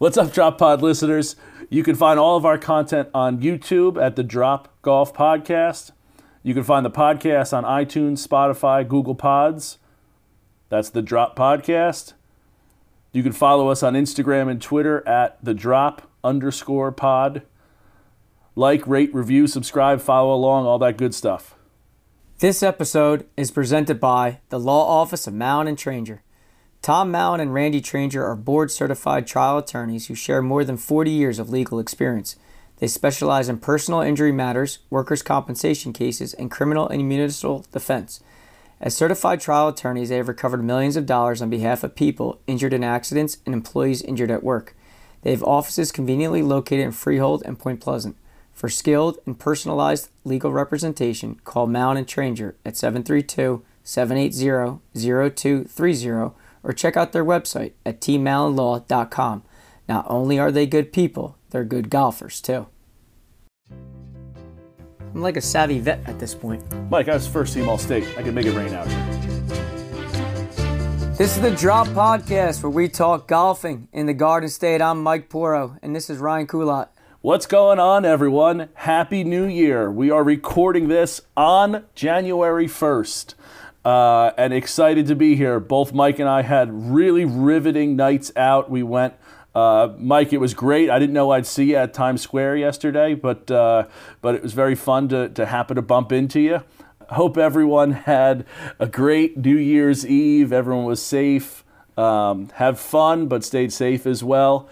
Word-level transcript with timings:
What's 0.00 0.16
up, 0.16 0.32
Drop 0.32 0.56
Pod 0.56 0.80
listeners? 0.80 1.36
You 1.68 1.82
can 1.82 1.94
find 1.94 2.18
all 2.18 2.34
of 2.34 2.46
our 2.46 2.56
content 2.56 3.10
on 3.12 3.38
YouTube 3.42 4.02
at 4.02 4.16
the 4.16 4.22
Drop 4.22 4.74
Golf 4.80 5.12
Podcast. 5.12 5.90
You 6.42 6.54
can 6.54 6.62
find 6.62 6.86
the 6.86 6.90
podcast 6.90 7.52
on 7.52 7.64
iTunes, 7.64 8.26
Spotify, 8.26 8.88
Google 8.88 9.14
Pods. 9.14 9.76
That's 10.70 10.88
the 10.88 11.02
Drop 11.02 11.36
Podcast. 11.36 12.14
You 13.12 13.22
can 13.22 13.32
follow 13.32 13.68
us 13.68 13.82
on 13.82 13.92
Instagram 13.92 14.50
and 14.50 14.62
Twitter 14.62 15.06
at 15.06 15.36
the 15.44 15.52
Drop 15.52 16.10
underscore 16.24 16.92
pod. 16.92 17.42
Like, 18.56 18.86
rate, 18.86 19.14
review, 19.14 19.46
subscribe, 19.46 20.00
follow 20.00 20.34
along, 20.34 20.64
all 20.64 20.78
that 20.78 20.96
good 20.96 21.14
stuff. 21.14 21.56
This 22.38 22.62
episode 22.62 23.26
is 23.36 23.50
presented 23.50 24.00
by 24.00 24.40
the 24.48 24.58
Law 24.58 24.88
Office 24.88 25.26
of 25.26 25.34
Mallon 25.34 25.68
and 25.68 25.76
Tranger. 25.76 26.22
Tom 26.82 27.10
Mallon 27.10 27.40
and 27.40 27.52
Randy 27.52 27.82
Tranger 27.82 28.24
are 28.24 28.34
board 28.34 28.70
certified 28.70 29.26
trial 29.26 29.58
attorneys 29.58 30.06
who 30.06 30.14
share 30.14 30.40
more 30.40 30.64
than 30.64 30.78
40 30.78 31.10
years 31.10 31.38
of 31.38 31.50
legal 31.50 31.78
experience. 31.78 32.36
They 32.78 32.86
specialize 32.86 33.50
in 33.50 33.58
personal 33.58 34.00
injury 34.00 34.32
matters, 34.32 34.78
workers' 34.88 35.22
compensation 35.22 35.92
cases, 35.92 36.32
and 36.32 36.50
criminal 36.50 36.88
and 36.88 37.06
municipal 37.06 37.66
defense. 37.70 38.20
As 38.80 38.96
certified 38.96 39.42
trial 39.42 39.68
attorneys, 39.68 40.08
they 40.08 40.16
have 40.16 40.28
recovered 40.28 40.64
millions 40.64 40.96
of 40.96 41.04
dollars 41.04 41.42
on 41.42 41.50
behalf 41.50 41.84
of 41.84 41.94
people 41.94 42.40
injured 42.46 42.72
in 42.72 42.82
accidents 42.82 43.36
and 43.44 43.54
employees 43.54 44.00
injured 44.00 44.30
at 44.30 44.42
work. 44.42 44.74
They 45.20 45.32
have 45.32 45.42
offices 45.42 45.92
conveniently 45.92 46.42
located 46.42 46.80
in 46.80 46.92
Freehold 46.92 47.42
and 47.44 47.58
Point 47.58 47.82
Pleasant. 47.82 48.16
For 48.54 48.70
skilled 48.70 49.18
and 49.26 49.38
personalized 49.38 50.08
legal 50.24 50.50
representation, 50.50 51.40
call 51.44 51.66
Mallon 51.66 51.98
and 51.98 52.08
Tranger 52.08 52.56
at 52.64 52.78
732 52.78 53.62
780 53.84 54.80
0230 54.94 56.39
or 56.62 56.72
check 56.72 56.96
out 56.96 57.12
their 57.12 57.24
website 57.24 57.72
at 57.84 58.00
tmallonlaw.com. 58.00 59.42
Not 59.88 60.06
only 60.08 60.38
are 60.38 60.52
they 60.52 60.66
good 60.66 60.92
people, 60.92 61.36
they're 61.50 61.64
good 61.64 61.90
golfers 61.90 62.40
too. 62.40 62.66
I'm 63.70 65.22
like 65.22 65.36
a 65.36 65.40
savvy 65.40 65.80
vet 65.80 66.00
at 66.06 66.20
this 66.20 66.34
point. 66.34 66.62
Mike, 66.90 67.08
I 67.08 67.14
was 67.14 67.26
first 67.26 67.54
team 67.54 67.68
All 67.68 67.78
State. 67.78 68.06
I 68.16 68.22
can 68.22 68.34
make 68.34 68.46
it 68.46 68.52
rain 68.52 68.72
out 68.72 68.86
here. 68.86 69.06
This 71.18 71.36
is 71.36 71.42
the 71.42 71.50
Drop 71.50 71.88
Podcast 71.88 72.62
where 72.62 72.70
we 72.70 72.88
talk 72.88 73.28
golfing 73.28 73.88
in 73.92 74.06
the 74.06 74.14
Garden 74.14 74.48
State. 74.48 74.80
I'm 74.80 75.02
Mike 75.02 75.28
Puorro, 75.28 75.78
and 75.82 75.94
this 75.94 76.08
is 76.08 76.18
Ryan 76.18 76.46
Kulat. 76.46 76.88
What's 77.20 77.44
going 77.44 77.78
on, 77.78 78.06
everyone? 78.06 78.70
Happy 78.72 79.24
New 79.24 79.44
Year. 79.44 79.90
We 79.90 80.10
are 80.10 80.24
recording 80.24 80.88
this 80.88 81.20
on 81.36 81.84
January 81.94 82.66
1st. 82.66 83.34
Uh, 83.84 84.32
and 84.36 84.52
excited 84.52 85.06
to 85.06 85.16
be 85.16 85.36
here. 85.36 85.58
Both 85.58 85.94
Mike 85.94 86.18
and 86.18 86.28
I 86.28 86.42
had 86.42 86.68
really 86.70 87.24
riveting 87.24 87.96
nights 87.96 88.30
out. 88.36 88.70
We 88.70 88.82
went 88.82 89.14
uh, 89.54 89.94
Mike, 89.98 90.32
it 90.32 90.38
was 90.38 90.54
great. 90.54 90.90
I 90.90 90.98
didn't 90.98 91.12
know 91.12 91.30
I'd 91.30 91.46
see 91.46 91.70
you 91.70 91.76
at 91.76 91.92
Times 91.92 92.22
Square 92.22 92.56
yesterday, 92.58 93.14
but 93.14 93.50
uh, 93.50 93.86
but 94.20 94.34
it 94.34 94.42
was 94.42 94.52
very 94.52 94.76
fun 94.76 95.08
to, 95.08 95.28
to 95.30 95.46
happen 95.46 95.76
to 95.76 95.82
bump 95.82 96.12
into 96.12 96.40
you. 96.40 96.62
Hope 97.08 97.36
everyone 97.36 97.90
had 97.92 98.46
a 98.78 98.86
great 98.86 99.36
New 99.36 99.56
Year's 99.56 100.06
Eve. 100.06 100.52
Everyone 100.52 100.84
was 100.84 101.02
safe. 101.02 101.64
Um, 101.96 102.48
have 102.54 102.78
fun, 102.78 103.26
but 103.26 103.44
stayed 103.44 103.72
safe 103.72 104.06
as 104.06 104.22
well. 104.22 104.68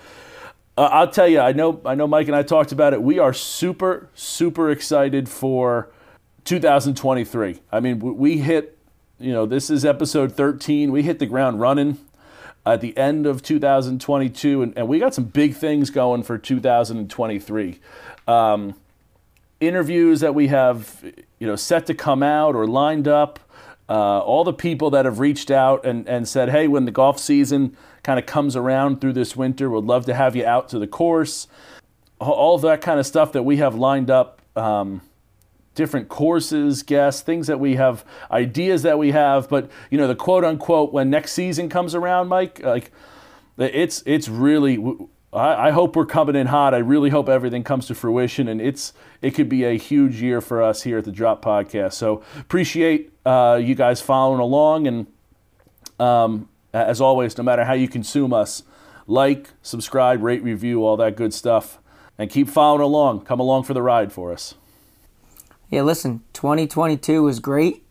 Uh, 0.77 0.89
I'll 0.93 1.11
tell 1.11 1.27
you, 1.27 1.41
I 1.41 1.50
know, 1.50 1.81
I 1.84 1.97
know. 1.97 2.06
Mike 2.06 2.28
and 2.28 2.37
I 2.37 2.45
talked 2.45 2.70
about 2.70 2.93
it. 2.93 3.03
We 3.03 3.19
are 3.19 3.33
super, 3.33 4.09
super 4.15 4.70
excited 4.70 5.28
for 5.28 5.91
2023. 6.45 7.59
I 7.72 7.81
mean, 7.81 7.98
we 7.98 8.39
hit. 8.39 8.78
You 9.21 9.33
know, 9.33 9.47
this 9.47 9.69
is 9.69 9.85
episode 9.85 10.33
13. 10.33 10.93
We 10.93 11.03
hit 11.03 11.19
the 11.19 11.27
ground 11.27 11.61
running 11.61 11.99
at 12.65 12.81
the 12.81 12.97
end 12.97 13.27
of 13.27 13.43
2022, 13.43 14.63
and, 14.63 14.79
and 14.79 14.87
we 14.87 15.01
got 15.01 15.13
some 15.13 15.25
big 15.25 15.57
things 15.57 15.91
going 15.91 16.23
for 16.23 16.39
2023. 16.39 17.81
Um, 18.29 18.77
interviews 19.59 20.21
that 20.21 20.37
we 20.37 20.47
have, 20.47 21.03
you 21.41 21.49
know, 21.49 21.57
set 21.57 21.87
to 21.87 21.95
come 21.95 22.23
out 22.23 22.55
or 22.55 22.69
lined 22.69 23.09
up. 23.09 23.41
Uh, 23.89 24.21
all 24.21 24.45
the 24.45 24.53
people 24.53 24.91
that 24.91 25.05
have 25.05 25.19
reached 25.19 25.51
out 25.51 25.84
and, 25.84 26.09
and 26.09 26.28
said, 26.28 26.51
hey, 26.51 26.69
when 26.69 26.84
the 26.84 26.93
golf 26.93 27.19
season 27.19 27.77
kind 28.05 28.21
of 28.21 28.27
comes 28.27 28.55
around 28.55 29.01
through 29.01 29.15
this 29.15 29.34
winter, 29.34 29.69
would 29.69 29.84
love 29.84 30.07
to 30.07 30.15
have 30.15 30.37
you 30.37 30.47
out 30.47 30.69
to 30.69 30.78
the 30.78 30.87
course. 30.87 31.49
All 32.21 32.57
that 32.59 32.83
kind 32.83 33.01
of 33.01 33.07
stuff 33.07 33.33
that 33.33 33.43
we 33.43 33.57
have 33.57 33.75
lined 33.75 34.11
up. 34.11 34.43
Um, 34.55 35.01
different 35.78 36.09
courses, 36.09 36.83
guests, 36.83 37.22
things 37.22 37.47
that 37.47 37.61
we 37.61 37.77
have, 37.77 38.05
ideas 38.33 38.83
that 38.83 38.99
we 38.99 39.12
have. 39.12 39.49
But 39.49 39.71
you 39.91 39.97
know, 39.97 40.09
the 40.09 40.16
quote 40.16 40.44
unquote 40.44 40.93
when 40.93 41.09
next 41.09 41.33
season 41.33 41.69
comes 41.69 41.94
around, 41.94 42.27
Mike, 42.28 42.61
like 42.62 42.91
it's 43.56 44.03
it's 44.05 44.28
really. 44.28 44.84
I, 45.31 45.72
hope 45.72 45.94
we're 45.94 46.06
coming 46.06 46.37
in 46.37 46.47
hot. 46.47 46.72
I 46.72 46.78
really 46.78 47.11
hope 47.11 47.28
everything 47.28 47.62
comes 47.62 47.87
to 47.89 47.94
fruition, 47.94 48.49
and 48.49 48.62
it's 48.62 48.94
it 49.21 49.33
could 49.33 49.49
be 49.50 49.65
a 49.65 49.77
huge 49.77 50.22
year 50.22 50.41
for 50.41 50.62
us 50.62 50.83
here 50.83 50.97
at 50.99 51.05
the 51.05 51.12
Drop 51.12 51.44
Podcast. 51.44 51.93
So 51.93 52.22
appreciate 52.41 53.12
uh, 53.27 53.60
you 53.62 53.75
guys 53.75 54.00
following 54.00 54.41
along, 54.41 54.87
and 54.87 55.06
um, 56.00 56.49
as 56.72 57.03
always, 57.03 57.37
no 57.37 57.45
matter 57.45 57.65
how 57.65 57.75
you 57.75 57.89
consume 57.89 58.33
us, 58.33 58.62
like, 59.06 59.50
subscribe, 59.60 60.22
rate, 60.22 60.43
review, 60.43 60.83
all 60.83 60.97
that 60.97 61.15
good 61.15 61.34
stuff, 61.34 61.78
and 62.16 62.31
keep 62.31 62.49
following 62.49 62.81
along. 62.81 63.21
Come 63.27 63.39
along 63.39 63.65
for 63.65 63.75
the 63.75 63.83
ride 63.83 64.15
for 64.15 64.33
us 64.33 64.55
yeah, 65.71 65.83
listen, 65.83 66.23
2022 66.33 67.23
was 67.23 67.41
great, 67.41 67.84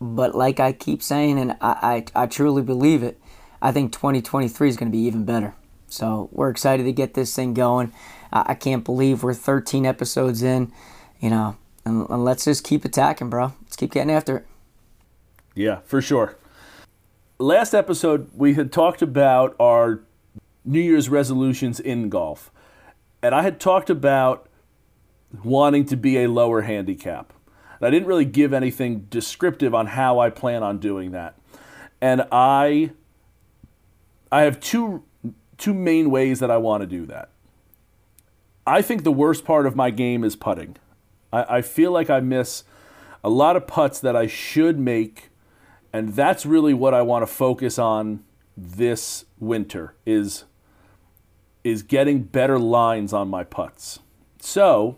but 0.00 0.34
like 0.34 0.60
I 0.60 0.72
keep 0.72 1.02
saying, 1.02 1.38
and 1.38 1.52
I, 1.60 2.04
I, 2.14 2.22
I 2.22 2.26
truly 2.26 2.62
believe 2.62 3.02
it, 3.02 3.20
I 3.60 3.72
think 3.72 3.92
2023 3.92 4.68
is 4.68 4.76
going 4.76 4.90
to 4.90 4.96
be 4.96 5.04
even 5.04 5.24
better. 5.24 5.54
So 5.88 6.28
we're 6.32 6.50
excited 6.50 6.84
to 6.84 6.92
get 6.92 7.14
this 7.14 7.34
thing 7.34 7.54
going. 7.54 7.92
I, 8.32 8.44
I 8.48 8.54
can't 8.54 8.84
believe 8.84 9.22
we're 9.22 9.34
13 9.34 9.84
episodes 9.84 10.42
in, 10.42 10.72
you 11.20 11.30
know, 11.30 11.56
and, 11.84 12.08
and 12.08 12.24
let's 12.24 12.44
just 12.44 12.64
keep 12.64 12.84
attacking, 12.84 13.30
bro. 13.30 13.52
Let's 13.62 13.76
keep 13.76 13.92
getting 13.92 14.10
after 14.10 14.38
it. 14.38 14.46
Yeah, 15.54 15.80
for 15.84 16.00
sure. 16.00 16.36
Last 17.38 17.74
episode, 17.74 18.30
we 18.34 18.54
had 18.54 18.72
talked 18.72 19.02
about 19.02 19.56
our 19.60 20.00
New 20.64 20.80
Year's 20.80 21.08
resolutions 21.08 21.80
in 21.80 22.08
golf. 22.08 22.50
And 23.22 23.34
I 23.34 23.42
had 23.42 23.58
talked 23.58 23.90
about 23.90 24.47
wanting 25.42 25.84
to 25.86 25.96
be 25.96 26.18
a 26.18 26.28
lower 26.28 26.62
handicap. 26.62 27.32
And 27.80 27.86
I 27.86 27.90
didn't 27.90 28.08
really 28.08 28.24
give 28.24 28.52
anything 28.52 29.06
descriptive 29.10 29.74
on 29.74 29.86
how 29.86 30.18
I 30.18 30.30
plan 30.30 30.62
on 30.62 30.78
doing 30.78 31.12
that. 31.12 31.38
And 32.00 32.26
I 32.32 32.90
I 34.30 34.42
have 34.42 34.60
two 34.60 35.04
two 35.56 35.74
main 35.74 36.10
ways 36.10 36.40
that 36.40 36.50
I 36.50 36.56
want 36.56 36.82
to 36.82 36.86
do 36.86 37.06
that. 37.06 37.30
I 38.66 38.82
think 38.82 39.02
the 39.02 39.12
worst 39.12 39.44
part 39.44 39.66
of 39.66 39.74
my 39.74 39.90
game 39.90 40.24
is 40.24 40.36
putting. 40.36 40.76
I, 41.32 41.56
I 41.56 41.62
feel 41.62 41.90
like 41.90 42.10
I 42.10 42.20
miss 42.20 42.64
a 43.24 43.30
lot 43.30 43.56
of 43.56 43.66
putts 43.66 43.98
that 44.00 44.14
I 44.14 44.26
should 44.26 44.78
make, 44.78 45.30
and 45.92 46.14
that's 46.14 46.46
really 46.46 46.74
what 46.74 46.94
I 46.94 47.02
want 47.02 47.22
to 47.22 47.26
focus 47.26 47.78
on 47.78 48.24
this 48.56 49.24
winter 49.38 49.94
is 50.04 50.44
is 51.64 51.82
getting 51.82 52.22
better 52.22 52.58
lines 52.58 53.12
on 53.12 53.28
my 53.28 53.44
putts. 53.44 53.98
So 54.40 54.96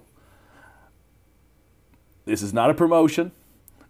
this 2.30 2.42
is 2.42 2.54
not 2.54 2.70
a 2.70 2.74
promotion, 2.74 3.32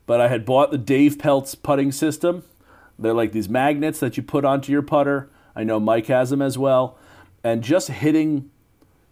but 0.06 0.18
I 0.18 0.28
had 0.28 0.46
bought 0.46 0.70
the 0.70 0.78
Dave 0.78 1.18
Pelz 1.18 1.54
putting 1.62 1.92
system. 1.92 2.42
They're 2.98 3.12
like 3.12 3.32
these 3.32 3.50
magnets 3.50 4.00
that 4.00 4.16
you 4.16 4.22
put 4.22 4.46
onto 4.46 4.72
your 4.72 4.80
putter. 4.80 5.28
I 5.54 5.62
know 5.62 5.78
Mike 5.78 6.06
has 6.06 6.30
them 6.30 6.40
as 6.40 6.56
well. 6.56 6.96
And 7.44 7.62
just 7.62 7.88
hitting 7.88 8.50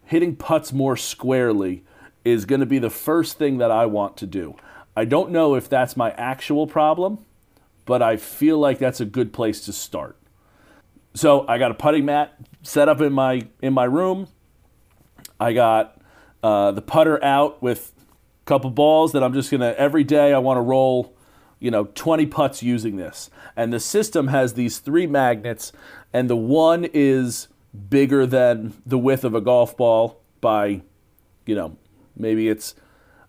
hitting 0.06 0.34
putts 0.34 0.72
more 0.72 0.96
squarely 0.96 1.84
is 2.24 2.46
going 2.46 2.60
to 2.60 2.66
be 2.66 2.78
the 2.78 2.88
first 2.88 3.36
thing 3.36 3.58
that 3.58 3.70
I 3.70 3.84
want 3.84 4.16
to 4.16 4.26
do. 4.26 4.56
I 4.96 5.04
don't 5.04 5.30
know 5.30 5.54
if 5.54 5.68
that's 5.68 5.94
my 5.94 6.12
actual 6.12 6.66
problem, 6.66 7.18
but 7.84 8.00
I 8.00 8.16
feel 8.16 8.58
like 8.58 8.78
that's 8.78 9.00
a 9.00 9.04
good 9.04 9.34
place 9.34 9.60
to 9.66 9.74
start. 9.74 10.16
So 11.12 11.46
I 11.46 11.58
got 11.58 11.70
a 11.70 11.74
putting 11.74 12.06
mat 12.06 12.34
set 12.62 12.88
up 12.88 13.02
in 13.02 13.12
my 13.12 13.46
in 13.60 13.74
my 13.74 13.84
room. 13.84 14.28
I 15.38 15.52
got 15.52 16.00
uh, 16.42 16.72
the 16.72 16.82
putter 16.82 17.22
out 17.22 17.62
with 17.62 17.92
couple 18.48 18.70
balls 18.70 19.12
that 19.12 19.22
I'm 19.22 19.34
just 19.34 19.50
going 19.50 19.60
to, 19.60 19.78
every 19.78 20.02
day 20.02 20.32
I 20.32 20.38
want 20.38 20.56
to 20.56 20.62
roll, 20.62 21.14
you 21.60 21.70
know, 21.70 21.84
20 21.84 22.26
putts 22.26 22.62
using 22.62 22.96
this. 22.96 23.30
And 23.54 23.72
the 23.72 23.78
system 23.78 24.28
has 24.28 24.54
these 24.54 24.78
three 24.78 25.06
magnets, 25.06 25.70
and 26.12 26.28
the 26.30 26.36
one 26.36 26.88
is 26.92 27.48
bigger 27.90 28.26
than 28.26 28.72
the 28.86 28.98
width 28.98 29.24
of 29.24 29.34
a 29.34 29.40
golf 29.40 29.76
ball 29.76 30.20
by, 30.40 30.80
you 31.46 31.54
know, 31.54 31.76
maybe 32.16 32.48
it's 32.48 32.74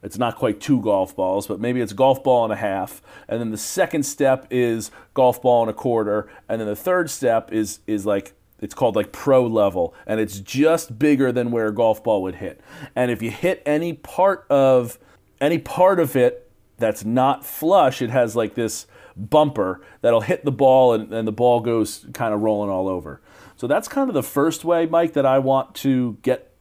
it's 0.02 0.18
not 0.18 0.38
quite 0.38 0.62
two 0.62 0.82
golf 0.82 1.14
balls, 1.14 1.46
but 1.46 1.60
maybe 1.60 1.82
it's 1.82 1.92
golf 1.92 2.24
ball 2.24 2.46
and 2.46 2.54
a 2.54 2.56
half. 2.56 3.02
And 3.28 3.42
then 3.42 3.52
the 3.52 3.58
second 3.58 4.04
step 4.04 4.48
is 4.50 4.92
golf 5.14 5.42
ball 5.42 5.64
and 5.64 5.70
a 5.70 5.74
quarter. 5.74 6.30
And 6.48 6.62
then 6.62 6.70
the 6.70 6.76
third 6.76 7.10
step 7.10 7.52
is 7.52 7.80
is 7.86 8.06
like 8.06 8.34
it's 8.62 8.74
called 8.74 8.96
like 8.96 9.12
pro 9.12 9.46
level, 9.46 9.94
and 10.08 10.22
it's 10.22 10.40
just 10.40 10.98
bigger 10.98 11.34
than 11.34 11.52
where 11.52 11.68
a 11.68 11.74
golf 11.74 12.02
ball 12.02 12.22
would 12.22 12.36
hit. 12.36 12.62
And 12.96 13.12
if 13.12 13.22
you 13.22 13.32
hit 13.32 13.62
any 13.66 13.92
part 13.92 14.46
of 14.50 14.98
any 15.42 15.58
part 15.58 16.00
of 16.00 16.16
it 16.16 16.50
that's 16.78 17.04
not 17.04 17.46
flush, 17.46 18.02
it 18.02 18.10
has 18.10 18.36
like 18.36 18.56
this 18.56 18.88
bumper 19.16 19.82
that'll 20.02 20.22
hit 20.22 20.46
the 20.46 20.52
ball 20.52 20.94
and, 20.94 21.14
and 21.14 21.28
the 21.28 21.32
ball 21.32 21.60
goes 21.60 22.06
kind 22.14 22.34
of 22.34 22.42
rolling 22.42 22.70
all 22.70 22.88
over. 22.88 23.22
So 23.58 23.68
that's 23.68 23.88
kind 23.88 24.10
of 24.10 24.14
the 24.14 24.24
first 24.24 24.64
way, 24.64 24.86
Mike, 24.86 25.14
that 25.14 25.26
I 25.26 25.40
want 25.40 25.76
to 25.76 26.18
get 26.22 26.54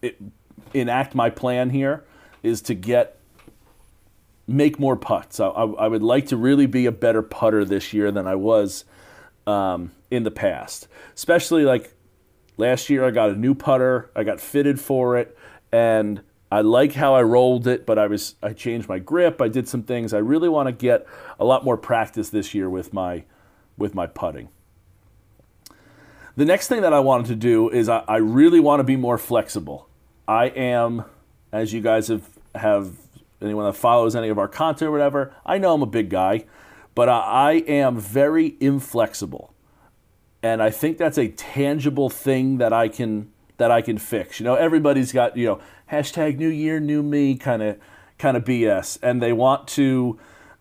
it, 0.00 0.20
enact 0.72 1.14
my 1.14 1.30
plan 1.30 1.70
here 1.70 2.04
is 2.42 2.62
to 2.62 2.74
get 2.74 3.18
make 4.46 4.78
more 4.78 4.96
putts. 4.96 5.40
I, 5.40 5.48
I, 5.48 5.64
I 5.64 5.88
would 5.88 6.02
like 6.02 6.26
to 6.28 6.36
really 6.36 6.66
be 6.66 6.86
a 6.86 6.92
better 6.92 7.22
putter 7.22 7.64
this 7.64 7.92
year 7.92 8.10
than 8.10 8.26
I 8.26 8.36
was 8.36 8.84
um, 9.46 9.92
in 10.10 10.22
the 10.22 10.30
past. 10.30 10.88
Especially 11.14 11.64
like 11.64 11.92
last 12.56 12.88
year, 12.88 13.04
I 13.04 13.10
got 13.10 13.30
a 13.30 13.34
new 13.34 13.54
putter. 13.54 14.10
I 14.14 14.24
got 14.24 14.40
fitted 14.40 14.80
for 14.80 15.16
it, 15.16 15.36
and 15.72 16.22
I 16.50 16.60
like 16.60 16.92
how 16.92 17.14
I 17.14 17.22
rolled 17.22 17.66
it. 17.66 17.86
But 17.86 17.98
I 17.98 18.06
was 18.06 18.36
I 18.42 18.52
changed 18.52 18.88
my 18.88 18.98
grip. 18.98 19.40
I 19.40 19.48
did 19.48 19.68
some 19.68 19.82
things. 19.82 20.14
I 20.14 20.18
really 20.18 20.48
want 20.48 20.68
to 20.68 20.72
get 20.72 21.06
a 21.38 21.44
lot 21.44 21.64
more 21.64 21.76
practice 21.76 22.30
this 22.30 22.54
year 22.54 22.70
with 22.70 22.92
my 22.92 23.24
with 23.76 23.94
my 23.94 24.06
putting. 24.06 24.48
The 26.36 26.44
next 26.44 26.68
thing 26.68 26.82
that 26.82 26.92
I 26.92 27.00
wanted 27.00 27.26
to 27.28 27.34
do 27.34 27.70
is 27.70 27.88
I, 27.88 28.04
I 28.06 28.16
really 28.16 28.60
want 28.60 28.80
to 28.80 28.84
be 28.84 28.96
more 28.96 29.16
flexible. 29.16 29.88
I 30.28 30.46
am, 30.46 31.04
as 31.50 31.72
you 31.72 31.80
guys 31.80 32.08
have 32.08 32.28
have 32.54 32.92
anyone 33.40 33.64
that 33.64 33.74
follows 33.74 34.14
any 34.14 34.28
of 34.28 34.38
our 34.38 34.48
content 34.48 34.88
or 34.88 34.92
whatever, 34.92 35.34
I 35.44 35.58
know 35.58 35.74
I'm 35.74 35.82
a 35.82 35.86
big 35.86 36.10
guy, 36.10 36.44
but 36.94 37.08
I, 37.08 37.20
I 37.20 37.52
am 37.68 37.98
very 37.98 38.56
inflexible, 38.60 39.54
and 40.42 40.62
I 40.62 40.70
think 40.70 40.98
that's 40.98 41.18
a 41.18 41.28
tangible 41.28 42.10
thing 42.10 42.58
that 42.58 42.72
I 42.72 42.88
can 42.88 43.32
that 43.58 43.70
I 43.70 43.80
can 43.80 43.96
fix. 43.96 44.38
You 44.38 44.44
know, 44.44 44.54
everybody's 44.54 45.12
got 45.12 45.36
you 45.36 45.46
know 45.46 45.60
hashtag 45.90 46.38
New 46.38 46.48
Year, 46.48 46.80
New 46.80 47.02
Me 47.02 47.36
kind 47.36 47.62
of 47.62 47.78
kind 48.18 48.36
of 48.36 48.44
BS, 48.44 48.98
and 49.02 49.22
they 49.22 49.32
want 49.32 49.68
to. 49.68 50.18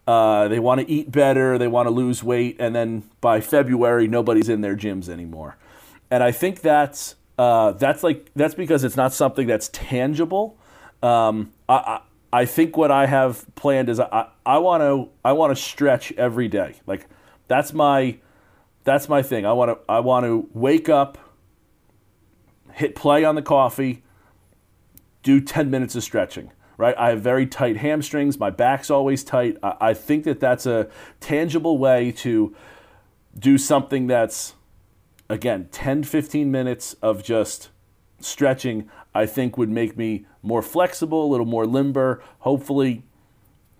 Uh, 0.07 0.47
they 0.49 0.59
want 0.59 0.79
to 0.79 0.87
eat 0.87 1.11
better, 1.11 1.57
they 1.57 1.67
want 1.67 1.87
to 1.87 1.89
lose 1.89 2.23
weight, 2.23 2.55
and 2.59 2.75
then 2.75 3.01
by 3.21 3.41
February, 3.41 4.07
nobody's 4.07 4.49
in 4.49 4.61
their 4.61 4.75
gyms 4.75 5.09
anymore. 5.09 5.57
And 6.11 6.21
I 6.21 6.31
think 6.31 6.61
that's 6.61 7.15
uh, 7.37 7.71
that's 7.71 8.03
like 8.03 8.29
that's 8.35 8.53
because 8.53 8.83
it's 8.83 8.95
not 8.95 9.13
something 9.13 9.47
that's 9.47 9.69
tangible. 9.69 10.57
Um, 11.01 11.51
I, 11.67 11.73
I, 11.73 12.01
I 12.41 12.45
think 12.45 12.77
what 12.77 12.91
I 12.91 13.05
have 13.05 13.45
planned 13.55 13.89
is 13.89 13.99
I 13.99 14.27
I 14.45 14.59
want 14.59 14.81
to 14.81 15.09
I 15.23 15.33
want 15.33 15.55
to 15.55 15.61
stretch 15.61 16.11
every 16.13 16.47
day. 16.47 16.75
Like 16.85 17.07
that's 17.47 17.73
my 17.73 18.17
that's 18.83 19.09
my 19.09 19.21
thing. 19.21 19.45
I 19.45 19.53
want 19.53 19.71
to 19.71 19.91
I 19.91 19.99
want 19.99 20.25
to 20.25 20.49
wake 20.53 20.87
up, 20.87 21.17
hit 22.73 22.95
play 22.95 23.25
on 23.25 23.35
the 23.35 23.41
coffee, 23.41 24.03
do 25.25 25.41
ten 25.41 25.69
minutes 25.69 25.95
of 25.95 26.03
stretching. 26.03 26.51
Right, 26.77 26.95
I 26.97 27.09
have 27.09 27.21
very 27.21 27.45
tight 27.47 27.77
hamstrings. 27.77 28.37
My 28.37 28.49
back's 28.49 28.89
always 28.89 29.23
tight. 29.23 29.57
I, 29.63 29.75
I 29.79 29.93
think 29.93 30.25
that 30.25 30.41
that's 30.41 30.65
a 30.65 30.89
tangible 31.21 31.77
way 31.77 32.11
to 32.17 32.53
do 33.37 33.57
something 33.57 34.07
that's 34.07 34.55
again 35.29 35.67
10 35.71 36.03
15 36.03 36.51
minutes 36.51 36.93
of 37.01 37.23
just 37.23 37.69
stretching 38.19 38.89
i 39.13 39.25
think 39.25 39.57
would 39.57 39.69
make 39.69 39.97
me 39.97 40.25
more 40.41 40.61
flexible 40.61 41.25
a 41.25 41.29
little 41.29 41.45
more 41.45 41.65
limber 41.65 42.23
hopefully 42.39 43.03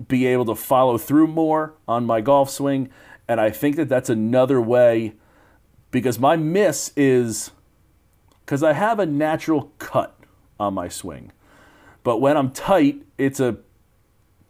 be 0.07 0.25
able 0.25 0.45
to 0.45 0.55
follow 0.55 0.97
through 0.97 1.27
more 1.27 1.75
on 1.87 2.05
my 2.05 2.19
golf 2.19 2.49
swing 2.49 2.89
and 3.27 3.39
i 3.39 3.49
think 3.49 3.75
that 3.75 3.87
that's 3.87 4.09
another 4.09 4.59
way 4.59 5.13
because 5.91 6.19
my 6.19 6.35
miss 6.35 6.91
is 6.97 7.51
because 8.43 8.63
i 8.63 8.73
have 8.73 8.99
a 8.99 9.05
natural 9.05 9.71
cut 9.77 10.14
on 10.59 10.73
my 10.73 10.87
swing 10.87 11.31
but 12.03 12.19
when 12.19 12.37
i'm 12.37 12.51
tight 12.51 13.01
it's 13.17 13.39
a 13.39 13.57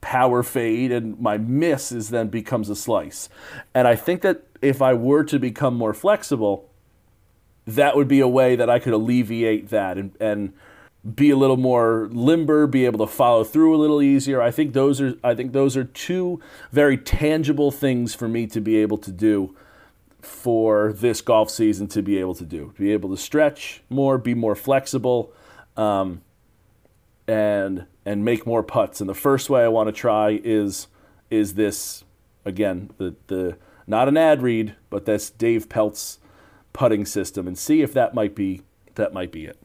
power 0.02 0.44
fade 0.44 0.92
and 0.92 1.20
my 1.20 1.38
miss 1.38 1.92
is 1.92 2.10
then 2.10 2.28
becomes 2.28 2.70
a 2.70 2.76
slice 2.76 3.28
and 3.74 3.88
i 3.88 3.96
think 3.96 4.22
that 4.22 4.44
if 4.62 4.82
i 4.82 4.94
were 4.94 5.24
to 5.24 5.40
become 5.40 5.76
more 5.76 5.94
flexible 5.94 6.70
that 7.66 7.96
would 7.96 8.08
be 8.08 8.20
a 8.20 8.28
way 8.28 8.56
that 8.56 8.70
I 8.70 8.80
could 8.80 8.94
alleviate 8.94 9.70
that 9.70 9.98
and, 9.98 10.16
and 10.20 10.54
be 11.16 11.30
a 11.30 11.36
little 11.36 11.58
more 11.58 12.08
limber, 12.12 12.68
be 12.68 12.86
able 12.86 13.06
to 13.06 13.12
follow 13.12 13.44
through 13.44 13.76
a 13.76 13.78
little 13.78 14.02
easier. 14.02 14.42
I 14.42 14.52
think 14.52 14.74
those 14.74 15.02
are 15.02 15.16
I 15.24 15.36
think 15.36 15.54
those 15.54 15.78
are 15.78 15.84
two 15.84 16.40
very 16.72 16.98
tangible 16.98 17.72
things 17.72 18.16
for 18.16 18.28
me 18.28 18.48
to 18.48 18.62
be 18.62 18.78
able 18.78 18.98
to 19.00 19.12
do 19.12 19.56
for 20.22 20.94
this 20.94 21.22
golf 21.22 21.52
season 21.52 21.88
to 21.90 22.02
be 22.02 22.18
able 22.18 22.34
to 22.36 22.46
do. 22.46 22.74
To 22.76 22.82
be 22.82 22.92
able 22.92 23.10
to 23.10 23.18
stretch 23.18 23.84
more, 23.90 24.18
be 24.18 24.34
more 24.34 24.56
flexible, 24.56 25.32
um, 25.78 26.22
and 27.28 27.86
and 28.06 28.24
make 28.24 28.46
more 28.46 28.64
putts. 28.64 29.02
And 29.02 29.10
the 29.10 29.16
first 29.16 29.50
way 29.50 29.64
I 29.64 29.68
want 29.68 29.88
to 29.88 29.94
try 29.94 30.40
is 30.44 30.88
is 31.30 31.56
this 31.56 32.04
again 32.44 32.92
the 32.98 33.16
the 33.28 33.58
not 33.88 34.08
an 34.08 34.18
ad 34.18 34.42
read, 34.42 34.76
but 34.90 35.06
that's 35.06 35.30
Dave 35.30 35.70
Pelz 35.70 36.18
putting 36.74 37.06
system 37.06 37.48
and 37.48 37.58
see 37.58 37.82
if 37.82 37.94
that 37.94 38.14
might 38.14 38.36
be 38.36 38.62
that 38.96 39.14
might 39.14 39.32
be 39.32 39.46
it. 39.46 39.62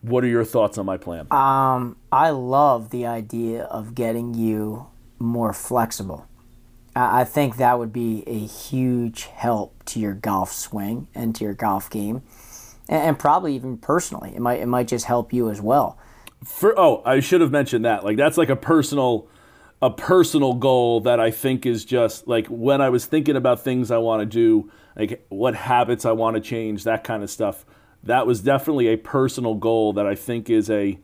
What 0.00 0.24
are 0.24 0.28
your 0.28 0.44
thoughts 0.44 0.78
on 0.78 0.86
my 0.86 0.96
plan? 0.96 1.28
Um, 1.30 1.96
I 2.10 2.30
love 2.30 2.90
the 2.90 3.06
idea 3.06 3.64
of 3.64 3.94
getting 3.94 4.34
you 4.34 4.88
more 5.18 5.52
flexible. 5.52 6.26
I 6.94 7.24
think 7.24 7.56
that 7.56 7.78
would 7.78 7.92
be 7.92 8.22
a 8.26 8.38
huge 8.38 9.24
help 9.24 9.82
to 9.86 10.00
your 10.00 10.12
golf 10.12 10.52
swing 10.52 11.08
and 11.14 11.34
to 11.36 11.44
your 11.44 11.54
golf 11.54 11.88
game, 11.88 12.22
and 12.96 13.18
probably 13.18 13.54
even 13.54 13.78
personally, 13.78 14.32
it 14.34 14.40
might 14.40 14.60
it 14.60 14.66
might 14.66 14.88
just 14.88 15.06
help 15.06 15.32
you 15.32 15.50
as 15.50 15.60
well. 15.60 15.98
For 16.44 16.78
oh, 16.78 17.02
I 17.04 17.20
should 17.20 17.40
have 17.40 17.50
mentioned 17.50 17.84
that. 17.84 18.04
Like 18.04 18.16
that's 18.16 18.36
like 18.36 18.48
a 18.48 18.56
personal 18.56 19.28
a 19.80 19.90
personal 19.90 20.54
goal 20.54 21.00
that 21.00 21.18
I 21.18 21.30
think 21.30 21.66
is 21.66 21.84
just 21.84 22.28
like 22.28 22.46
when 22.46 22.80
I 22.80 22.88
was 22.88 23.04
thinking 23.04 23.36
about 23.36 23.60
things 23.60 23.90
I 23.90 23.98
want 23.98 24.20
to 24.20 24.26
do, 24.26 24.70
like 24.96 25.24
what 25.28 25.54
habits 25.54 26.04
I 26.04 26.12
want 26.12 26.36
to 26.36 26.40
change, 26.40 26.84
that 26.84 27.02
kind 27.02 27.22
of 27.22 27.30
stuff. 27.30 27.64
That 28.04 28.26
was 28.26 28.40
definitely 28.40 28.88
a 28.88 28.96
personal 28.96 29.54
goal 29.54 29.92
that 29.94 30.06
I 30.06 30.14
think 30.14 30.50
is 30.50 30.68
a 30.70 30.98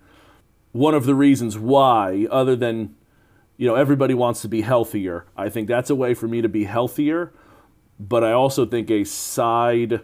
one 0.73 0.95
of 0.95 1.07
the 1.07 1.15
reasons 1.15 1.59
why, 1.59 2.27
other 2.31 2.55
than 2.55 2.95
you 3.57 3.67
know 3.67 3.75
everybody 3.75 4.15
wants 4.15 4.43
to 4.43 4.49
be 4.49 4.61
healthier. 4.61 5.27
I 5.37 5.49
think 5.49 5.69
that's 5.69 5.91
a 5.91 5.95
way 5.95 6.15
for 6.15 6.29
me 6.29 6.43
to 6.43 6.49
be 6.49 6.65
healthier, 6.65 7.33
but 7.99 8.23
I 8.23 8.33
also 8.33 8.67
think 8.67 8.91
a 8.91 9.05
side 9.05 10.03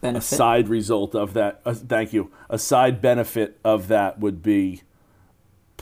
benefit. 0.00 0.32
a 0.32 0.36
side 0.36 0.68
result 0.68 1.14
of 1.14 1.34
that. 1.34 1.60
Uh, 1.64 1.74
thank 1.74 2.12
you. 2.12 2.30
A 2.48 2.58
side 2.58 3.00
benefit 3.00 3.58
of 3.64 3.88
that 3.88 4.18
would 4.18 4.42
be 4.42 4.82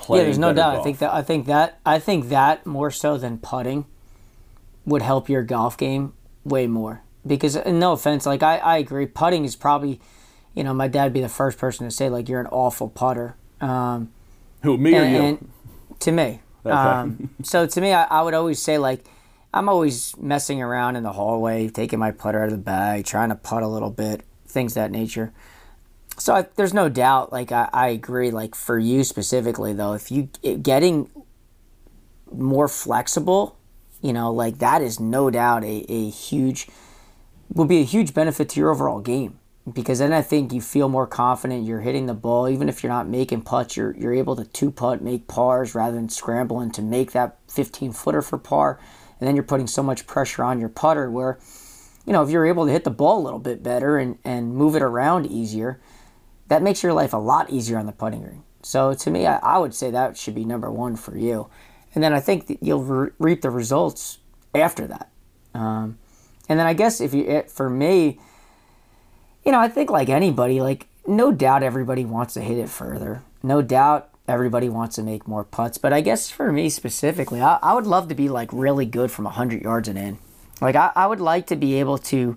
yeah, 0.08 0.24
there's 0.24 0.38
no 0.38 0.52
doubt. 0.52 0.74
Golf. 0.74 0.80
I 0.80 0.84
think 0.84 0.98
that 0.98 1.12
I 1.12 1.22
think 1.22 1.46
that 1.46 1.80
I 1.84 1.98
think 1.98 2.28
that 2.28 2.66
more 2.66 2.90
so 2.90 3.18
than 3.18 3.38
putting 3.38 3.86
would 4.86 5.02
help 5.02 5.28
your 5.28 5.42
golf 5.42 5.76
game 5.76 6.12
way 6.44 6.66
more. 6.66 7.02
Because 7.26 7.56
no 7.66 7.92
offense, 7.92 8.24
like 8.24 8.42
I, 8.42 8.58
I 8.58 8.78
agree, 8.78 9.06
putting 9.06 9.44
is 9.44 9.56
probably, 9.56 10.00
you 10.54 10.64
know, 10.64 10.72
my 10.72 10.88
dad'd 10.88 11.12
be 11.12 11.20
the 11.20 11.28
first 11.28 11.58
person 11.58 11.86
to 11.86 11.90
say 11.90 12.08
like 12.08 12.28
you're 12.28 12.40
an 12.40 12.46
awful 12.46 12.88
putter. 12.88 13.36
Um, 13.60 14.10
Who 14.62 14.78
me 14.78 14.94
and, 14.94 15.16
or 15.16 15.28
you? 15.28 15.48
to 16.00 16.12
me. 16.12 16.40
Okay. 16.64 16.74
Um, 16.74 17.30
so 17.42 17.66
to 17.66 17.80
me, 17.80 17.92
I, 17.92 18.04
I 18.04 18.22
would 18.22 18.34
always 18.34 18.62
say 18.62 18.78
like 18.78 19.04
I'm 19.52 19.68
always 19.68 20.16
messing 20.18 20.60
around 20.60 20.96
in 20.96 21.02
the 21.02 21.12
hallway, 21.12 21.68
taking 21.68 21.98
my 21.98 22.10
putter 22.10 22.42
out 22.42 22.46
of 22.46 22.52
the 22.52 22.58
bag, 22.58 23.06
trying 23.06 23.30
to 23.30 23.34
putt 23.34 23.62
a 23.62 23.68
little 23.68 23.90
bit, 23.90 24.22
things 24.46 24.74
that 24.74 24.90
nature. 24.90 25.32
So 26.18 26.34
I, 26.34 26.46
there's 26.56 26.74
no 26.74 26.88
doubt 26.88 27.32
like 27.32 27.52
I, 27.52 27.68
I 27.72 27.88
agree 27.88 28.30
like 28.30 28.54
for 28.54 28.78
you 28.78 29.04
specifically 29.04 29.72
though 29.72 29.92
if 29.92 30.10
you 30.10 30.28
eh, 30.42 30.56
getting 30.56 31.08
more 32.32 32.66
flexible 32.66 33.56
you 34.02 34.12
know 34.12 34.32
like 34.32 34.58
that 34.58 34.82
is 34.82 34.98
no 34.98 35.30
doubt 35.30 35.62
a, 35.64 35.86
a 35.88 36.10
huge 36.10 36.68
will 37.54 37.64
be 37.64 37.80
a 37.80 37.84
huge 37.84 38.12
benefit 38.14 38.48
to 38.50 38.60
your 38.60 38.70
overall 38.70 39.00
game. 39.00 39.38
Because 39.72 39.98
then 39.98 40.12
I 40.12 40.22
think 40.22 40.52
you 40.52 40.60
feel 40.60 40.88
more 40.88 41.06
confident 41.06 41.66
you're 41.66 41.82
hitting 41.82 42.06
the 42.06 42.14
ball 42.14 42.48
even 42.48 42.68
if 42.68 42.82
you're 42.82 42.92
not 42.92 43.06
making 43.06 43.42
putts 43.42 43.76
you're 43.76 43.94
you're 43.96 44.14
able 44.14 44.34
to 44.36 44.44
two 44.44 44.70
putt 44.70 45.02
make 45.02 45.28
pars 45.28 45.74
rather 45.74 45.94
than 45.94 46.08
scrambling 46.08 46.70
to 46.72 46.82
make 46.82 47.12
that 47.12 47.36
15 47.48 47.92
footer 47.92 48.22
for 48.22 48.38
par 48.38 48.80
and 49.18 49.26
then 49.26 49.34
you're 49.34 49.42
putting 49.42 49.66
so 49.66 49.82
much 49.82 50.06
pressure 50.06 50.42
on 50.42 50.60
your 50.60 50.68
putter 50.68 51.10
where 51.10 51.38
you 52.06 52.12
know 52.12 52.22
if 52.22 52.30
you're 52.30 52.46
able 52.46 52.66
to 52.66 52.72
hit 52.72 52.84
the 52.84 52.90
ball 52.90 53.20
a 53.20 53.24
little 53.24 53.38
bit 53.38 53.62
better 53.62 53.98
and 53.98 54.18
and 54.24 54.54
move 54.54 54.74
it 54.74 54.82
around 54.82 55.26
easier 55.26 55.80
that 56.48 56.62
makes 56.62 56.82
your 56.82 56.92
life 56.92 57.12
a 57.12 57.18
lot 57.18 57.50
easier 57.50 57.78
on 57.78 57.86
the 57.86 57.92
putting 57.92 58.22
green. 58.22 58.42
So 58.62 58.94
to 58.94 59.10
me, 59.10 59.26
I, 59.26 59.36
I 59.38 59.58
would 59.58 59.74
say 59.74 59.90
that 59.90 60.16
should 60.16 60.34
be 60.34 60.44
number 60.44 60.70
one 60.70 60.96
for 60.96 61.16
you. 61.16 61.48
And 61.94 62.02
then 62.02 62.12
I 62.12 62.20
think 62.20 62.58
you'll 62.60 62.82
re- 62.82 63.10
reap 63.18 63.42
the 63.42 63.50
results 63.50 64.18
after 64.54 64.86
that. 64.86 65.10
Um, 65.54 65.98
and 66.48 66.58
then 66.58 66.66
I 66.66 66.74
guess 66.74 67.00
if 67.00 67.14
you, 67.14 67.44
for 67.48 67.70
me, 67.70 68.18
you 69.44 69.52
know, 69.52 69.60
I 69.60 69.68
think 69.68 69.90
like 69.90 70.08
anybody, 70.08 70.60
like 70.60 70.88
no 71.06 71.32
doubt 71.32 71.62
everybody 71.62 72.04
wants 72.04 72.34
to 72.34 72.40
hit 72.40 72.58
it 72.58 72.68
further. 72.68 73.22
No 73.42 73.62
doubt 73.62 74.10
everybody 74.28 74.68
wants 74.68 74.96
to 74.96 75.02
make 75.02 75.26
more 75.26 75.44
putts. 75.44 75.78
But 75.78 75.92
I 75.92 76.00
guess 76.00 76.30
for 76.30 76.52
me 76.52 76.68
specifically, 76.68 77.40
I, 77.40 77.58
I 77.62 77.74
would 77.74 77.86
love 77.86 78.08
to 78.08 78.14
be 78.14 78.28
like 78.28 78.52
really 78.52 78.86
good 78.86 79.10
from 79.10 79.24
100 79.24 79.62
yards 79.62 79.88
and 79.88 79.98
in. 79.98 80.18
Like 80.60 80.76
I, 80.76 80.92
I 80.94 81.06
would 81.06 81.20
like 81.20 81.46
to 81.48 81.56
be 81.56 81.80
able 81.80 81.98
to 81.98 82.36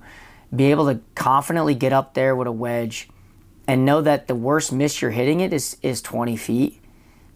be 0.56 0.66
able 0.66 0.86
to 0.88 1.00
confidently 1.16 1.76
get 1.76 1.94
up 1.94 2.14
there 2.14 2.36
with 2.36 2.48
a 2.48 2.52
wedge 2.52 3.10
and 3.68 3.86
know 3.86 4.02
that 4.02 4.28
the 4.28 4.36
worst 4.36 4.72
miss 4.72 5.02
you're 5.02 5.12
hitting 5.12 5.40
it 5.40 5.54
is 5.54 5.78
is 5.82 6.02
20 6.02 6.36
feet 6.36 6.82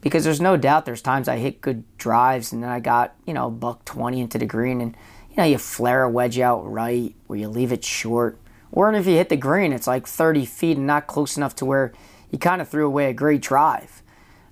because 0.02 0.26
there's 0.26 0.42
no 0.42 0.58
doubt 0.58 0.86
there's 0.86 1.02
times 1.02 1.28
I 1.28 1.38
hit 1.38 1.62
good 1.62 1.84
drives 1.98 2.52
and 2.52 2.62
then 2.62 2.70
I 2.70 2.80
got 2.80 3.16
you 3.26 3.34
know 3.34 3.50
buck 3.50 3.86
20 3.86 4.20
into 4.20 4.38
the 4.38 4.46
green 4.46 4.82
and 4.82 4.96
you 5.36 5.44
know, 5.44 5.50
you 5.50 5.58
flare 5.58 6.04
a 6.04 6.10
wedge 6.10 6.40
out 6.40 6.62
right 6.62 7.14
or 7.28 7.36
you 7.36 7.50
leave 7.50 7.74
it 7.74 7.84
short. 7.84 8.40
Or 8.72 8.94
if 8.94 9.06
you 9.06 9.16
hit 9.16 9.30
the 9.30 9.38
green, 9.38 9.74
it's 9.74 9.88
like 9.88 10.08
30 10.08 10.46
feet 10.46 10.78
and 10.78 10.88
not 10.88 11.08
close 11.08 11.36
enough 11.36 11.56
to 11.58 11.66
where 11.66 11.94
you 12.32 12.40
kind 12.40 12.62
of 12.62 12.70
threw 12.70 12.86
away 12.86 13.10
a 13.10 13.14
great 13.14 13.42
drive. 13.42 14.02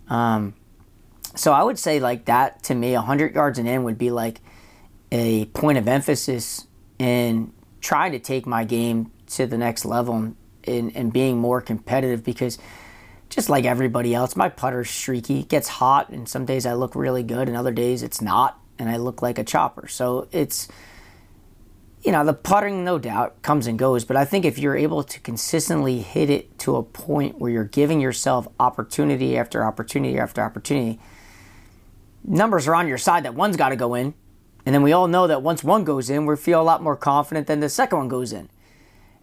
Um, 0.09 0.55
so 1.35 1.51
I 1.51 1.63
would 1.63 1.79
say 1.79 1.99
like 1.99 2.25
that 2.25 2.63
to 2.63 2.75
me, 2.75 2.93
100 2.93 3.35
yards 3.35 3.59
and 3.59 3.67
in 3.67 3.83
would 3.83 3.97
be 3.97 4.11
like 4.11 4.41
a 5.11 5.45
point 5.45 5.77
of 5.77 5.87
emphasis 5.87 6.67
in 6.99 7.53
trying 7.81 8.11
to 8.13 8.19
take 8.19 8.45
my 8.45 8.63
game 8.63 9.11
to 9.27 9.45
the 9.45 9.57
next 9.57 9.85
level 9.85 10.33
and, 10.65 10.95
and 10.95 11.11
being 11.11 11.37
more 11.37 11.61
competitive 11.61 12.23
because 12.23 12.57
just 13.33 13.49
like 13.49 13.65
everybody 13.65 14.13
else, 14.13 14.35
my 14.35 14.47
putter's 14.47 14.89
streaky. 14.89 15.39
It 15.39 15.49
gets 15.49 15.67
hot, 15.67 16.09
and 16.09 16.29
some 16.29 16.45
days 16.45 16.65
I 16.65 16.73
look 16.73 16.95
really 16.95 17.23
good, 17.23 17.47
and 17.47 17.57
other 17.57 17.71
days 17.71 18.03
it's 18.03 18.21
not, 18.21 18.59
and 18.77 18.89
I 18.89 18.97
look 18.97 19.23
like 19.23 19.39
a 19.39 19.43
chopper. 19.43 19.87
So 19.87 20.27
it's, 20.31 20.67
you 22.03 22.11
know, 22.11 22.25
the 22.25 22.33
putting, 22.33 22.83
no 22.83 22.99
doubt, 22.99 23.41
comes 23.41 23.65
and 23.65 23.79
goes, 23.79 24.03
but 24.03 24.17
I 24.17 24.25
think 24.25 24.43
if 24.43 24.59
you're 24.59 24.75
able 24.75 25.03
to 25.03 25.19
consistently 25.21 25.99
hit 25.99 26.29
it 26.29 26.59
to 26.59 26.75
a 26.75 26.83
point 26.83 27.39
where 27.39 27.49
you're 27.49 27.63
giving 27.63 28.01
yourself 28.01 28.47
opportunity 28.59 29.37
after 29.37 29.63
opportunity 29.63 30.17
after 30.17 30.41
opportunity, 30.41 30.99
numbers 32.25 32.67
are 32.67 32.75
on 32.75 32.89
your 32.89 32.97
side 32.97 33.23
that 33.23 33.35
one's 33.35 33.55
got 33.55 33.69
to 33.69 33.77
go 33.77 33.93
in. 33.93 34.13
And 34.65 34.75
then 34.75 34.81
we 34.81 34.91
all 34.91 35.07
know 35.07 35.27
that 35.27 35.41
once 35.41 35.63
one 35.63 35.85
goes 35.85 36.09
in, 36.09 36.25
we 36.25 36.35
feel 36.35 36.61
a 36.61 36.63
lot 36.63 36.83
more 36.83 36.95
confident 36.97 37.47
than 37.47 37.61
the 37.61 37.69
second 37.69 37.97
one 37.97 38.07
goes 38.09 38.33
in. 38.33 38.49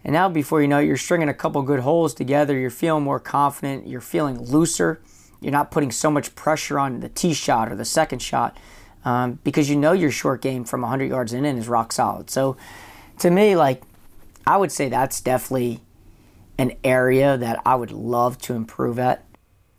And 0.03 0.13
now, 0.13 0.29
before 0.29 0.61
you 0.61 0.67
know 0.67 0.79
it, 0.79 0.85
you're 0.85 0.97
stringing 0.97 1.29
a 1.29 1.33
couple 1.33 1.61
good 1.61 1.81
holes 1.81 2.15
together. 2.15 2.57
You're 2.57 2.71
feeling 2.71 3.03
more 3.03 3.19
confident. 3.19 3.87
You're 3.87 4.01
feeling 4.01 4.39
looser. 4.39 5.01
You're 5.39 5.51
not 5.51 5.69
putting 5.69 5.91
so 5.91 6.09
much 6.09 6.33
pressure 6.33 6.79
on 6.79 7.01
the 7.01 7.09
tee 7.09 7.33
shot 7.33 7.71
or 7.71 7.75
the 7.75 7.85
second 7.85 8.19
shot 8.19 8.57
um, 9.05 9.39
because 9.43 9.69
you 9.69 9.75
know 9.75 9.91
your 9.91 10.11
short 10.11 10.41
game 10.41 10.63
from 10.63 10.81
100 10.81 11.05
yards 11.05 11.33
in 11.33 11.45
and 11.45 11.57
is 11.57 11.67
rock 11.67 11.91
solid. 11.91 12.29
So, 12.29 12.57
to 13.19 13.29
me, 13.29 13.55
like, 13.55 13.83
I 14.45 14.57
would 14.57 14.71
say 14.71 14.89
that's 14.89 15.21
definitely 15.21 15.81
an 16.57 16.73
area 16.83 17.37
that 17.37 17.59
I 17.65 17.75
would 17.75 17.91
love 17.91 18.37
to 18.39 18.53
improve 18.53 18.99
at. 18.99 19.25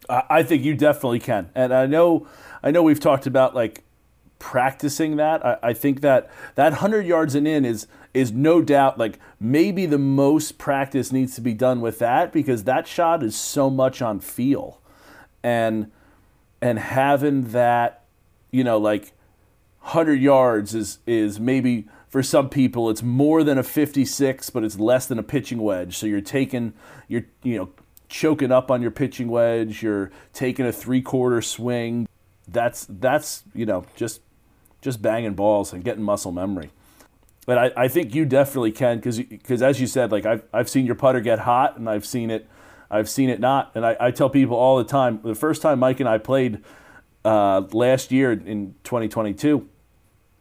I 0.08 0.42
think 0.42 0.64
you 0.64 0.74
definitely 0.74 1.20
can, 1.20 1.50
and 1.54 1.72
I 1.72 1.86
know, 1.86 2.26
I 2.62 2.70
know 2.70 2.82
we've 2.82 3.00
talked 3.00 3.26
about 3.26 3.54
like 3.54 3.84
practicing 4.38 5.16
that. 5.16 5.46
I, 5.46 5.58
I 5.62 5.72
think 5.72 6.00
that 6.00 6.28
that 6.56 6.74
hundred 6.74 7.06
yards 7.06 7.36
and 7.36 7.46
in 7.46 7.64
is 7.64 7.86
is 8.12 8.32
no 8.32 8.60
doubt 8.60 8.98
like 8.98 9.18
maybe 9.38 9.86
the 9.86 9.98
most 9.98 10.58
practice 10.58 11.12
needs 11.12 11.36
to 11.36 11.40
be 11.40 11.54
done 11.54 11.80
with 11.80 12.00
that 12.00 12.32
because 12.32 12.64
that 12.64 12.86
shot 12.88 13.22
is 13.22 13.36
so 13.36 13.70
much 13.70 14.02
on 14.02 14.18
feel, 14.18 14.80
and 15.42 15.90
and 16.60 16.78
having 16.78 17.52
that, 17.52 18.01
you 18.52 18.62
know, 18.62 18.78
like 18.78 19.12
hundred 19.80 20.20
yards 20.20 20.74
is 20.74 20.98
is 21.06 21.40
maybe 21.40 21.88
for 22.08 22.22
some 22.22 22.48
people 22.48 22.88
it's 22.88 23.02
more 23.02 23.42
than 23.42 23.58
a 23.58 23.64
56 23.64 24.50
but 24.50 24.62
it's 24.62 24.78
less 24.78 25.06
than 25.06 25.18
a 25.18 25.24
pitching 25.24 25.60
wedge 25.60 25.98
so 25.98 26.06
you're 26.06 26.20
taking 26.20 26.72
you're 27.08 27.24
you 27.42 27.58
know 27.58 27.68
choking 28.08 28.52
up 28.52 28.70
on 28.70 28.80
your 28.80 28.92
pitching 28.92 29.26
wedge 29.26 29.82
you're 29.82 30.12
taking 30.32 30.64
a 30.64 30.72
three 30.72 31.02
quarter 31.02 31.42
swing 31.42 32.06
that's 32.46 32.86
that's 32.88 33.42
you 33.54 33.66
know 33.66 33.84
just 33.96 34.20
just 34.82 35.00
banging 35.00 35.34
balls 35.34 35.72
and 35.72 35.82
getting 35.82 36.02
muscle 36.02 36.32
memory. 36.32 36.70
But 37.46 37.58
I, 37.58 37.84
I 37.84 37.88
think 37.88 38.14
you 38.14 38.24
definitely 38.24 38.72
can 38.72 38.98
because 38.98 39.18
because 39.18 39.62
as 39.62 39.80
you 39.80 39.86
said, 39.86 40.12
like 40.12 40.26
I've, 40.26 40.44
I've 40.52 40.68
seen 40.68 40.86
your 40.86 40.94
putter 40.94 41.20
get 41.20 41.40
hot 41.40 41.78
and 41.78 41.88
I've 41.88 42.04
seen 42.04 42.30
it 42.30 42.48
I've 42.90 43.08
seen 43.08 43.30
it 43.30 43.40
not. 43.40 43.72
And 43.74 43.86
I, 43.86 43.96
I 43.98 44.10
tell 44.10 44.28
people 44.28 44.56
all 44.56 44.76
the 44.76 44.84
time 44.84 45.20
the 45.24 45.34
first 45.34 45.62
time 45.62 45.78
Mike 45.78 46.00
and 46.00 46.08
I 46.08 46.18
played 46.18 46.62
uh, 47.24 47.62
last 47.72 48.12
year 48.12 48.32
in 48.32 48.74
2022, 48.84 49.68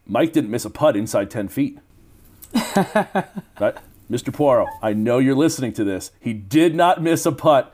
Mike 0.06 0.34
didn't 0.34 0.50
miss 0.50 0.66
a 0.66 0.70
putt 0.70 0.96
inside 0.96 1.30
10 1.30 1.48
feet. 1.48 1.80
right? 2.54 3.76
Mr. 4.10 4.30
Puorro, 4.30 4.68
I 4.82 4.94
know 4.94 5.20
you're 5.20 5.36
listening 5.36 5.72
to 5.74 5.84
this. 5.84 6.12
He 6.20 6.34
did 6.34 6.76
not 6.76 7.02
miss 7.02 7.26
a 7.26 7.32
putt 7.32 7.74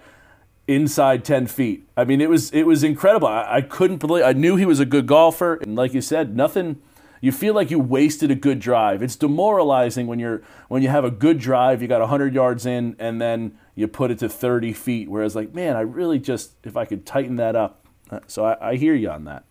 inside 0.68 1.26
10 1.26 1.48
feet. 1.48 1.88
I 1.96 2.04
mean, 2.04 2.22
it 2.22 2.30
was 2.30 2.52
it 2.52 2.64
was 2.64 2.84
incredible. 2.84 3.28
I, 3.28 3.56
I, 3.56 3.62
couldn't 3.62 3.98
believe. 3.98 4.24
I 4.24 4.34
knew 4.34 4.56
he 4.56 4.66
was 4.66 4.80
a 4.80 4.86
good 4.86 5.08
golfer, 5.08 5.56
and 5.56 5.76
like 5.76 5.94
you 5.94 6.02
said, 6.02 6.36
nothing. 6.36 6.82
You 7.20 7.32
feel 7.32 7.56
like 7.56 7.72
you 7.72 7.80
wasted 7.80 8.30
a 8.30 8.36
good 8.36 8.60
drive. 8.60 9.02
It's 9.02 9.16
demoralizing 9.16 10.06
when 10.06 10.20
you're 10.20 10.44
when 10.68 10.84
you 10.84 10.90
have 10.90 11.04
a 11.04 11.10
good 11.10 11.40
drive, 11.40 11.82
you 11.82 11.88
got 11.88 12.02
100 12.02 12.36
yards 12.36 12.68
in, 12.68 12.96
and 13.00 13.20
then 13.20 13.58
you 13.74 13.88
put 13.88 14.12
it 14.12 14.20
to 14.20 14.30
30 14.30 14.74
feet. 14.74 15.10
Whereas, 15.10 15.36
like, 15.36 15.56
man, 15.56 15.76
I 15.76 15.82
really 15.82 16.20
just 16.20 16.52
if 16.64 16.78
I 16.78 16.86
could 16.86 17.06
tighten 17.06 17.38
that 17.38 17.56
up. 17.56 17.87
Uh, 18.10 18.20
so 18.28 18.46
I, 18.46 18.72
I 18.72 18.76
hear 18.76 18.96
you 18.96 19.10
on 19.10 19.26
that, 19.26 19.44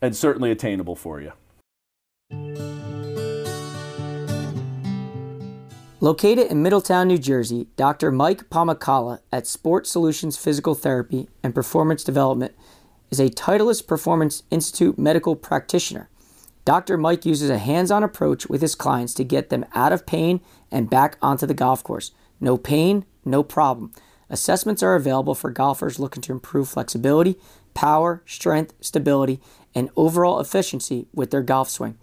and 0.00 0.16
certainly 0.16 0.50
attainable 0.50 0.96
for 0.96 1.20
you. 1.20 1.32
Located 6.00 6.50
in 6.50 6.62
Middletown, 6.62 7.06
New 7.06 7.18
Jersey, 7.18 7.68
Dr. 7.76 8.10
Mike 8.10 8.50
Pomykala 8.50 9.20
at 9.30 9.46
Sport 9.46 9.86
Solutions 9.86 10.36
Physical 10.36 10.74
Therapy 10.74 11.28
and 11.44 11.54
Performance 11.54 12.02
Development 12.02 12.52
is 13.12 13.20
a 13.20 13.28
Titleist 13.28 13.86
Performance 13.86 14.42
Institute 14.50 14.98
medical 14.98 15.36
practitioner. 15.36 16.08
Dr. 16.64 16.98
Mike 16.98 17.24
uses 17.24 17.50
a 17.50 17.58
hands 17.58 17.92
on 17.92 18.02
approach 18.02 18.48
with 18.48 18.62
his 18.62 18.74
clients 18.74 19.14
to 19.14 19.22
get 19.22 19.48
them 19.48 19.64
out 19.74 19.92
of 19.92 20.04
pain 20.04 20.40
and 20.72 20.90
back 20.90 21.18
onto 21.22 21.46
the 21.46 21.54
golf 21.54 21.84
course. 21.84 22.10
No 22.40 22.56
pain, 22.56 23.04
no 23.24 23.44
problem. 23.44 23.92
Assessments 24.28 24.82
are 24.82 24.96
available 24.96 25.36
for 25.36 25.50
golfers 25.50 26.00
looking 26.00 26.22
to 26.22 26.32
improve 26.32 26.68
flexibility, 26.68 27.36
power, 27.74 28.22
strength, 28.26 28.74
stability, 28.80 29.40
and 29.74 29.90
overall 29.96 30.40
efficiency 30.40 31.06
with 31.14 31.30
their 31.30 31.42
golf 31.42 31.70
swing. 31.70 31.96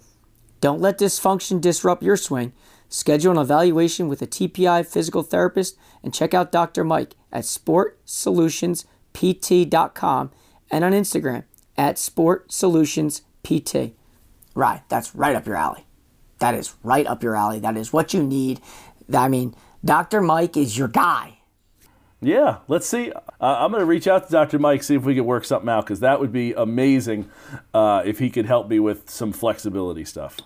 Don't 0.61 0.81
let 0.81 0.99
dysfunction 0.99 1.61
disrupt 1.61 2.03
your 2.03 2.17
swing. 2.17 2.53
Schedule 2.89 3.31
an 3.31 3.37
evaluation 3.37 4.07
with 4.07 4.21
a 4.21 4.27
TPI 4.27 4.85
physical 4.85 5.23
therapist 5.23 5.77
and 6.03 6.13
check 6.13 6.33
out 6.33 6.51
Dr. 6.51 6.83
Mike 6.83 7.15
at 7.31 7.43
sportsolutionspt.com 7.43 10.31
and 10.71 10.83
on 10.83 10.91
Instagram 10.91 11.43
at 11.77 11.95
sportsolutionspt. 11.95 13.21
Right, 14.53 14.81
that's 14.89 15.15
right 15.15 15.35
up 15.35 15.47
your 15.47 15.55
alley. 15.55 15.87
That 16.39 16.53
is 16.53 16.75
right 16.83 17.07
up 17.07 17.23
your 17.23 17.35
alley. 17.35 17.59
That 17.59 17.77
is 17.77 17.93
what 17.93 18.13
you 18.13 18.21
need. 18.21 18.59
I 19.13 19.27
mean, 19.27 19.55
Dr. 19.83 20.21
Mike 20.21 20.57
is 20.57 20.77
your 20.77 20.87
guy. 20.87 21.38
Yeah, 22.21 22.57
let's 22.67 22.85
see. 22.85 23.13
Uh, 23.13 23.21
I'm 23.39 23.71
going 23.71 23.79
to 23.79 23.85
reach 23.85 24.05
out 24.05 24.25
to 24.25 24.31
Dr. 24.31 24.59
Mike, 24.59 24.83
see 24.83 24.95
if 24.95 25.03
we 25.03 25.15
can 25.15 25.23
work 25.25 25.45
something 25.45 25.69
out, 25.69 25.85
because 25.85 26.01
that 26.01 26.19
would 26.19 26.33
be 26.33 26.53
amazing 26.53 27.29
uh, 27.73 28.03
if 28.05 28.19
he 28.19 28.29
could 28.29 28.45
help 28.45 28.67
me 28.67 28.79
with 28.79 29.09
some 29.09 29.31
flexibility 29.31 30.03
stuff. 30.03 30.37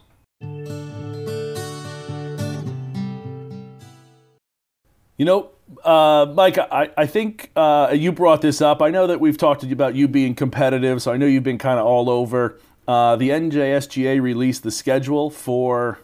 You 5.18 5.25
know, 5.25 5.50
uh, 5.84 6.32
Mike, 6.36 6.60
I, 6.60 6.92
I 6.96 7.08
think 7.08 7.50
uh, 7.56 7.92
you 7.96 8.12
brought 8.12 8.42
this 8.42 8.62
up. 8.62 8.82
I 8.82 8.89
know 8.89 9.08
that 9.08 9.20
we've 9.20 9.38
talked 9.38 9.63
about 9.63 9.96
you 9.96 10.08
being 10.08 10.36
competitive, 10.36 11.01
so 11.01 11.12
I 11.12 11.18
know 11.18 11.25
you've 11.25 11.44
been 11.44 11.58
kind 11.58 11.80
of 11.80 11.88
all 11.88 12.08
over. 12.08 12.60
Uh, 12.88 13.15
the 13.15 13.30
NJSGA 13.30 14.22
released 14.22 14.62
the 14.62 14.72
schedule 14.72 15.32
for 15.32 16.00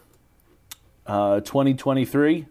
uh, 1.06 1.40
2023 1.40 2.46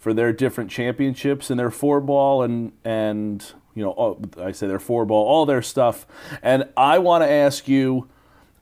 for 0.00 0.12
their 0.12 0.32
different 0.32 0.70
championships 0.70 1.50
and 1.50 1.60
their 1.60 1.70
four 1.70 2.00
ball 2.00 2.42
and 2.42 2.72
and 2.84 3.52
you 3.74 3.84
know 3.84 3.90
all, 3.90 4.20
I 4.42 4.50
say 4.50 4.66
their 4.66 4.80
four 4.80 5.04
ball, 5.04 5.24
all 5.24 5.46
their 5.46 5.62
stuff. 5.62 6.06
And 6.42 6.68
I 6.76 6.98
want 6.98 7.22
to 7.22 7.30
ask 7.30 7.68
you, 7.68 8.08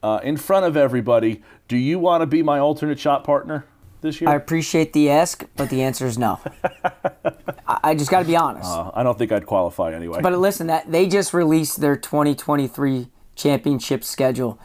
uh, 0.02 0.20
in 0.22 0.36
front 0.36 0.66
of 0.66 0.76
everybody, 0.76 1.42
do 1.68 1.78
you 1.78 1.98
want 1.98 2.20
to 2.20 2.26
be 2.26 2.42
my 2.42 2.58
alternate 2.58 2.98
shot 2.98 3.24
partner? 3.24 3.64
this 4.00 4.20
year? 4.20 4.30
I 4.30 4.34
appreciate 4.34 4.92
the 4.92 5.10
ask, 5.10 5.44
but 5.56 5.70
the 5.70 5.82
answer 5.82 6.06
is 6.06 6.18
no. 6.18 6.38
I 7.66 7.94
just 7.94 8.10
got 8.10 8.20
to 8.20 8.24
be 8.24 8.36
honest. 8.36 8.68
Uh, 8.68 8.90
I 8.94 9.02
don't 9.02 9.18
think 9.18 9.32
I'd 9.32 9.46
qualify 9.46 9.92
anyway. 9.92 10.20
But 10.22 10.32
listen, 10.38 10.68
that 10.68 10.90
they 10.90 11.08
just 11.08 11.34
released 11.34 11.80
their 11.80 11.96
2023 11.96 13.08
championship 13.34 14.04
schedule, 14.04 14.58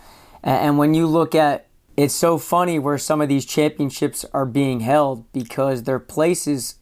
and 0.44 0.78
when 0.78 0.94
you 0.94 1.08
look 1.08 1.36
at 1.36 1.68
it's 1.96 2.14
so 2.14 2.38
funny 2.38 2.80
where 2.80 2.98
some 2.98 3.22
of 3.22 3.30
these 3.30 3.46
championships 3.46 4.26
are 4.34 4.46
being 4.46 4.80
held 4.80 5.32
because 5.32 5.84
they're 5.84 6.00
places 6.00 6.76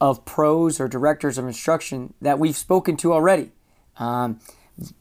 of 0.00 0.24
pros 0.24 0.80
or 0.80 0.88
directors 0.88 1.38
of 1.38 1.46
instruction 1.46 2.14
that 2.20 2.38
we've 2.38 2.56
spoken 2.56 2.96
to 2.98 3.12
already. 3.12 3.52
Um, 3.96 4.40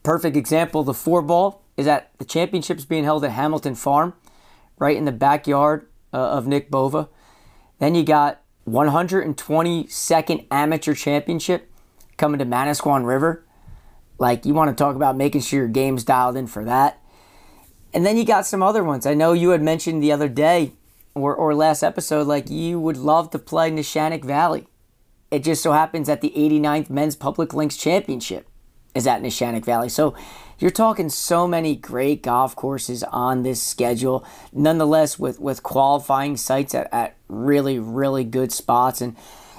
perfect 0.04 0.36
example: 0.36 0.84
the 0.84 0.94
four 0.94 1.22
ball 1.22 1.64
is 1.78 1.86
that 1.86 2.12
the 2.18 2.26
championships 2.26 2.86
being 2.86 3.04
held 3.04 3.24
at 3.24 3.32
Hamilton 3.32 3.76
Farm, 3.76 4.14
right 4.78 4.98
in 4.98 5.06
the 5.06 5.12
backyard 5.12 5.88
uh, 6.14 6.18
of 6.18 6.48
Nick 6.48 6.70
Bova. 6.70 7.10
Then 7.80 7.96
you 7.96 8.04
got 8.04 8.42
122nd 8.68 10.48
Amateur 10.52 10.94
Championship 10.94 11.72
coming 12.18 12.40
to 12.40 12.46
Manasquan 12.46 13.06
River. 13.06 13.46
Like, 14.18 14.46
you 14.46 14.54
want 14.54 14.76
to 14.76 14.84
talk 14.84 14.98
about 14.98 15.16
making 15.16 15.42
sure 15.42 15.60
your 15.60 15.70
game's 15.70 16.04
dialed 16.04 16.36
in 16.36 16.48
for 16.48 16.66
that. 16.66 17.02
And 17.94 18.06
then 18.06 18.18
you 18.18 18.26
got 18.26 18.46
some 18.46 18.62
other 18.62 18.84
ones. 18.84 19.06
I 19.06 19.14
know 19.14 19.34
you 19.34 19.50
had 19.50 19.62
mentioned 19.62 20.04
the 20.04 20.12
other 20.12 20.30
day 20.30 20.74
or, 21.16 21.36
or 21.36 21.56
last 21.56 21.84
episode, 21.84 22.28
like, 22.28 22.50
you 22.50 22.80
would 22.80 22.98
love 22.98 23.32
to 23.32 23.40
play 23.40 23.72
Neshanic 23.72 24.24
Valley. 24.24 24.68
It 25.32 25.44
just 25.44 25.62
so 25.62 25.72
happens 25.72 26.10
at 26.10 26.22
the 26.22 26.34
89th 26.36 26.90
Men's 26.90 27.16
Public 27.16 27.54
Links 27.54 27.78
Championship. 27.78 28.48
is 28.96 29.08
at 29.08 29.22
Neshanic 29.22 29.66
Valley. 29.66 29.90
So 29.90 30.16
you're 30.60 30.72
talking 30.72 31.10
so 31.10 31.48
many 31.48 31.76
great 31.76 32.22
golf 32.22 32.56
courses 32.56 33.04
on 33.04 33.44
this 33.44 33.62
schedule. 33.62 34.26
Nonetheless, 34.52 35.18
with 35.18 35.40
with 35.40 35.64
qualifying 35.64 36.36
sites 36.36 36.76
at, 36.76 36.92
at 36.92 37.16
really 37.28 37.80
really 37.80 38.24
good 38.24 38.52
spots, 38.52 39.00
and 39.00 39.16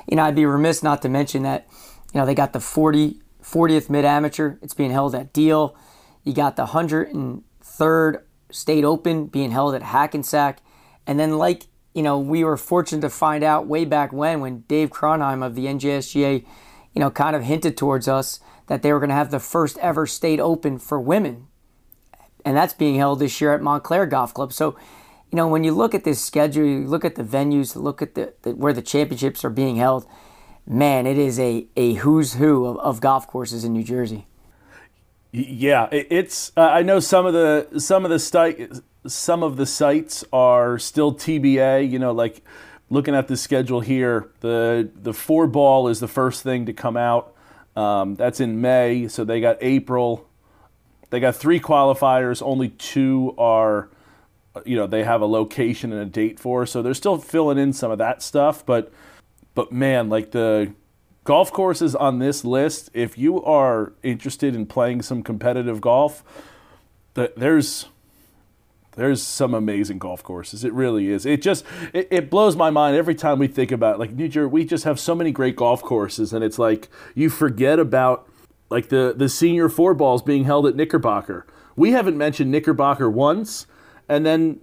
you 0.08 0.16
know 0.16 0.24
I'd 0.24 0.34
be 0.34 0.44
remiss 0.44 0.82
not 0.82 1.00
to 1.02 1.08
mention 1.08 1.42
that 1.44 1.66
you 2.12 2.20
know 2.20 2.26
they 2.26 2.34
got 2.34 2.52
the 2.52 2.60
40 2.60 3.20
40th 3.42 3.88
Mid 3.88 4.04
Amateur. 4.04 4.56
It's 4.60 4.74
being 4.74 4.90
held 4.90 5.14
at 5.14 5.32
Deal. 5.32 5.74
You 6.22 6.34
got 6.34 6.56
the 6.56 6.66
103rd 7.80 8.22
State 8.50 8.84
Open 8.84 9.26
being 9.26 9.50
held 9.50 9.74
at 9.74 9.82
Hackensack, 9.82 10.60
and 11.06 11.18
then 11.18 11.38
like 11.38 11.66
you 11.94 12.02
know 12.02 12.18
we 12.18 12.44
were 12.44 12.56
fortunate 12.56 13.02
to 13.02 13.10
find 13.10 13.44
out 13.44 13.66
way 13.66 13.84
back 13.84 14.12
when 14.12 14.40
when 14.40 14.64
Dave 14.68 14.90
Kronheim 14.90 15.44
of 15.44 15.54
the 15.54 15.66
NJSGA, 15.66 16.44
you 16.94 17.00
know, 17.00 17.10
kind 17.10 17.36
of 17.36 17.44
hinted 17.44 17.76
towards 17.76 18.08
us 18.08 18.40
that 18.66 18.82
they 18.82 18.92
were 18.92 19.00
going 19.00 19.10
to 19.10 19.16
have 19.16 19.30
the 19.30 19.40
first 19.40 19.78
ever 19.78 20.06
state 20.06 20.40
open 20.40 20.78
for 20.78 21.00
women. 21.00 21.46
And 22.44 22.56
that's 22.56 22.74
being 22.74 22.96
held 22.96 23.18
this 23.18 23.40
year 23.40 23.52
at 23.52 23.62
Montclair 23.62 24.06
Golf 24.06 24.32
Club. 24.32 24.52
So, 24.52 24.76
you 25.30 25.36
know, 25.36 25.48
when 25.48 25.64
you 25.64 25.72
look 25.72 25.94
at 25.94 26.04
this 26.04 26.24
schedule, 26.24 26.64
you 26.64 26.86
look 26.86 27.04
at 27.04 27.16
the 27.16 27.24
venues, 27.24 27.76
look 27.76 28.00
at 28.00 28.14
the, 28.14 28.32
the 28.42 28.54
where 28.54 28.72
the 28.72 28.82
championships 28.82 29.44
are 29.44 29.50
being 29.50 29.76
held, 29.76 30.06
man, 30.66 31.06
it 31.06 31.18
is 31.18 31.38
a, 31.38 31.66
a 31.76 31.94
who's 31.94 32.34
who 32.34 32.64
of, 32.66 32.78
of 32.78 33.00
golf 33.00 33.26
courses 33.26 33.64
in 33.64 33.72
New 33.72 33.84
Jersey. 33.84 34.26
Yeah, 35.32 35.88
it's. 35.92 36.50
Uh, 36.56 36.62
I 36.62 36.82
know 36.82 36.98
some 36.98 37.24
of 37.24 37.32
the 37.32 37.80
some 37.80 38.04
of 38.04 38.10
the 38.10 38.18
site 38.18 38.72
some 39.06 39.42
of 39.42 39.56
the 39.56 39.66
sites 39.66 40.24
are 40.32 40.78
still 40.78 41.14
TBA. 41.14 41.88
You 41.88 41.98
know, 41.98 42.12
like 42.12 42.42
looking 42.88 43.14
at 43.14 43.28
the 43.28 43.36
schedule 43.36 43.80
here, 43.80 44.30
the 44.40 44.90
the 44.94 45.12
four 45.12 45.46
ball 45.46 45.88
is 45.88 46.00
the 46.00 46.08
first 46.08 46.42
thing 46.42 46.66
to 46.66 46.72
come 46.72 46.96
out. 46.96 47.34
Um, 47.76 48.16
that's 48.16 48.40
in 48.40 48.60
May, 48.60 49.06
so 49.08 49.24
they 49.24 49.40
got 49.40 49.58
April. 49.60 50.28
They 51.10 51.20
got 51.20 51.36
three 51.36 51.60
qualifiers. 51.60 52.42
Only 52.42 52.70
two 52.70 53.34
are, 53.36 53.88
you 54.64 54.76
know, 54.76 54.86
they 54.86 55.04
have 55.04 55.20
a 55.20 55.26
location 55.26 55.92
and 55.92 56.02
a 56.02 56.06
date 56.06 56.38
for. 56.38 56.66
So 56.66 56.82
they're 56.82 56.94
still 56.94 57.18
filling 57.18 57.58
in 57.58 57.72
some 57.72 57.90
of 57.90 57.98
that 57.98 58.22
stuff. 58.22 58.64
But, 58.64 58.92
but 59.54 59.72
man, 59.72 60.08
like 60.08 60.30
the 60.30 60.72
golf 61.24 61.52
courses 61.52 61.94
on 61.94 62.18
this 62.18 62.44
list, 62.44 62.90
if 62.94 63.18
you 63.18 63.42
are 63.42 63.92
interested 64.02 64.54
in 64.54 64.66
playing 64.66 65.02
some 65.02 65.22
competitive 65.22 65.80
golf, 65.80 66.24
there's 67.14 67.86
there's 68.96 69.22
some 69.22 69.54
amazing 69.54 69.98
golf 69.98 70.22
courses. 70.22 70.64
It 70.64 70.72
really 70.72 71.08
is. 71.08 71.24
It 71.24 71.42
just 71.42 71.64
it, 71.92 72.08
it, 72.10 72.30
blows 72.30 72.56
my 72.56 72.70
mind 72.70 72.96
every 72.96 73.14
time 73.14 73.38
we 73.38 73.46
think 73.46 73.70
about 73.70 73.94
it. 73.94 73.98
like 73.98 74.12
New 74.12 74.28
Jersey. 74.28 74.48
We 74.48 74.64
just 74.64 74.84
have 74.84 74.98
so 74.98 75.14
many 75.14 75.30
great 75.30 75.56
golf 75.56 75.82
courses, 75.82 76.32
and 76.32 76.42
it's 76.42 76.58
like 76.58 76.88
you 77.14 77.30
forget 77.30 77.78
about 77.78 78.28
like 78.68 78.88
the 78.88 79.14
the 79.16 79.28
senior 79.28 79.68
four 79.68 79.94
balls 79.94 80.22
being 80.22 80.44
held 80.44 80.66
at 80.66 80.76
Knickerbocker. 80.76 81.46
We 81.76 81.92
haven't 81.92 82.18
mentioned 82.18 82.50
Knickerbocker 82.50 83.08
once, 83.08 83.66
and 84.08 84.26
then 84.26 84.60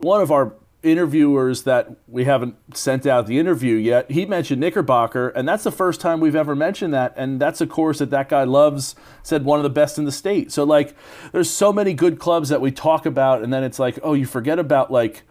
one 0.00 0.20
of 0.20 0.30
our 0.30 0.54
interviewers 0.82 1.64
that 1.64 1.90
we 2.08 2.24
haven't 2.24 2.56
sent 2.74 3.06
out 3.06 3.26
the 3.26 3.38
interview 3.38 3.74
yet, 3.76 4.10
he 4.10 4.24
mentioned 4.24 4.60
Knickerbocker, 4.60 5.28
and 5.28 5.46
that's 5.48 5.64
the 5.64 5.70
first 5.70 6.00
time 6.00 6.20
we've 6.20 6.36
ever 6.36 6.54
mentioned 6.54 6.94
that. 6.94 7.12
And 7.16 7.40
that's 7.40 7.60
a 7.60 7.66
course 7.66 7.98
that 7.98 8.10
that 8.10 8.28
guy 8.28 8.44
loves, 8.44 8.94
said 9.22 9.44
one 9.44 9.58
of 9.58 9.62
the 9.62 9.70
best 9.70 9.98
in 9.98 10.04
the 10.04 10.12
state. 10.12 10.50
So, 10.52 10.64
like, 10.64 10.96
there's 11.32 11.50
so 11.50 11.72
many 11.72 11.92
good 11.92 12.18
clubs 12.18 12.48
that 12.48 12.60
we 12.60 12.70
talk 12.70 13.06
about, 13.06 13.42
and 13.42 13.52
then 13.52 13.62
it's 13.62 13.78
like, 13.78 13.98
oh, 14.02 14.14
you 14.14 14.26
forget 14.26 14.58
about, 14.58 14.90
like, 14.90 15.22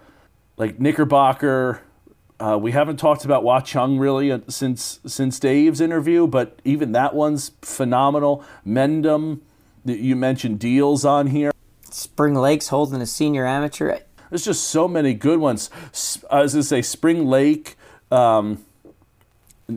like 0.57 0.79
Knickerbocker. 0.79 1.81
Uh, 2.39 2.57
we 2.57 2.71
haven't 2.71 2.97
talked 2.97 3.25
about 3.25 3.43
Watchung 3.43 3.99
really 3.99 4.31
uh, 4.31 4.39
since 4.47 5.01
since 5.05 5.39
Dave's 5.39 5.81
interview, 5.81 6.25
but 6.25 6.61
even 6.63 6.93
that 6.93 7.13
one's 7.13 7.51
phenomenal. 7.61 8.45
Mendham, 8.65 9.41
you 9.83 10.15
mentioned 10.15 10.59
deals 10.59 11.03
on 11.03 11.27
here. 11.27 11.51
Spring 11.89 12.35
Lakes 12.35 12.69
holding 12.69 13.01
a 13.01 13.05
senior 13.05 13.45
amateur. 13.45 13.99
There's 14.29 14.45
just 14.45 14.65
so 14.65 14.87
many 14.87 15.13
good 15.13 15.39
ones. 15.39 15.69
I 16.29 16.41
was 16.41 16.53
going 16.53 16.61
to 16.61 16.63
say 16.63 16.81
Spring 16.81 17.27
Lake, 17.27 17.75
um, 18.11 18.63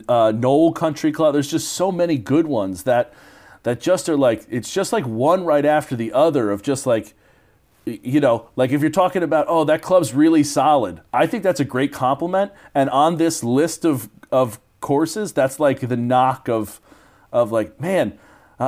uh, 0.09 0.33
Knoll 0.35 0.73
Country 0.73 1.13
Club. 1.13 1.33
There's 1.33 1.51
just 1.51 1.73
so 1.73 1.91
many 1.91 2.19
good 2.19 2.47
ones 2.47 2.85
that 2.85 3.13
that 3.63 3.81
just 3.81 4.09
are 4.09 4.17
like 4.17 4.45
it's 4.51 4.73
just 4.73 4.93
like 4.93 5.07
one 5.07 5.45
right 5.45 5.65
after 5.65 5.97
the 5.97 6.13
other 6.13 6.51
of 6.51 6.63
just 6.63 6.87
like 6.87 7.15
you 7.85 8.21
know 8.21 8.49
like 8.57 8.71
if 8.71 8.81
you're 8.81 8.91
talking 8.91 9.23
about 9.23 9.47
oh 9.49 9.65
that 9.65 9.83
club's 9.83 10.15
really 10.15 10.43
solid 10.43 11.01
i 11.13 11.27
think 11.27 11.43
that's 11.43 11.61
a 11.61 11.65
great 11.65 11.93
compliment 11.93 12.53
and 12.75 12.89
on 12.91 13.17
this 13.17 13.43
list 13.43 13.85
of 13.85 14.09
of 14.31 14.61
courses 14.81 15.33
that's 15.33 15.59
like 15.61 15.81
the 15.81 15.97
knock 15.97 16.49
of 16.49 16.81
of 17.33 17.53
like 17.53 17.81
man 17.81 18.13
uh, 18.13 18.17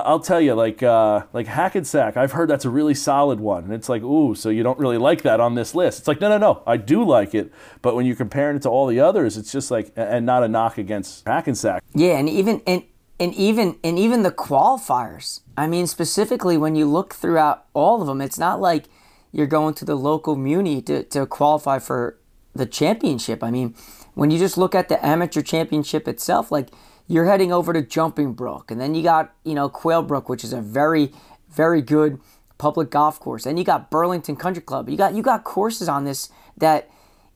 I'll 0.05 0.21
tell 0.21 0.41
you, 0.41 0.55
like 0.55 0.83
uh, 0.83 1.25
like 1.33 1.47
Hackensack, 1.47 2.17
I've 2.17 2.33
heard 2.33 2.49
that's 2.49 2.65
a 2.65 2.71
really 2.71 2.95
solid 2.95 3.41
one, 3.41 3.65
and 3.65 3.73
it's 3.73 3.89
like, 3.89 4.03
ooh, 4.03 4.35
so 4.35 4.49
you 4.49 4.63
don't 4.63 4.79
really 4.79 4.99
like 4.99 5.23
that 5.23 5.41
on 5.41 5.55
this 5.55 5.75
list? 5.75 6.01
It's 6.01 6.09
like, 6.09 6.21
no, 6.21 6.29
no, 6.29 6.39
no, 6.39 6.63
I 6.67 6.77
do 6.77 7.05
like 7.05 7.35
it, 7.35 7.53
but 7.83 7.95
when 7.95 8.07
you're 8.07 8.17
comparing 8.17 8.57
it 8.57 8.63
to 8.63 8.71
all 8.71 8.87
the 8.87 9.01
others, 9.01 9.37
it's 9.37 9.53
just 9.53 9.71
like, 9.71 9.93
and 9.97 10.25
not 10.25 10.43
a 10.43 10.49
knock 10.49 10.79
against 10.79 11.27
Hackensack. 11.27 11.83
Yeah, 11.95 12.19
and 12.19 12.29
even 12.29 12.63
and 12.67 12.83
and 13.21 13.35
even 13.35 13.79
and 13.85 13.99
even 13.99 14.23
the 14.23 14.33
qualifiers. 14.33 15.41
I 15.57 15.67
mean, 15.67 15.87
specifically 15.87 16.57
when 16.57 16.75
you 16.75 16.87
look 16.87 17.15
throughout 17.15 17.67
all 17.75 18.01
of 18.01 18.07
them, 18.07 18.21
it's 18.21 18.39
not 18.39 18.61
like 18.61 18.87
you're 19.33 19.47
going 19.47 19.75
to 19.75 19.85
the 19.85 19.97
local 19.97 20.37
muni 20.37 20.81
to, 20.83 21.03
to 21.03 21.27
qualify 21.27 21.79
for 21.79 22.17
the 22.55 22.67
championship. 22.67 23.43
I 23.43 23.51
mean, 23.51 23.75
when 24.15 24.31
you 24.31 24.39
just 24.39 24.57
look 24.57 24.75
at 24.75 24.89
the 24.89 25.05
amateur 25.05 25.43
championship 25.43 26.07
itself, 26.07 26.53
like 26.53 26.69
you're 27.07 27.27
heading 27.27 27.53
over 27.53 27.73
to 27.73 27.83
Jumping 27.83 28.33
Brook, 28.33 28.71
and 28.71 28.81
then 28.81 28.95
you 28.95 29.03
got 29.03 29.35
you 29.45 29.55
know 29.55 29.69
Quail 29.69 30.03
Brook, 30.03 30.29
which 30.29 30.45
is 30.45 30.53
a 30.53 30.61
very 30.61 31.13
very 31.51 31.83
good 31.83 32.21
public 32.59 32.91
golf 32.91 33.21
course. 33.21 33.47
And 33.47 33.59
you 33.59 33.65
got 33.65 33.91
Burlington 33.91 34.37
Country 34.37 34.63
Club. 34.63 34.89
You 34.89 34.97
got 34.97 35.15
you 35.15 35.23
got 35.23 35.45
courses 35.45 35.89
on 35.89 36.05
this 36.05 36.31
that 36.57 36.91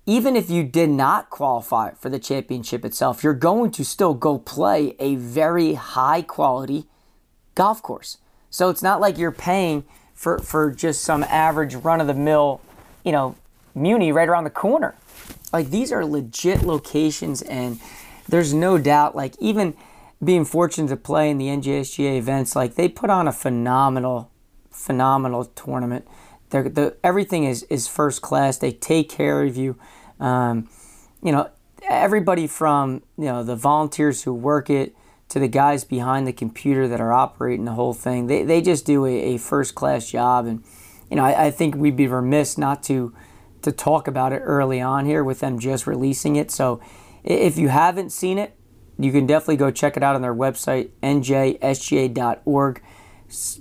even 0.06 0.36
if 0.36 0.48
you 0.48 0.64
did 0.64 0.88
not 0.88 1.28
qualify 1.28 1.90
for 1.92 2.08
the 2.08 2.18
championship 2.18 2.82
itself, 2.82 3.22
you're 3.22 3.34
going 3.34 3.70
to 3.72 3.84
still 3.84 4.14
go 4.14 4.38
play 4.38 4.96
a 4.98 5.16
very 5.16 5.74
high 5.74 6.22
quality 6.22 6.86
golf 7.54 7.82
course. 7.82 8.16
So 8.48 8.70
it's 8.70 8.82
not 8.82 9.02
like 9.02 9.18
you're 9.18 9.30
paying 9.30 9.84
for, 10.14 10.38
for 10.38 10.70
just 10.70 11.02
some 11.02 11.24
average 11.24 11.74
run 11.74 12.00
of 12.00 12.06
the 12.06 12.14
mill, 12.14 12.62
you 13.04 13.12
know, 13.12 13.36
Muni 13.74 14.10
right 14.10 14.28
around 14.28 14.44
the 14.44 14.50
corner. 14.50 14.94
Like 15.52 15.68
these 15.68 15.92
are 15.92 16.04
legit 16.06 16.62
locations 16.62 17.42
and 17.42 17.78
there's 18.28 18.54
no 18.54 18.78
doubt, 18.78 19.16
like 19.16 19.34
even 19.38 19.74
being 20.22 20.44
fortunate 20.44 20.88
to 20.88 20.96
play 20.96 21.30
in 21.30 21.38
the 21.38 21.46
NJSGA 21.46 22.18
events, 22.18 22.54
like 22.54 22.74
they 22.74 22.88
put 22.88 23.10
on 23.10 23.28
a 23.28 23.32
phenomenal, 23.32 24.30
phenomenal 24.70 25.44
tournament. 25.44 26.06
They're, 26.50 26.68
the, 26.68 26.96
everything 27.04 27.44
is, 27.44 27.64
is 27.64 27.88
first 27.88 28.22
class. 28.22 28.58
They 28.58 28.72
take 28.72 29.08
care 29.08 29.42
of 29.42 29.56
you. 29.56 29.78
Um, 30.18 30.68
you 31.22 31.32
know, 31.32 31.50
everybody 31.88 32.46
from 32.46 33.02
you 33.16 33.24
know 33.24 33.42
the 33.42 33.56
volunteers 33.56 34.22
who 34.22 34.34
work 34.34 34.70
it 34.70 34.94
to 35.28 35.38
the 35.38 35.48
guys 35.48 35.84
behind 35.84 36.26
the 36.26 36.32
computer 36.32 36.88
that 36.88 37.00
are 37.00 37.12
operating 37.12 37.64
the 37.64 37.72
whole 37.72 37.94
thing. 37.94 38.26
They, 38.26 38.44
they 38.44 38.62
just 38.62 38.86
do 38.86 39.04
a, 39.04 39.34
a 39.34 39.38
first 39.38 39.74
class 39.74 40.10
job, 40.10 40.46
and 40.46 40.62
you 41.10 41.16
know 41.16 41.24
I, 41.24 41.46
I 41.46 41.50
think 41.50 41.74
we'd 41.74 41.96
be 41.96 42.06
remiss 42.06 42.58
not 42.58 42.82
to 42.84 43.14
to 43.62 43.72
talk 43.72 44.06
about 44.06 44.32
it 44.32 44.40
early 44.44 44.80
on 44.80 45.04
here 45.04 45.24
with 45.24 45.40
them 45.40 45.58
just 45.58 45.86
releasing 45.86 46.36
it. 46.36 46.50
So 46.50 46.80
if 47.24 47.58
you 47.58 47.68
haven't 47.68 48.10
seen 48.10 48.38
it, 48.38 48.54
you 48.98 49.12
can 49.12 49.26
definitely 49.26 49.56
go 49.56 49.70
check 49.70 49.96
it 49.96 50.02
out 50.02 50.14
on 50.14 50.22
their 50.22 50.34
website, 50.34 50.90
njsga.org 51.02 52.82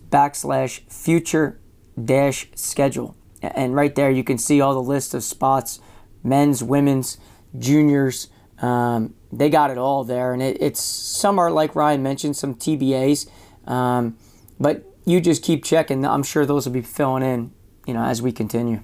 backslash 0.10 0.92
future 0.92 1.60
dash 2.04 2.48
schedule. 2.56 3.16
And 3.42 3.76
right 3.76 3.94
there, 3.94 4.10
you 4.10 4.24
can 4.24 4.38
see 4.38 4.62
all 4.62 4.74
the 4.74 4.82
list 4.82 5.14
of 5.14 5.24
spots 5.24 5.80
men's, 6.24 6.64
women's, 6.64 7.18
juniors. 7.58 8.30
Um, 8.60 9.14
they 9.32 9.50
got 9.50 9.70
it 9.70 9.78
all 9.78 10.04
there. 10.04 10.34
And 10.34 10.42
it, 10.42 10.58
it's 10.60 10.82
some 10.82 11.38
are, 11.40 11.52
like 11.52 11.76
Ryan 11.76 12.02
mentioned, 12.02 12.36
some 12.36 12.56
TBAs. 12.56 13.30
Um, 13.70 14.18
but 14.60 14.84
you 15.06 15.22
just 15.22 15.44
keep 15.44 15.64
checking. 15.64 16.06
I'm 16.06 16.24
sure 16.24 16.46
those 16.46 16.66
will 16.66 16.74
be 16.74 16.82
filling 16.82 17.24
in, 17.24 17.52
you 17.86 17.94
know, 17.94 18.04
as 18.04 18.22
we 18.22 18.32
continue. 18.32 18.82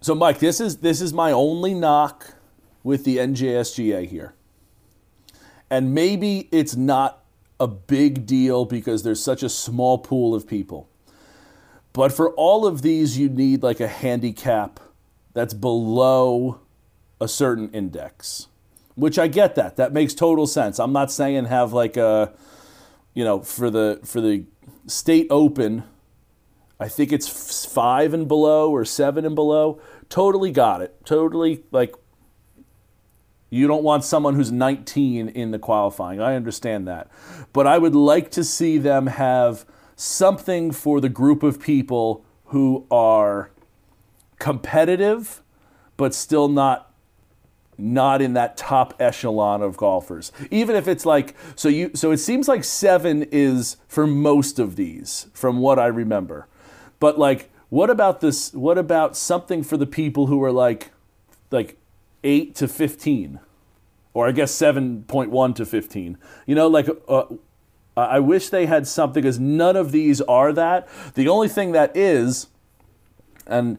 So, 0.00 0.14
Mike, 0.14 0.38
this 0.38 0.60
is 0.60 0.78
this 0.78 1.00
is 1.00 1.12
my 1.12 1.30
only 1.30 1.74
knock 1.74 2.34
with 2.82 3.04
the 3.04 3.18
NJSGA 3.18 4.06
here. 4.06 4.34
And 5.70 5.94
maybe 5.94 6.48
it's 6.50 6.76
not 6.76 7.22
a 7.58 7.66
big 7.68 8.26
deal 8.26 8.64
because 8.64 9.02
there's 9.02 9.22
such 9.22 9.42
a 9.42 9.48
small 9.48 9.98
pool 9.98 10.34
of 10.34 10.48
people. 10.48 10.88
But 11.92 12.12
for 12.12 12.30
all 12.32 12.66
of 12.66 12.82
these, 12.82 13.18
you 13.18 13.28
need 13.28 13.62
like 13.62 13.80
a 13.80 13.88
handicap 13.88 14.80
that's 15.32 15.54
below 15.54 16.60
a 17.20 17.28
certain 17.28 17.70
index, 17.72 18.48
which 18.94 19.18
I 19.18 19.28
get 19.28 19.54
that. 19.56 19.76
That 19.76 19.92
makes 19.92 20.14
total 20.14 20.46
sense. 20.46 20.78
I'm 20.78 20.92
not 20.92 21.10
saying 21.12 21.46
have 21.46 21.72
like 21.72 21.96
a, 21.96 22.32
you 23.14 23.24
know, 23.24 23.40
for 23.40 23.70
the 23.70 24.00
for 24.04 24.20
the 24.20 24.44
state 24.86 25.26
open, 25.30 25.84
I 26.78 26.88
think 26.88 27.12
it's 27.12 27.66
five 27.66 28.14
and 28.14 28.26
below 28.26 28.70
or 28.70 28.84
seven 28.84 29.24
and 29.24 29.34
below. 29.34 29.80
Totally 30.08 30.50
got 30.50 30.80
it. 30.80 31.04
Totally 31.04 31.62
like 31.70 31.94
You 33.50 33.66
don't 33.66 33.82
want 33.82 34.04
someone 34.04 34.36
who's 34.36 34.52
19 34.52 35.28
in 35.28 35.50
the 35.50 35.58
qualifying. 35.58 36.20
I 36.20 36.36
understand 36.36 36.86
that. 36.86 37.10
But 37.52 37.66
I 37.66 37.78
would 37.78 37.96
like 37.96 38.30
to 38.32 38.44
see 38.44 38.78
them 38.78 39.08
have 39.08 39.66
something 39.96 40.70
for 40.70 41.00
the 41.00 41.08
group 41.08 41.42
of 41.42 41.60
people 41.60 42.24
who 42.46 42.86
are 42.90 43.50
competitive 44.38 45.42
but 45.96 46.14
still 46.14 46.48
not 46.48 46.86
not 47.76 48.20
in 48.20 48.34
that 48.34 48.56
top 48.56 48.94
echelon 49.00 49.62
of 49.62 49.76
golfers. 49.76 50.32
Even 50.50 50.76
if 50.76 50.86
it's 50.86 51.04
like 51.04 51.34
so 51.56 51.68
you 51.68 51.90
so 51.94 52.10
it 52.10 52.18
seems 52.18 52.48
like 52.48 52.64
7 52.64 53.24
is 53.30 53.76
for 53.88 54.06
most 54.06 54.58
of 54.58 54.76
these 54.76 55.26
from 55.34 55.58
what 55.58 55.78
I 55.78 55.86
remember. 55.86 56.46
But 56.98 57.18
like 57.18 57.50
what 57.68 57.90
about 57.90 58.20
this 58.20 58.52
what 58.54 58.78
about 58.78 59.16
something 59.16 59.62
for 59.62 59.76
the 59.76 59.86
people 59.86 60.26
who 60.26 60.42
are 60.42 60.52
like 60.52 60.92
like 61.50 61.76
8 62.24 62.54
to 62.56 62.68
15 62.68 63.40
or 64.12 64.28
I 64.28 64.32
guess 64.32 64.52
7.1 64.52 65.54
to 65.54 65.66
15. 65.66 66.18
You 66.46 66.54
know 66.54 66.66
like 66.66 66.88
uh, 67.08 67.24
I 67.96 68.20
wish 68.20 68.48
they 68.48 68.66
had 68.66 68.86
something 68.86 69.22
because 69.22 69.38
none 69.38 69.76
of 69.76 69.92
these 69.92 70.20
are 70.22 70.52
that. 70.52 70.88
The 71.14 71.28
only 71.28 71.48
thing 71.48 71.72
that 71.72 71.96
is 71.96 72.48
and 73.46 73.78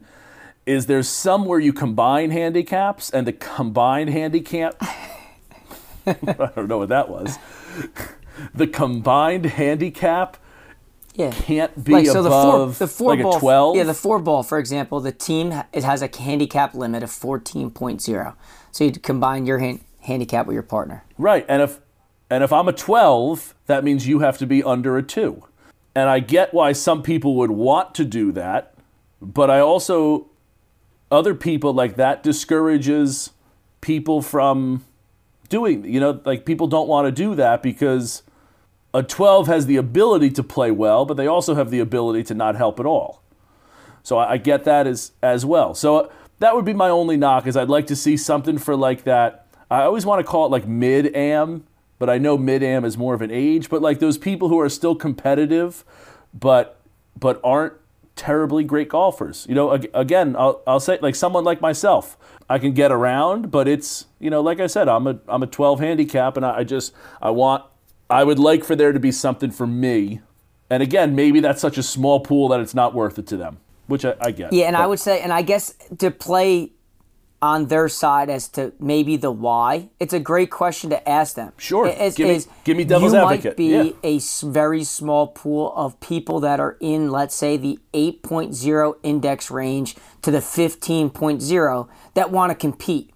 is 0.64 0.86
there's 0.86 1.08
some 1.08 1.44
where 1.44 1.58
you 1.58 1.72
combine 1.72 2.30
handicaps 2.30 3.10
and 3.10 3.26
the 3.26 3.32
combined 3.32 4.10
handicap 4.10 4.80
I 6.06 6.50
don't 6.54 6.68
know 6.68 6.78
what 6.78 6.88
that 6.88 7.08
was. 7.08 7.38
The 8.54 8.66
combined 8.66 9.44
handicap 9.44 10.38
Yeah. 11.14 11.30
can't 11.30 11.84
be 11.84 11.92
like 11.92 12.06
so 12.06 12.24
above 12.24 12.78
the 12.78 12.88
four, 12.88 13.14
the 13.14 13.16
four 13.16 13.16
like 13.16 13.22
ball, 13.22 13.36
a 13.36 13.40
12. 13.40 13.76
Yeah, 13.76 13.84
the 13.84 13.94
four 13.94 14.18
ball, 14.18 14.42
for 14.42 14.58
example, 14.58 15.00
the 15.00 15.12
team 15.12 15.52
it 15.72 15.84
has 15.84 16.02
a 16.02 16.10
handicap 16.16 16.74
limit 16.74 17.02
of 17.02 17.10
14.0. 17.10 18.34
So 18.70 18.84
you 18.84 18.92
combine 18.92 19.46
your 19.46 19.58
hand, 19.58 19.80
handicap 20.00 20.46
with 20.46 20.54
your 20.54 20.62
partner. 20.62 21.04
Right. 21.18 21.44
And 21.48 21.62
if 21.62 21.80
and 22.30 22.42
if 22.42 22.52
I'm 22.52 22.66
a 22.66 22.72
12, 22.72 23.54
that 23.66 23.84
means 23.84 24.06
you 24.06 24.20
have 24.20 24.38
to 24.38 24.46
be 24.46 24.62
under 24.62 24.96
a 24.96 25.02
2. 25.02 25.44
And 25.94 26.08
I 26.08 26.20
get 26.20 26.54
why 26.54 26.72
some 26.72 27.02
people 27.02 27.36
would 27.36 27.50
want 27.50 27.94
to 27.96 28.04
do 28.06 28.32
that, 28.32 28.74
but 29.20 29.50
I 29.50 29.60
also 29.60 30.28
other 31.10 31.34
people 31.34 31.74
like 31.74 31.96
that 31.96 32.22
discourages 32.22 33.30
people 33.82 34.22
from 34.22 34.82
doing, 35.50 35.84
you 35.84 36.00
know, 36.00 36.18
like 36.24 36.46
people 36.46 36.66
don't 36.66 36.88
want 36.88 37.06
to 37.06 37.12
do 37.12 37.34
that 37.34 37.62
because 37.62 38.22
a 38.94 39.02
12 39.02 39.46
has 39.46 39.66
the 39.66 39.76
ability 39.76 40.30
to 40.30 40.42
play 40.42 40.70
well, 40.70 41.04
but 41.04 41.16
they 41.16 41.26
also 41.26 41.54
have 41.54 41.70
the 41.70 41.80
ability 41.80 42.22
to 42.24 42.34
not 42.34 42.56
help 42.56 42.78
at 42.78 42.86
all. 42.86 43.22
So 44.02 44.18
I, 44.18 44.36
get 44.36 44.64
that 44.64 44.86
as 44.86 45.12
as 45.22 45.46
well. 45.46 45.74
So 45.74 46.10
that 46.40 46.56
would 46.56 46.64
be 46.64 46.72
my 46.72 46.88
only 46.88 47.16
knock 47.16 47.46
is 47.46 47.56
I'd 47.56 47.68
like 47.68 47.86
to 47.86 47.96
see 47.96 48.16
something 48.16 48.58
for 48.58 48.74
like 48.76 49.04
that. 49.04 49.46
I 49.70 49.82
always 49.82 50.04
want 50.04 50.18
to 50.18 50.28
call 50.28 50.46
it 50.46 50.48
like 50.48 50.66
mid 50.66 51.14
am, 51.14 51.64
but 51.98 52.10
I 52.10 52.18
know 52.18 52.36
mid 52.36 52.62
am 52.62 52.84
is 52.84 52.98
more 52.98 53.14
of 53.14 53.22
an 53.22 53.30
age. 53.30 53.70
But 53.70 53.80
like 53.80 54.00
those 54.00 54.18
people 54.18 54.48
who 54.48 54.58
are 54.58 54.68
still 54.68 54.96
competitive, 54.96 55.84
but 56.34 56.80
but 57.18 57.40
aren't 57.44 57.74
terribly 58.16 58.64
great 58.64 58.88
golfers. 58.88 59.46
You 59.48 59.54
know, 59.54 59.70
again, 59.70 60.34
I'll, 60.36 60.60
I'll 60.66 60.80
say 60.80 60.98
like 61.00 61.14
someone 61.14 61.44
like 61.44 61.60
myself, 61.60 62.18
I 62.50 62.58
can 62.58 62.72
get 62.72 62.90
around, 62.90 63.50
but 63.50 63.68
it's 63.68 64.06
you 64.18 64.30
know, 64.30 64.40
like 64.40 64.58
I 64.58 64.66
said, 64.66 64.88
I'm 64.88 65.06
a 65.06 65.20
I'm 65.28 65.44
a 65.44 65.46
12 65.46 65.78
handicap, 65.78 66.36
and 66.36 66.44
I, 66.44 66.58
I 66.58 66.64
just 66.64 66.92
I 67.20 67.30
want 67.30 67.64
I 68.12 68.24
would 68.24 68.38
like 68.38 68.64
for 68.64 68.76
there 68.76 68.92
to 68.92 69.00
be 69.00 69.10
something 69.12 69.50
for 69.50 69.66
me. 69.66 70.20
And 70.70 70.82
again, 70.82 71.14
maybe 71.14 71.40
that's 71.40 71.60
such 71.60 71.78
a 71.78 71.82
small 71.82 72.20
pool 72.20 72.48
that 72.48 72.60
it's 72.60 72.74
not 72.74 72.94
worth 72.94 73.18
it 73.18 73.26
to 73.28 73.36
them, 73.36 73.58
which 73.86 74.04
I, 74.04 74.14
I 74.20 74.30
get. 74.30 74.52
Yeah, 74.52 74.66
and 74.66 74.76
I 74.76 74.86
would 74.86 75.00
say, 75.00 75.20
and 75.20 75.32
I 75.32 75.42
guess 75.42 75.74
to 75.98 76.10
play 76.10 76.72
on 77.40 77.66
their 77.66 77.88
side 77.88 78.30
as 78.30 78.46
to 78.48 78.72
maybe 78.78 79.16
the 79.16 79.30
why, 79.30 79.88
it's 79.98 80.12
a 80.12 80.20
great 80.20 80.50
question 80.50 80.90
to 80.90 81.08
ask 81.08 81.34
them. 81.34 81.52
Sure. 81.56 81.88
Is, 81.88 82.14
Give 82.14 82.28
me- 82.28 82.34
is 82.36 82.48
give 82.64 82.76
me 82.76 82.84
devil's 82.84 83.12
you 83.12 83.18
advocate. 83.18 83.44
might 83.44 83.56
be 83.56 83.70
Yeah. 83.70 83.90
a 84.04 84.20
very 84.46 84.84
small 84.84 85.26
pool 85.26 85.72
of 85.74 85.98
people 86.00 86.38
that 86.40 86.60
are 86.60 86.76
in, 86.80 87.10
let's 87.10 87.34
say, 87.34 87.56
the 87.56 87.78
8.0 87.92 88.94
index 89.02 89.50
range 89.50 89.96
to 90.22 90.30
the 90.30 90.40
15.0 90.40 91.88
that 92.14 92.30
want 92.30 92.50
to 92.50 92.54
compete. 92.54 93.10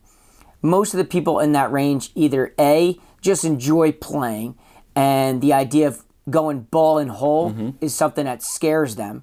Most 0.61 0.93
of 0.95 0.99
the 0.99 1.05
people 1.05 1.39
in 1.39 1.53
that 1.53 1.71
range 1.71 2.11
either 2.15 2.53
A, 2.59 2.99
just 3.21 3.45
enjoy 3.45 3.93
playing, 3.93 4.57
and 4.97 5.41
the 5.43 5.53
idea 5.53 5.87
of 5.87 6.03
going 6.29 6.63
ball 6.63 6.99
and 6.99 7.11
hole 7.11 7.51
Mm-hmm. 7.53 7.71
is 7.81 7.95
something 7.95 8.25
that 8.25 8.43
scares 8.43 8.97
them. 8.97 9.23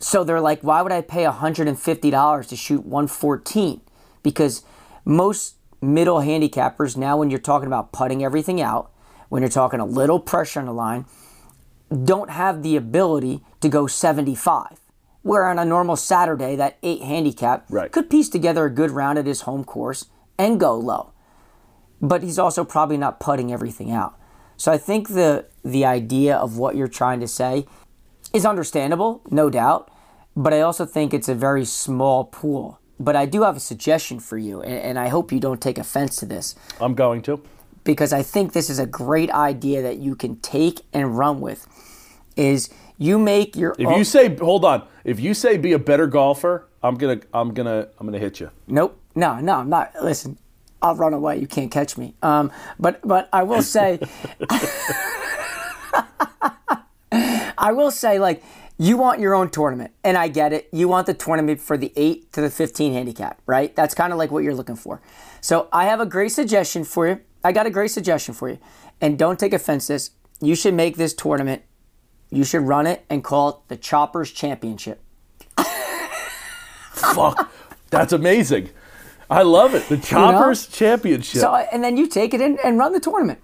So 0.00 0.24
they're 0.24 0.40
like, 0.40 0.60
why 0.62 0.82
would 0.82 0.90
I 0.92 1.00
pay 1.02 1.24
$150 1.24 2.48
to 2.48 2.56
shoot 2.56 2.84
114? 2.84 3.80
Because 4.22 4.62
most 5.04 5.54
middle 5.80 6.18
handicappers, 6.18 6.96
now 6.96 7.16
when 7.18 7.30
you're 7.30 7.38
talking 7.38 7.66
about 7.68 7.92
putting 7.92 8.24
everything 8.24 8.60
out, 8.60 8.90
when 9.28 9.42
you're 9.42 9.48
talking 9.50 9.80
a 9.80 9.84
little 9.86 10.18
pressure 10.18 10.60
on 10.60 10.66
the 10.66 10.72
line, 10.72 11.04
don't 12.04 12.30
have 12.30 12.62
the 12.62 12.76
ability 12.76 13.42
to 13.60 13.68
go 13.68 13.86
75. 13.86 14.80
Where 15.22 15.46
on 15.48 15.58
a 15.58 15.64
normal 15.64 15.96
Saturday, 15.96 16.56
that 16.56 16.76
eight 16.82 17.02
handicap 17.02 17.64
Right. 17.70 17.90
could 17.92 18.10
piece 18.10 18.28
together 18.28 18.64
a 18.66 18.70
good 18.70 18.90
round 18.90 19.18
at 19.18 19.26
his 19.26 19.42
home 19.42 19.64
course 19.64 20.06
and 20.38 20.58
go 20.60 20.74
low. 20.76 21.12
But 22.00 22.22
he's 22.22 22.38
also 22.38 22.64
probably 22.64 22.96
not 22.98 23.20
putting 23.20 23.52
everything 23.52 23.90
out. 23.90 24.18
So 24.56 24.72
I 24.72 24.78
think 24.78 25.08
the 25.08 25.46
the 25.64 25.84
idea 25.84 26.36
of 26.36 26.56
what 26.58 26.76
you're 26.76 26.88
trying 26.88 27.20
to 27.20 27.28
say 27.28 27.66
is 28.32 28.44
understandable, 28.46 29.22
no 29.30 29.50
doubt. 29.50 29.90
But 30.36 30.52
I 30.52 30.60
also 30.60 30.84
think 30.84 31.14
it's 31.14 31.28
a 31.28 31.34
very 31.34 31.64
small 31.64 32.24
pool. 32.24 32.80
But 32.98 33.16
I 33.16 33.26
do 33.26 33.42
have 33.42 33.56
a 33.56 33.60
suggestion 33.60 34.20
for 34.20 34.36
you, 34.38 34.60
and, 34.62 34.74
and 34.74 34.98
I 34.98 35.08
hope 35.08 35.32
you 35.32 35.40
don't 35.40 35.60
take 35.60 35.78
offense 35.78 36.16
to 36.16 36.26
this 36.26 36.54
I'm 36.80 36.94
going 36.94 37.22
to. 37.22 37.40
because 37.84 38.12
I 38.12 38.22
think 38.22 38.52
this 38.52 38.70
is 38.70 38.78
a 38.78 38.86
great 38.86 39.30
idea 39.30 39.82
that 39.82 39.98
you 39.98 40.14
can 40.16 40.36
take 40.36 40.80
and 40.92 41.16
run 41.18 41.40
with. 41.40 41.66
Is 42.36 42.68
you 42.98 43.18
make 43.18 43.56
your 43.56 43.74
If 43.78 43.86
own- 43.86 43.98
you 43.98 44.04
say, 44.04 44.34
hold 44.36 44.64
on, 44.64 44.86
if 45.04 45.18
you 45.20 45.34
say 45.34 45.56
be 45.56 45.72
a 45.72 45.78
better 45.78 46.06
golfer, 46.06 46.66
I'm 46.82 46.96
gonna, 46.96 47.20
I'm 47.32 47.52
gonna, 47.54 47.88
I'm 47.98 48.06
gonna 48.06 48.18
hit 48.18 48.40
you. 48.40 48.50
Nope. 48.66 48.98
No, 49.16 49.38
no, 49.40 49.54
I'm 49.56 49.68
not. 49.68 49.92
Listen, 50.02 50.36
I'll 50.84 50.94
run 50.94 51.14
away. 51.14 51.38
You 51.38 51.46
can't 51.46 51.70
catch 51.70 51.96
me. 51.96 52.14
Um, 52.22 52.52
but 52.78 53.00
but 53.02 53.30
I 53.32 53.42
will 53.42 53.62
say, 53.62 53.98
I 57.10 57.72
will 57.72 57.90
say, 57.90 58.18
like 58.18 58.44
you 58.76 58.98
want 58.98 59.18
your 59.18 59.34
own 59.34 59.48
tournament, 59.48 59.92
and 60.04 60.18
I 60.18 60.28
get 60.28 60.52
it. 60.52 60.68
You 60.72 60.86
want 60.86 61.06
the 61.06 61.14
tournament 61.14 61.62
for 61.62 61.78
the 61.78 61.90
eight 61.96 62.30
to 62.34 62.42
the 62.42 62.50
fifteen 62.50 62.92
handicap, 62.92 63.40
right? 63.46 63.74
That's 63.74 63.94
kind 63.94 64.12
of 64.12 64.18
like 64.18 64.30
what 64.30 64.44
you're 64.44 64.54
looking 64.54 64.76
for. 64.76 65.00
So 65.40 65.68
I 65.72 65.86
have 65.86 66.00
a 66.00 66.06
great 66.06 66.32
suggestion 66.32 66.84
for 66.84 67.08
you. 67.08 67.20
I 67.42 67.52
got 67.52 67.64
a 67.64 67.70
great 67.70 67.90
suggestion 67.90 68.34
for 68.34 68.50
you, 68.50 68.58
and 69.00 69.18
don't 69.18 69.38
take 69.38 69.54
offense. 69.54 69.86
This 69.86 70.10
you 70.42 70.54
should 70.54 70.74
make 70.74 70.98
this 70.98 71.14
tournament. 71.14 71.62
You 72.28 72.44
should 72.44 72.62
run 72.62 72.86
it 72.86 73.06
and 73.08 73.24
call 73.24 73.48
it 73.48 73.56
the 73.68 73.78
Choppers 73.78 74.30
Championship. 74.30 75.02
Fuck, 76.92 77.50
that's 77.88 78.12
amazing. 78.12 78.68
I 79.30 79.42
love 79.42 79.74
it. 79.74 79.88
The 79.88 79.96
Choppers 80.10 80.66
Championship. 80.66 81.40
So 81.40 81.54
and 81.54 81.82
then 81.82 81.96
you 81.96 82.06
take 82.08 82.34
it 82.34 82.40
in 82.40 82.58
and 82.64 82.78
run 82.78 82.92
the 82.92 83.00
tournament. 83.00 83.40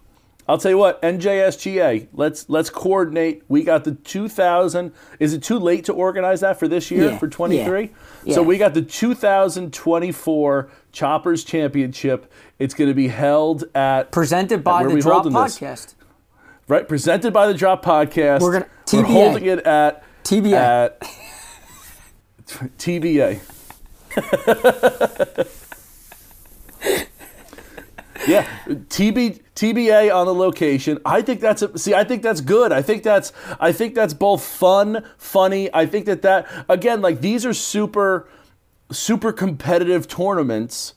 I'll 0.48 0.58
tell 0.58 0.70
you 0.72 0.78
what, 0.78 1.00
NJSGA. 1.02 2.08
Let's 2.12 2.48
let's 2.48 2.70
coordinate. 2.70 3.44
We 3.48 3.62
got 3.62 3.84
the 3.84 3.92
2000. 3.94 4.92
Is 5.20 5.32
it 5.32 5.44
too 5.44 5.58
late 5.60 5.84
to 5.84 5.92
organize 5.92 6.40
that 6.40 6.58
for 6.58 6.66
this 6.66 6.90
year 6.90 7.10
Yeah, 7.10 7.18
for 7.18 7.28
23? 7.28 7.90
yeah, 8.24 8.34
So 8.34 8.40
yeah. 8.40 8.46
we 8.48 8.58
got 8.58 8.74
the 8.74 8.82
2024 8.82 10.68
Choppers 10.90 11.44
Championship. 11.44 12.32
It's 12.58 12.74
going 12.74 12.90
to 12.90 12.94
be 12.94 13.06
held 13.08 13.64
at 13.76 14.10
Presented 14.10 14.64
by 14.64 14.82
are 14.84 14.90
the 14.92 15.00
Drop 15.00 15.22
holding 15.22 15.40
this? 15.40 15.58
Podcast. 15.60 15.94
right 16.66 16.88
presented 16.88 17.32
by 17.32 17.46
the 17.46 17.54
Drop 17.54 17.84
Podcast. 17.84 18.40
We're 18.40 18.52
gonna- 18.54 18.68
We're 18.92 19.02
holding 19.04 19.44
it 19.46 19.60
at 19.60 20.02
TBA. 20.24 20.52
At 20.54 21.00
TBA. 22.76 23.40
yeah, 28.26 28.46
TB 28.66 29.40
TBA 29.54 30.14
on 30.14 30.26
the 30.26 30.34
location. 30.34 30.98
I 31.04 31.22
think 31.22 31.40
that's 31.40 31.62
a, 31.62 31.76
see. 31.78 31.94
I 31.94 32.04
think 32.04 32.22
that's 32.22 32.40
good. 32.40 32.72
I 32.72 32.82
think 32.82 33.02
that's 33.02 33.32
I 33.58 33.72
think 33.72 33.94
that's 33.94 34.14
both 34.14 34.42
fun, 34.42 35.04
funny. 35.16 35.72
I 35.74 35.86
think 35.86 36.06
that 36.06 36.22
that 36.22 36.46
again, 36.68 37.00
like 37.00 37.20
these 37.20 37.46
are 37.46 37.54
super 37.54 38.28
super 38.90 39.32
competitive 39.32 40.08
tournaments. 40.08 40.94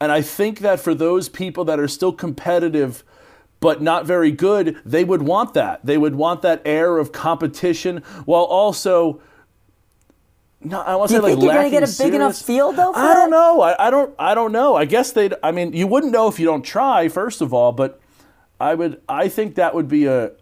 And 0.00 0.10
I 0.10 0.22
think 0.22 0.60
that 0.60 0.80
for 0.80 0.94
those 0.94 1.28
people 1.28 1.64
that 1.66 1.78
are 1.78 1.88
still 1.88 2.12
competitive 2.12 3.04
but 3.60 3.80
not 3.80 4.04
very 4.04 4.32
good, 4.32 4.76
they 4.84 5.04
would 5.04 5.22
want 5.22 5.54
that. 5.54 5.86
They 5.86 5.96
would 5.96 6.16
want 6.16 6.42
that 6.42 6.60
air 6.64 6.98
of 6.98 7.12
competition 7.12 7.98
while 8.24 8.42
also 8.42 9.22
no, 10.64 10.80
I 10.80 10.96
want 10.96 11.10
to 11.10 11.16
say 11.16 11.20
like 11.20 11.32
think 11.32 11.42
you're 11.42 11.52
gonna 11.52 11.70
get 11.70 11.82
a 11.82 11.86
lacking 11.86 12.06
big 12.06 12.14
enough 12.14 12.36
field 12.36 12.76
though? 12.76 12.92
For 12.92 12.98
I 12.98 13.14
don't 13.14 13.30
that? 13.30 13.36
know. 13.36 13.60
I, 13.62 13.86
I 13.86 13.90
don't. 13.90 14.14
I 14.18 14.34
don't 14.34 14.52
know. 14.52 14.76
I 14.76 14.84
guess 14.84 15.12
they'd. 15.12 15.34
I 15.42 15.50
mean, 15.50 15.72
you 15.72 15.86
wouldn't 15.86 16.12
know 16.12 16.28
if 16.28 16.38
you 16.38 16.46
don't 16.46 16.62
try. 16.62 17.08
First 17.08 17.40
of 17.40 17.52
all, 17.52 17.72
but 17.72 18.00
I 18.60 18.74
would. 18.74 19.00
I 19.08 19.28
think 19.28 19.56
that 19.56 19.74
would 19.74 19.88
be 19.88 20.06
a. 20.06 20.32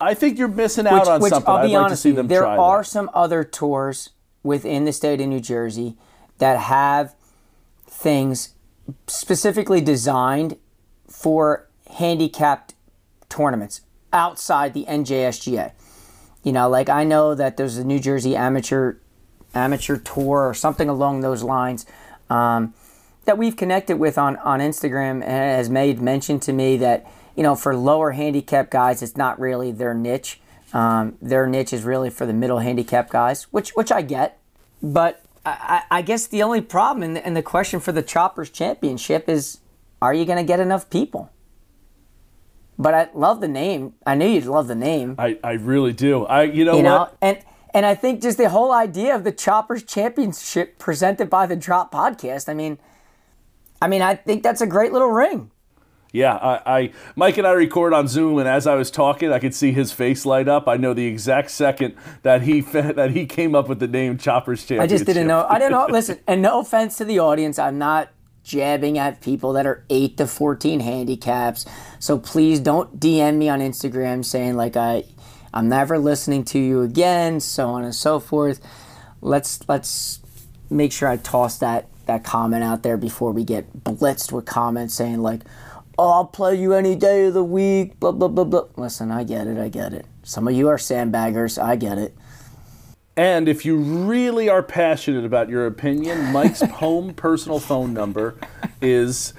I 0.00 0.14
think 0.14 0.38
you're 0.38 0.48
missing 0.48 0.86
out 0.86 1.00
Which, 1.00 1.08
on 1.08 1.20
which 1.20 1.30
something. 1.30 1.50
I'll 1.50 1.58
I'd 1.58 1.66
be 1.66 1.76
like 1.76 1.90
to 1.90 1.96
see 1.96 2.10
with 2.10 2.16
you, 2.16 2.22
them 2.22 2.28
there 2.28 2.46
are 2.46 2.82
that. 2.82 2.88
some 2.88 3.10
other 3.12 3.44
tours 3.44 4.10
within 4.42 4.84
the 4.84 4.92
state 4.92 5.20
of 5.20 5.28
New 5.28 5.40
Jersey 5.40 5.96
that 6.38 6.58
have 6.58 7.14
things 7.86 8.54
specifically 9.06 9.80
designed 9.80 10.56
for 11.08 11.68
handicapped 11.90 12.74
tournaments 13.28 13.82
outside 14.12 14.74
the 14.74 14.84
NJSGA. 14.86 15.72
You 16.42 16.52
know, 16.52 16.68
like 16.68 16.88
I 16.88 17.04
know 17.04 17.34
that 17.34 17.56
there's 17.56 17.76
a 17.76 17.84
New 17.84 17.98
Jersey 17.98 18.34
amateur 18.34 18.94
amateur 19.54 19.96
tour 19.96 20.48
or 20.48 20.54
something 20.54 20.88
along 20.88 21.20
those 21.20 21.42
lines 21.42 21.86
um, 22.28 22.74
that 23.24 23.36
we've 23.36 23.56
connected 23.56 23.98
with 23.98 24.18
on 24.18 24.36
on 24.38 24.60
Instagram 24.60 25.24
has 25.24 25.68
made 25.68 26.00
mention 26.00 26.40
to 26.40 26.52
me 26.52 26.76
that 26.76 27.06
you 27.36 27.42
know 27.42 27.54
for 27.54 27.76
lower 27.76 28.12
handicap 28.12 28.70
guys 28.70 29.02
it's 29.02 29.16
not 29.16 29.38
really 29.38 29.72
their 29.72 29.94
niche. 29.94 30.40
Um, 30.72 31.16
their 31.20 31.48
niche 31.48 31.72
is 31.72 31.82
really 31.82 32.10
for 32.10 32.26
the 32.26 32.32
middle 32.32 32.60
handicap 32.60 33.10
guys, 33.10 33.44
which 33.44 33.70
which 33.70 33.90
I 33.90 34.02
get, 34.02 34.40
but 34.82 35.22
I, 35.44 35.82
I 35.90 36.02
guess 36.02 36.26
the 36.26 36.42
only 36.42 36.60
problem 36.60 37.02
and 37.02 37.16
the, 37.16 37.26
and 37.26 37.36
the 37.36 37.42
question 37.42 37.80
for 37.80 37.92
the 37.92 38.02
Choppers 38.02 38.50
Championship 38.50 39.28
is, 39.28 39.58
are 40.02 40.12
you 40.12 40.24
going 40.24 40.38
to 40.38 40.44
get 40.44 40.60
enough 40.60 40.90
people? 40.90 41.30
But 42.78 42.94
I 42.94 43.08
love 43.14 43.40
the 43.40 43.48
name. 43.48 43.94
I 44.06 44.14
knew 44.14 44.26
you'd 44.26 44.44
love 44.46 44.68
the 44.68 44.74
name. 44.74 45.16
I, 45.18 45.38
I 45.44 45.52
really 45.52 45.92
do. 45.92 46.24
I 46.24 46.44
you 46.44 46.64
know 46.64 46.76
you 46.76 46.82
know, 46.82 46.98
what? 46.98 47.16
and 47.20 47.38
and 47.72 47.86
I 47.86 47.94
think 47.94 48.22
just 48.22 48.38
the 48.38 48.48
whole 48.48 48.72
idea 48.72 49.14
of 49.14 49.24
the 49.24 49.32
Choppers 49.32 49.82
Championship 49.82 50.78
presented 50.78 51.30
by 51.30 51.46
the 51.46 51.56
Drop 51.56 51.92
Podcast. 51.92 52.48
I 52.48 52.54
mean, 52.54 52.78
I 53.80 53.88
mean, 53.88 54.02
I 54.02 54.14
think 54.14 54.42
that's 54.42 54.60
a 54.60 54.66
great 54.66 54.92
little 54.92 55.10
ring. 55.10 55.50
Yeah, 56.12 56.34
I, 56.34 56.78
I 56.78 56.92
Mike 57.14 57.38
and 57.38 57.46
I 57.46 57.52
record 57.52 57.92
on 57.92 58.08
Zoom, 58.08 58.38
and 58.38 58.48
as 58.48 58.66
I 58.66 58.74
was 58.74 58.90
talking, 58.90 59.32
I 59.32 59.38
could 59.38 59.54
see 59.54 59.72
his 59.72 59.92
face 59.92 60.26
light 60.26 60.48
up. 60.48 60.66
I 60.66 60.76
know 60.76 60.92
the 60.92 61.06
exact 61.06 61.52
second 61.52 61.94
that 62.22 62.42
he 62.42 62.60
that 62.72 63.12
he 63.12 63.26
came 63.26 63.54
up 63.54 63.68
with 63.68 63.78
the 63.78 63.86
name 63.86 64.18
Choppers 64.18 64.60
Championship. 64.60 64.82
I 64.82 64.86
just 64.88 65.06
didn't 65.06 65.28
know. 65.28 65.46
I 65.48 65.58
didn't 65.58 65.72
know. 65.72 65.86
Listen, 65.88 66.18
and 66.26 66.42
no 66.42 66.60
offense 66.60 66.96
to 66.98 67.04
the 67.04 67.20
audience, 67.20 67.58
I'm 67.58 67.78
not 67.78 68.10
jabbing 68.42 68.98
at 68.98 69.20
people 69.20 69.52
that 69.52 69.66
are 69.66 69.84
8 69.90 70.16
to 70.16 70.26
14 70.26 70.80
handicaps. 70.80 71.66
So 71.98 72.18
please 72.18 72.58
don't 72.58 72.98
DM 72.98 73.36
me 73.36 73.48
on 73.48 73.60
Instagram 73.60 74.24
saying 74.24 74.56
like 74.56 74.76
I 74.76 75.04
I'm 75.52 75.68
never 75.68 75.98
listening 75.98 76.44
to 76.46 76.58
you 76.58 76.82
again, 76.82 77.40
so 77.40 77.68
on 77.68 77.84
and 77.84 77.94
so 77.94 78.20
forth. 78.20 78.60
Let's 79.20 79.60
let's 79.68 80.20
make 80.70 80.92
sure 80.92 81.08
I 81.08 81.16
toss 81.16 81.58
that 81.58 81.88
that 82.06 82.24
comment 82.24 82.64
out 82.64 82.82
there 82.82 82.96
before 82.96 83.32
we 83.32 83.44
get 83.44 83.84
blitzed 83.84 84.32
with 84.32 84.46
comments 84.46 84.94
saying 84.94 85.18
like, 85.18 85.42
"Oh, 85.98 86.10
I'll 86.10 86.24
play 86.26 86.60
you 86.60 86.72
any 86.72 86.94
day 86.94 87.26
of 87.26 87.34
the 87.34 87.44
week." 87.44 87.98
Blah 88.00 88.12
blah 88.12 88.28
blah 88.28 88.44
blah. 88.44 88.66
Listen, 88.76 89.10
I 89.10 89.24
get 89.24 89.46
it. 89.46 89.58
I 89.58 89.68
get 89.68 89.92
it. 89.92 90.06
Some 90.22 90.46
of 90.46 90.54
you 90.54 90.68
are 90.68 90.76
sandbaggers. 90.76 91.60
I 91.62 91.76
get 91.76 91.98
it. 91.98 92.16
And 93.16 93.48
if 93.48 93.64
you 93.64 93.76
really 93.76 94.48
are 94.48 94.62
passionate 94.62 95.24
about 95.24 95.48
your 95.48 95.66
opinion, 95.66 96.32
Mike's 96.32 96.60
home 96.78 97.12
personal 97.14 97.58
phone 97.58 97.92
number 97.92 98.36
is. 98.80 99.34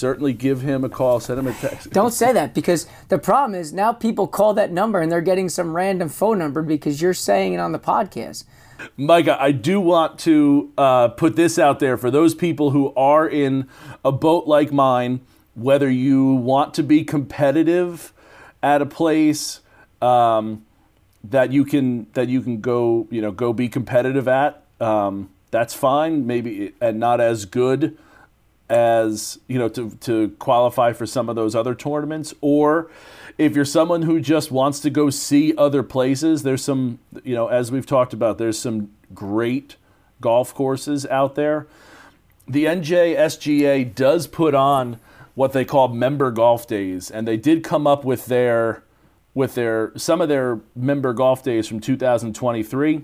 Certainly 0.00 0.32
give 0.32 0.62
him 0.62 0.82
a 0.82 0.88
call, 0.88 1.20
send 1.20 1.38
him 1.38 1.46
a 1.46 1.52
text. 1.52 1.90
Don't 1.90 2.14
say 2.14 2.32
that 2.32 2.54
because 2.54 2.86
the 3.08 3.18
problem 3.18 3.54
is 3.54 3.70
now 3.70 3.92
people 3.92 4.26
call 4.26 4.54
that 4.54 4.72
number 4.72 4.98
and 4.98 5.12
they're 5.12 5.20
getting 5.20 5.50
some 5.50 5.76
random 5.76 6.08
phone 6.08 6.38
number 6.38 6.62
because 6.62 7.02
you're 7.02 7.12
saying 7.12 7.52
it 7.52 7.58
on 7.58 7.72
the 7.72 7.78
podcast. 7.78 8.44
Micah, 8.96 9.36
I 9.38 9.52
do 9.52 9.78
want 9.78 10.18
to 10.20 10.72
uh, 10.78 11.08
put 11.08 11.36
this 11.36 11.58
out 11.58 11.80
there 11.80 11.98
for 11.98 12.10
those 12.10 12.34
people 12.34 12.70
who 12.70 12.94
are 12.94 13.28
in 13.28 13.68
a 14.02 14.10
boat 14.10 14.46
like 14.46 14.72
mine, 14.72 15.20
whether 15.52 15.90
you 15.90 16.32
want 16.32 16.72
to 16.74 16.82
be 16.82 17.04
competitive 17.04 18.14
at 18.62 18.80
a 18.80 18.86
place 18.86 19.60
um, 20.00 20.64
that 21.24 21.52
you 21.52 21.66
can 21.66 22.06
that 22.14 22.28
you 22.28 22.40
can 22.40 22.62
go 22.62 23.06
you 23.10 23.20
know 23.20 23.32
go 23.32 23.52
be 23.52 23.68
competitive 23.68 24.28
at. 24.28 24.64
Um, 24.80 25.28
that's 25.50 25.74
fine, 25.74 26.26
maybe 26.26 26.72
and 26.80 26.98
not 26.98 27.20
as 27.20 27.44
good 27.44 27.98
as 28.70 29.38
you 29.48 29.58
know 29.58 29.68
to 29.68 29.90
to 30.00 30.30
qualify 30.38 30.92
for 30.92 31.04
some 31.04 31.28
of 31.28 31.36
those 31.36 31.54
other 31.54 31.74
tournaments 31.74 32.32
or 32.40 32.90
if 33.36 33.54
you're 33.56 33.64
someone 33.64 34.02
who 34.02 34.20
just 34.20 34.50
wants 34.50 34.80
to 34.80 34.88
go 34.88 35.10
see 35.10 35.52
other 35.56 35.82
places 35.82 36.44
there's 36.44 36.62
some 36.62 36.98
you 37.24 37.34
know 37.34 37.48
as 37.48 37.70
we've 37.72 37.86
talked 37.86 38.12
about 38.12 38.38
there's 38.38 38.58
some 38.58 38.90
great 39.14 39.76
golf 40.20 40.54
courses 40.54 41.06
out 41.06 41.34
there. 41.34 41.66
The 42.46 42.64
NJSGA 42.64 43.94
does 43.94 44.26
put 44.26 44.54
on 44.54 44.98
what 45.34 45.52
they 45.52 45.64
call 45.64 45.88
member 45.88 46.30
golf 46.30 46.66
days 46.66 47.10
and 47.10 47.26
they 47.26 47.36
did 47.36 47.62
come 47.62 47.86
up 47.86 48.04
with 48.04 48.26
their 48.26 48.82
with 49.32 49.54
their 49.54 49.92
some 49.96 50.20
of 50.20 50.28
their 50.28 50.60
member 50.74 51.12
golf 51.12 51.44
days 51.44 51.68
from 51.68 51.78
2023 51.78 53.02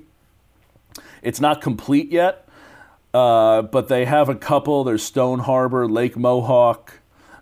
it's 1.22 1.40
not 1.40 1.60
complete 1.62 2.10
yet 2.10 2.45
uh, 3.16 3.62
but 3.62 3.88
they 3.88 4.04
have 4.04 4.28
a 4.28 4.34
couple. 4.34 4.84
There's 4.84 5.02
Stone 5.02 5.38
Harbor, 5.38 5.88
Lake 5.88 6.18
Mohawk, 6.18 7.00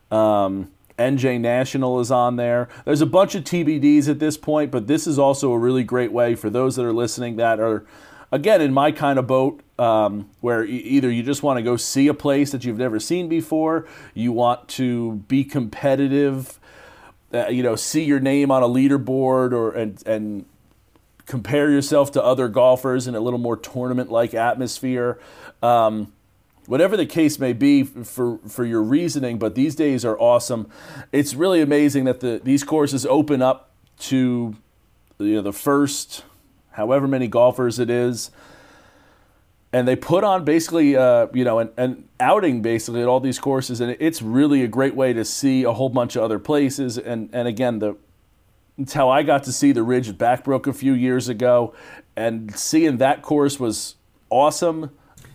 um, 0.08 0.70
NJ 0.96 1.40
National 1.40 1.98
is 1.98 2.12
on 2.12 2.36
there. 2.36 2.68
There's 2.84 3.00
a 3.00 3.06
bunch 3.06 3.34
of 3.34 3.42
TBDs 3.42 4.08
at 4.08 4.20
this 4.20 4.36
point, 4.36 4.70
but 4.70 4.86
this 4.86 5.08
is 5.08 5.18
also 5.18 5.50
a 5.50 5.58
really 5.58 5.82
great 5.82 6.12
way 6.12 6.36
for 6.36 6.48
those 6.48 6.76
that 6.76 6.84
are 6.84 6.92
listening 6.92 7.34
that 7.36 7.58
are, 7.58 7.84
again, 8.30 8.60
in 8.60 8.72
my 8.72 8.92
kind 8.92 9.18
of 9.18 9.26
boat, 9.26 9.62
um, 9.76 10.30
where 10.40 10.64
e- 10.64 10.76
either 10.76 11.10
you 11.10 11.24
just 11.24 11.42
want 11.42 11.56
to 11.56 11.62
go 11.64 11.76
see 11.76 12.06
a 12.06 12.14
place 12.14 12.52
that 12.52 12.64
you've 12.64 12.78
never 12.78 13.00
seen 13.00 13.28
before, 13.28 13.88
you 14.14 14.30
want 14.30 14.68
to 14.68 15.24
be 15.26 15.42
competitive, 15.42 16.60
uh, 17.32 17.48
you 17.48 17.64
know, 17.64 17.74
see 17.74 18.04
your 18.04 18.20
name 18.20 18.52
on 18.52 18.62
a 18.62 18.68
leaderboard, 18.68 19.52
or 19.52 19.72
and 19.72 20.00
and 20.06 20.44
compare 21.26 21.70
yourself 21.70 22.12
to 22.12 22.22
other 22.22 22.48
golfers 22.48 23.06
in 23.06 23.14
a 23.14 23.20
little 23.20 23.38
more 23.38 23.56
tournament-like 23.56 24.34
atmosphere. 24.34 25.18
Um, 25.62 26.12
whatever 26.66 26.96
the 26.96 27.06
case 27.06 27.38
may 27.38 27.52
be 27.52 27.82
for 27.82 28.38
for 28.48 28.64
your 28.64 28.82
reasoning, 28.82 29.38
but 29.38 29.54
these 29.54 29.74
days 29.74 30.04
are 30.04 30.18
awesome. 30.18 30.68
It's 31.12 31.34
really 31.34 31.60
amazing 31.60 32.04
that 32.04 32.20
the 32.20 32.40
these 32.42 32.64
courses 32.64 33.06
open 33.06 33.42
up 33.42 33.70
to 34.00 34.56
you 35.18 35.34
know 35.34 35.42
the 35.42 35.52
first 35.52 36.24
however 36.72 37.06
many 37.06 37.28
golfers 37.28 37.78
it 37.78 37.90
is. 37.90 38.30
And 39.72 39.88
they 39.88 39.96
put 39.96 40.22
on 40.22 40.44
basically, 40.44 40.96
uh, 40.96 41.26
you 41.34 41.42
know, 41.42 41.58
an, 41.58 41.70
an 41.76 42.08
outing 42.20 42.62
basically 42.62 43.02
at 43.02 43.08
all 43.08 43.18
these 43.18 43.40
courses, 43.40 43.80
and 43.80 43.96
it's 43.98 44.22
really 44.22 44.62
a 44.62 44.68
great 44.68 44.94
way 44.94 45.12
to 45.12 45.24
see 45.24 45.64
a 45.64 45.72
whole 45.72 45.88
bunch 45.88 46.14
of 46.14 46.22
other 46.22 46.38
places. 46.38 46.96
And 46.96 47.28
and 47.32 47.48
again, 47.48 47.80
the 47.80 47.96
it's 48.78 48.92
how 48.92 49.08
I 49.08 49.22
got 49.22 49.44
to 49.44 49.52
see 49.52 49.72
the 49.72 49.82
Ridge 49.82 50.08
at 50.08 50.18
Back 50.18 50.44
Brook 50.44 50.66
a 50.66 50.72
few 50.72 50.92
years 50.92 51.28
ago, 51.28 51.74
and 52.16 52.54
seeing 52.56 52.98
that 52.98 53.22
course 53.22 53.60
was 53.60 53.96
awesome. 54.30 54.90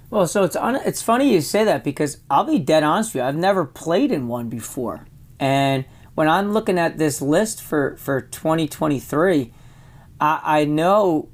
Well, 0.09 0.27
so 0.27 0.43
it's 0.43 0.55
un- 0.55 0.81
it's 0.85 1.01
funny 1.01 1.33
you 1.33 1.41
say 1.41 1.63
that 1.63 1.83
because 1.83 2.17
I'll 2.29 2.43
be 2.43 2.59
dead 2.59 2.83
honest 2.83 3.13
with 3.13 3.21
you. 3.21 3.27
I've 3.27 3.35
never 3.35 3.65
played 3.65 4.11
in 4.11 4.27
one 4.27 4.49
before, 4.49 5.07
and 5.39 5.85
when 6.15 6.27
I'm 6.27 6.51
looking 6.51 6.77
at 6.77 6.97
this 6.97 7.21
list 7.21 7.61
for 7.61 7.95
for 7.97 8.19
2023, 8.19 9.53
I, 10.19 10.41
I 10.43 10.65
know, 10.65 11.29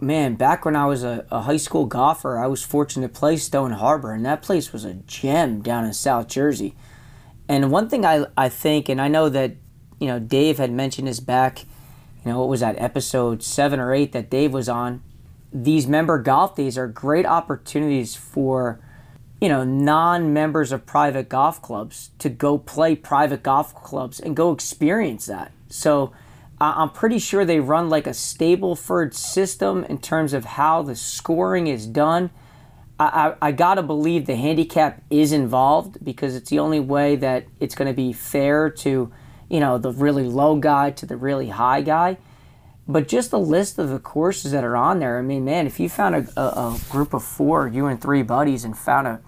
man. 0.00 0.36
Back 0.36 0.64
when 0.64 0.76
I 0.76 0.86
was 0.86 1.02
a, 1.02 1.26
a 1.30 1.42
high 1.42 1.58
school 1.58 1.86
golfer, 1.86 2.38
I 2.38 2.46
was 2.46 2.62
fortunate 2.62 3.12
to 3.12 3.20
play 3.20 3.36
Stone 3.36 3.72
Harbor, 3.72 4.12
and 4.12 4.24
that 4.24 4.42
place 4.42 4.72
was 4.72 4.84
a 4.84 4.94
gem 4.94 5.60
down 5.60 5.84
in 5.84 5.92
South 5.92 6.28
Jersey. 6.28 6.74
And 7.48 7.70
one 7.70 7.88
thing 7.88 8.06
I 8.06 8.26
I 8.36 8.48
think, 8.48 8.88
and 8.88 9.00
I 9.00 9.08
know 9.08 9.28
that 9.28 9.56
you 10.00 10.08
know 10.08 10.18
Dave 10.18 10.58
had 10.58 10.72
mentioned 10.72 11.06
this 11.06 11.20
back, 11.20 11.60
you 12.24 12.32
know 12.32 12.40
what 12.40 12.48
was 12.48 12.60
that 12.60 12.80
episode 12.80 13.44
seven 13.44 13.78
or 13.78 13.94
eight 13.94 14.10
that 14.12 14.30
Dave 14.30 14.52
was 14.52 14.68
on. 14.68 15.02
These 15.52 15.86
member 15.86 16.18
golf 16.18 16.56
days 16.56 16.76
are 16.76 16.88
great 16.88 17.26
opportunities 17.26 18.16
for 18.16 18.80
you 19.40 19.48
know 19.48 19.62
non-members 19.62 20.72
of 20.72 20.86
private 20.86 21.28
golf 21.28 21.62
clubs 21.62 22.10
to 22.18 22.28
go 22.28 22.58
play 22.58 22.96
private 22.96 23.42
golf 23.42 23.74
clubs 23.74 24.18
and 24.18 24.34
go 24.34 24.50
experience 24.50 25.26
that. 25.26 25.52
So 25.68 26.12
i'm 26.60 26.90
pretty 26.90 27.18
sure 27.18 27.44
they 27.44 27.58
run 27.58 27.88
like 27.88 28.06
a 28.06 28.10
stableford 28.10 29.14
system 29.14 29.82
in 29.84 29.96
terms 29.96 30.34
of 30.34 30.44
how 30.44 30.82
the 30.82 30.94
scoring 30.94 31.66
is 31.66 31.86
done. 31.86 32.30
I, 32.98 33.04
I, 33.40 33.48
I 33.48 33.52
gotta 33.52 33.82
believe 33.82 34.26
the 34.26 34.36
handicap 34.36 35.02
is 35.08 35.32
involved 35.32 36.04
because 36.04 36.36
it's 36.36 36.50
the 36.50 36.58
only 36.58 36.80
way 36.80 37.16
that 37.16 37.46
it's 37.60 37.74
going 37.74 37.88
to 37.88 37.94
be 37.96 38.12
fair 38.12 38.68
to 38.68 39.10
you 39.50 39.60
know 39.60 39.76
the 39.76 39.92
really 39.92 40.24
low 40.24 40.56
guy 40.56 40.90
to 40.90 41.04
the 41.04 41.16
really 41.16 41.48
high 41.48 41.82
guy 41.82 42.16
but 42.90 43.06
just 43.06 43.30
the 43.30 43.38
list 43.38 43.78
of 43.78 43.88
the 43.88 43.98
courses 43.98 44.50
that 44.50 44.64
are 44.64 44.76
on 44.76 44.98
there. 44.98 45.18
I 45.18 45.22
mean, 45.22 45.44
man, 45.44 45.66
if 45.66 45.78
you 45.78 45.88
found 45.88 46.16
a, 46.16 46.40
a, 46.40 46.42
a 46.42 46.80
group 46.90 47.14
of 47.14 47.22
four, 47.22 47.68
you 47.68 47.86
and 47.86 48.00
three 48.00 48.22
buddies, 48.22 48.64
and 48.64 48.76
found 48.76 49.06
a, 49.06 49.20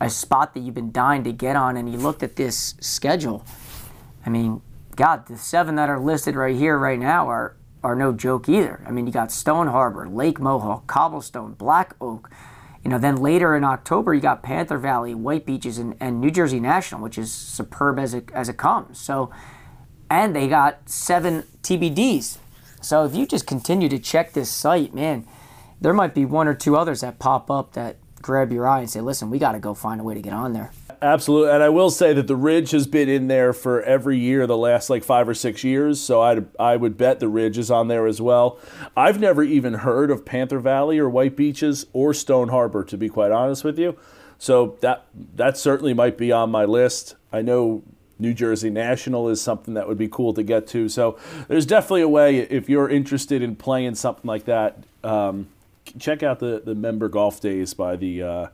a 0.00 0.10
spot 0.10 0.52
that 0.54 0.60
you've 0.60 0.74
been 0.74 0.90
dying 0.90 1.22
to 1.24 1.32
get 1.32 1.54
on, 1.54 1.76
and 1.76 1.90
you 1.90 1.96
looked 1.96 2.24
at 2.24 2.34
this 2.36 2.74
schedule, 2.80 3.44
I 4.26 4.30
mean, 4.30 4.62
God, 4.96 5.28
the 5.28 5.38
seven 5.38 5.76
that 5.76 5.88
are 5.88 6.00
listed 6.00 6.34
right 6.34 6.56
here, 6.56 6.76
right 6.76 6.98
now, 6.98 7.28
are 7.28 7.56
are 7.84 7.94
no 7.94 8.12
joke 8.12 8.48
either. 8.48 8.82
I 8.86 8.90
mean, 8.90 9.06
you 9.06 9.12
got 9.12 9.30
Stone 9.30 9.66
Harbor, 9.66 10.08
Lake 10.08 10.40
Mohawk, 10.40 10.86
Cobblestone, 10.86 11.52
Black 11.52 11.94
Oak. 12.00 12.30
You 12.82 12.90
know, 12.90 12.98
then 12.98 13.16
later 13.16 13.54
in 13.54 13.62
October, 13.62 14.14
you 14.14 14.22
got 14.22 14.42
Panther 14.42 14.78
Valley, 14.78 15.14
White 15.14 15.44
Beeches, 15.44 15.78
and, 15.78 15.94
and 16.00 16.20
New 16.20 16.30
Jersey 16.30 16.60
National, 16.60 17.02
which 17.02 17.18
is 17.18 17.30
superb 17.30 17.98
as 17.98 18.14
it 18.14 18.30
as 18.32 18.48
it 18.48 18.56
comes. 18.56 18.98
So, 18.98 19.30
and 20.14 20.34
they 20.34 20.48
got 20.48 20.88
seven 20.88 21.44
TBDs 21.62 22.38
so 22.84 23.04
if 23.04 23.14
you 23.14 23.26
just 23.26 23.46
continue 23.46 23.88
to 23.88 23.98
check 23.98 24.32
this 24.32 24.50
site, 24.50 24.94
man, 24.94 25.26
there 25.80 25.94
might 25.94 26.14
be 26.14 26.24
one 26.24 26.46
or 26.46 26.54
two 26.54 26.76
others 26.76 27.00
that 27.00 27.18
pop 27.18 27.50
up 27.50 27.72
that 27.72 27.96
grab 28.20 28.52
your 28.52 28.66
eye 28.66 28.80
and 28.80 28.90
say, 28.90 29.00
listen, 29.00 29.30
we 29.30 29.38
got 29.38 29.52
to 29.52 29.58
go 29.58 29.74
find 29.74 30.00
a 30.00 30.04
way 30.04 30.14
to 30.14 30.20
get 30.20 30.32
on 30.32 30.52
there. 30.52 30.70
Absolutely. 31.00 31.50
And 31.50 31.62
I 31.62 31.68
will 31.70 31.90
say 31.90 32.12
that 32.12 32.26
the 32.26 32.36
Ridge 32.36 32.70
has 32.70 32.86
been 32.86 33.08
in 33.08 33.28
there 33.28 33.52
for 33.52 33.82
every 33.82 34.18
year 34.18 34.46
the 34.46 34.56
last 34.56 34.88
like 34.88 35.02
five 35.02 35.28
or 35.28 35.34
six 35.34 35.64
years. 35.64 36.00
So 36.00 36.22
I 36.22 36.42
I 36.58 36.76
would 36.76 36.96
bet 36.96 37.20
the 37.20 37.28
Ridge 37.28 37.58
is 37.58 37.70
on 37.70 37.88
there 37.88 38.06
as 38.06 38.20
well. 38.20 38.58
I've 38.96 39.20
never 39.20 39.42
even 39.42 39.74
heard 39.74 40.10
of 40.10 40.24
Panther 40.24 40.60
Valley 40.60 40.98
or 40.98 41.08
White 41.08 41.36
Beeches 41.36 41.86
or 41.92 42.14
Stone 42.14 42.48
Harbor, 42.48 42.84
to 42.84 42.96
be 42.96 43.08
quite 43.08 43.32
honest 43.32 43.64
with 43.64 43.78
you. 43.78 43.98
So 44.38 44.76
that 44.80 45.06
that 45.34 45.58
certainly 45.58 45.92
might 45.92 46.16
be 46.16 46.32
on 46.32 46.50
my 46.50 46.64
list. 46.64 47.16
I 47.32 47.42
know 47.42 47.82
New 48.18 48.34
Jersey 48.34 48.70
National 48.70 49.28
is 49.28 49.40
something 49.40 49.74
that 49.74 49.88
would 49.88 49.98
be 49.98 50.08
cool 50.08 50.34
to 50.34 50.42
get 50.42 50.66
to. 50.68 50.88
So 50.88 51.18
there's 51.48 51.66
definitely 51.66 52.02
a 52.02 52.08
way 52.08 52.38
if 52.38 52.68
you're 52.68 52.88
interested 52.88 53.42
in 53.42 53.56
playing 53.56 53.96
something 53.96 54.26
like 54.26 54.44
that. 54.44 54.78
Um, 55.02 55.48
check 55.98 56.22
out 56.22 56.38
the 56.38 56.62
the 56.64 56.74
member 56.74 57.08
golf 57.08 57.40
days 57.40 57.74
by 57.74 57.96
the. 57.96 58.22
Uh, 58.22 58.46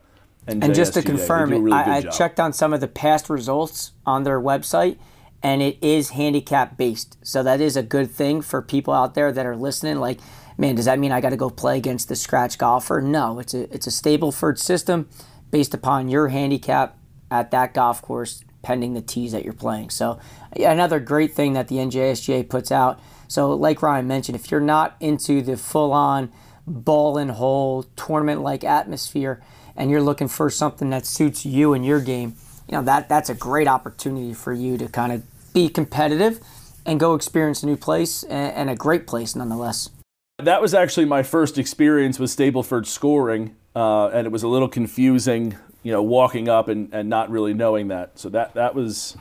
and 0.47 0.75
just 0.75 0.95
to 0.95 1.03
confirm, 1.03 1.51
really 1.51 1.73
I, 1.73 1.99
I 1.99 2.03
checked 2.03 2.41
on 2.41 2.53
some 2.53 2.73
of 2.73 2.81
the 2.81 2.89
past 2.89 3.29
results 3.29 3.93
on 4.07 4.25
their 4.25 4.41
website, 4.41 4.97
and 5.43 5.63
it 5.63 5.79
is 5.83 6.11
handicap 6.11 6.77
based. 6.77 7.19
So 7.23 7.43
that 7.43 7.61
is 7.61 7.77
a 7.77 7.83
good 7.83 8.11
thing 8.11 8.41
for 8.41 8.63
people 8.63 8.95
out 8.95 9.15
there 9.15 9.31
that 9.31 9.47
are 9.47 9.55
listening. 9.55 9.97
Like, 9.97 10.19
man, 10.57 10.75
does 10.75 10.87
that 10.87 10.99
mean 10.99 11.13
I 11.13 11.21
got 11.21 11.31
to 11.31 11.37
go 11.37 11.51
play 11.51 11.77
against 11.77 12.09
the 12.09 12.17
scratch 12.17 12.59
golfer? 12.59 13.01
No, 13.01 13.39
it's 13.39 13.55
a 13.55 13.73
it's 13.73 13.87
a 13.87 13.91
Stableford 13.91 14.59
system 14.59 15.09
based 15.51 15.75
upon 15.75 16.09
your 16.09 16.29
handicap 16.29 16.97
at 17.31 17.51
that 17.51 17.75
golf 17.75 18.03
course, 18.03 18.43
pending 18.63 18.95
the 18.95 19.01
tees 19.01 19.33
that 19.33 19.45
you're 19.45 19.53
playing. 19.53 19.91
So 19.91 20.19
another 20.57 21.01
great 21.01 21.35
thing 21.35 21.55
that 21.55 21.69
the 21.69 21.77
NJSGA 21.77 22.49
puts 22.49 22.71
out. 22.71 23.01
So 23.29 23.53
like 23.55 23.83
Ryan 23.83 24.07
mentioned, 24.07 24.37
if 24.37 24.51
you're 24.51 24.61
not 24.61 24.97
into 25.01 25.43
the 25.43 25.57
full 25.57 25.93
on 25.93 26.33
ball 26.67 27.17
and 27.19 27.31
hole 27.33 27.85
tournament 27.97 28.43
like 28.43 28.65
atmosphere 28.65 29.43
and 29.77 29.91
you're 29.91 30.03
looking 30.03 30.29
for 30.29 30.51
something 30.51 30.91
that 30.91 31.07
suits 31.07 31.47
you 31.47 31.73
and 31.73 31.85
your 31.85 32.01
game, 32.01 32.35
you 32.69 32.77
know, 32.77 32.83
that 32.83 33.09
that's 33.09 33.31
a 33.31 33.35
great 33.35 33.69
opportunity 33.69 34.35
for 34.35 34.53
you 34.53 34.77
to 34.79 34.89
kind 34.89 35.13
of 35.13 35.23
be 35.53 35.69
competitive 35.69 36.41
and 36.87 37.01
go 37.01 37.15
experience 37.15 37.63
a 37.63 37.67
new 37.67 37.77
place 37.77 38.23
and, 38.25 38.53
and 38.55 38.71
a 38.71 38.75
great 38.75 39.07
place 39.07 39.35
nonetheless. 39.35 39.91
That 40.39 40.63
was 40.63 40.73
actually 40.73 41.05
my 41.05 41.23
first 41.23 41.59
experience 41.59 42.19
with 42.19 42.31
Stableford 42.31 42.87
scoring, 42.87 43.55
uh, 43.77 44.09
and 44.09 44.27
it 44.27 44.31
was 44.31 44.43
a 44.43 44.49
little 44.49 44.69
confusing, 44.69 45.57
you 45.83 45.93
know, 45.93 46.03
walking 46.03 46.49
up 46.49 46.69
and, 46.69 46.93
and 46.93 47.09
not 47.09 47.31
really 47.31 47.55
knowing 47.55 47.89
that. 47.89 48.19
So 48.19 48.29
that 48.31 48.55
that 48.55 48.75
was, 48.75 49.17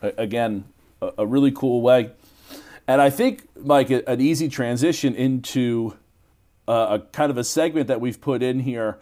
again, 0.00 0.64
a, 1.00 1.12
a 1.18 1.26
really 1.26 1.52
cool 1.52 1.80
way. 1.80 2.10
And 2.88 3.00
I 3.00 3.10
think, 3.10 3.48
Mike, 3.56 3.90
an 3.90 4.20
easy 4.20 4.48
transition 4.48 5.14
into 5.14 5.96
uh, 6.66 6.98
a 6.98 7.06
kind 7.12 7.30
of 7.30 7.38
a 7.38 7.44
segment 7.44 7.86
that 7.86 8.00
we've 8.00 8.20
put 8.20 8.42
in 8.42 8.60
here 8.60 8.98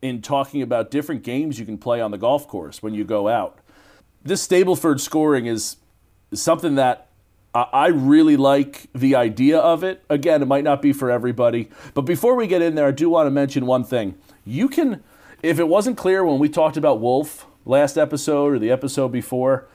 in 0.00 0.22
talking 0.22 0.62
about 0.62 0.90
different 0.90 1.22
games 1.22 1.58
you 1.58 1.66
can 1.66 1.78
play 1.78 2.00
on 2.00 2.10
the 2.10 2.18
golf 2.18 2.46
course 2.48 2.82
when 2.82 2.94
you 2.94 3.04
go 3.04 3.28
out. 3.28 3.58
This 4.24 4.46
Stableford 4.46 5.00
scoring 5.00 5.46
is 5.46 5.76
something 6.32 6.76
that 6.76 7.08
I 7.54 7.88
really 7.88 8.36
like 8.38 8.88
the 8.94 9.14
idea 9.14 9.58
of 9.58 9.84
it. 9.84 10.02
Again, 10.08 10.40
it 10.40 10.46
might 10.46 10.64
not 10.64 10.80
be 10.80 10.92
for 10.94 11.10
everybody, 11.10 11.68
but 11.92 12.02
before 12.02 12.34
we 12.34 12.46
get 12.46 12.62
in 12.62 12.76
there, 12.76 12.86
I 12.86 12.92
do 12.92 13.10
want 13.10 13.26
to 13.26 13.30
mention 13.30 13.66
one 13.66 13.84
thing. 13.84 14.14
You 14.46 14.68
can, 14.68 15.02
if 15.42 15.58
it 15.58 15.68
wasn't 15.68 15.96
clear 15.96 16.24
when 16.24 16.38
we 16.38 16.48
talked 16.48 16.76
about 16.76 17.00
Wolf 17.00 17.46
last 17.64 17.96
episode 17.96 18.54
or 18.54 18.58
the 18.58 18.70
episode 18.70 19.08
before, 19.08 19.68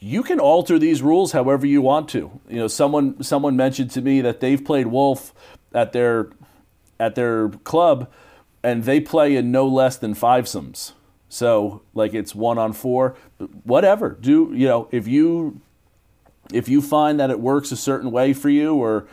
you 0.00 0.22
can 0.22 0.40
alter 0.40 0.78
these 0.78 1.02
rules 1.02 1.32
however 1.32 1.66
you 1.66 1.82
want 1.82 2.08
to. 2.10 2.40
You 2.48 2.58
know, 2.58 2.68
someone 2.68 3.22
someone 3.22 3.56
mentioned 3.56 3.90
to 3.92 4.02
me 4.02 4.20
that 4.20 4.40
they've 4.40 4.62
played 4.62 4.88
Wolf 4.88 5.32
at 5.72 5.92
their 5.92 6.30
at 6.98 7.14
their 7.14 7.48
club, 7.48 8.10
and 8.62 8.84
they 8.84 9.00
play 9.00 9.36
in 9.36 9.50
no 9.50 9.66
less 9.66 9.96
than 9.96 10.14
fivesomes. 10.14 10.92
So 11.28 11.82
like 11.94 12.14
it's 12.14 12.34
one 12.34 12.58
on 12.58 12.72
four, 12.72 13.16
whatever. 13.64 14.16
Do 14.20 14.52
you 14.54 14.66
know 14.66 14.88
if 14.90 15.08
you 15.08 15.60
if 16.52 16.68
you 16.68 16.82
find 16.82 17.18
that 17.20 17.30
it 17.30 17.40
works 17.40 17.72
a 17.72 17.76
certain 17.76 18.10
way 18.10 18.32
for 18.32 18.48
you, 18.48 18.74
or 18.74 19.06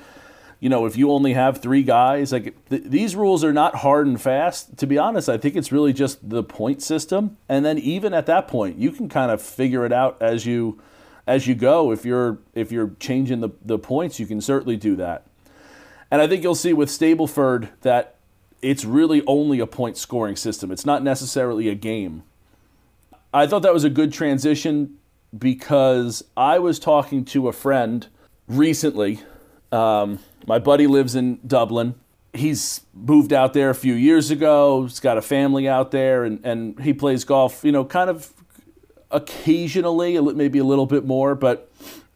you 0.60 0.70
know 0.70 0.86
if 0.86 0.98
you 0.98 1.12
only 1.12 1.34
have 1.34 1.62
three 1.62 1.84
guys, 1.84 2.32
like 2.32 2.56
th- 2.70 2.84
these 2.86 3.16
rules 3.16 3.44
are 3.44 3.54
not 3.54 3.76
hard 3.76 4.08
and 4.08 4.22
fast. 4.22 4.78
To 4.78 4.88
be 4.88 4.98
honest, 4.98 5.30
I 5.30 5.38
think 5.38 5.56
it's 5.56 5.72
really 5.72 5.94
just 5.94 6.30
the 6.30 6.44
point 6.44 6.82
system, 6.82 7.38
and 7.48 7.66
then 7.66 7.78
even 7.78 8.14
at 8.14 8.26
that 8.26 8.48
point, 8.48 8.78
you 8.78 8.92
can 8.92 9.10
kind 9.10 9.32
of 9.32 9.42
figure 9.42 9.86
it 9.86 9.92
out 9.92 10.22
as 10.22 10.46
you 10.46 10.80
as 11.28 11.48
you 11.48 11.56
go. 11.56 11.92
If 11.92 12.06
you're 12.06 12.40
if 12.54 12.72
you're 12.72 12.92
changing 13.00 13.42
the 13.42 13.50
the 13.64 13.80
points, 13.80 14.20
you 14.20 14.26
can 14.26 14.42
certainly 14.42 14.78
do 14.78 14.96
that. 14.98 15.26
And 16.12 16.22
I 16.22 16.28
think 16.28 16.44
you'll 16.44 16.56
see 16.56 16.74
with 16.74 16.90
Stableford 16.90 17.70
that 17.82 18.16
it's 18.62 18.84
really 18.84 19.24
only 19.26 19.60
a 19.60 19.68
point 19.68 19.98
scoring 19.98 20.36
system. 20.36 20.72
It's 20.72 20.86
not 20.86 21.04
necessarily 21.04 21.70
a 21.70 21.76
game. 21.76 22.24
I 23.34 23.46
thought 23.46 23.62
that 23.62 23.74
was 23.74 23.84
a 23.84 23.90
good 23.90 24.12
transition 24.12 24.98
because 25.38 26.24
I 26.36 26.60
was 26.60 26.80
talking 26.80 27.24
to 27.26 27.48
a 27.48 27.54
friend 27.54 28.08
recently. 28.48 29.22
Um, 29.72 30.20
my 30.48 30.60
buddy 30.60 30.88
lives 30.88 31.16
in 31.16 31.40
Dublin. 31.46 31.96
He's 32.34 32.82
moved 32.94 33.34
out 33.34 33.54
there 33.54 33.70
a 33.70 33.76
few 33.76 33.94
years 33.94 34.32
ago. 34.32 34.84
He's 34.84 35.00
got 35.00 35.18
a 35.18 35.22
family 35.22 35.68
out 35.68 35.92
there, 35.92 36.24
and, 36.24 36.46
and 36.46 36.80
he 36.80 36.94
plays 36.94 37.24
golf, 37.24 37.64
you 37.64 37.72
know, 37.72 37.86
kind 37.86 38.10
of 38.10 38.34
occasionally, 39.12 40.20
maybe 40.34 40.60
a 40.60 40.64
little 40.64 40.86
bit 40.86 41.06
more. 41.06 41.36
But 41.36 41.72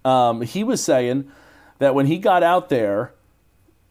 um, 0.05 0.41
he 0.41 0.63
was 0.63 0.83
saying 0.83 1.31
that 1.79 1.95
when 1.95 2.05
he 2.05 2.17
got 2.17 2.43
out 2.43 2.69
there, 2.69 3.13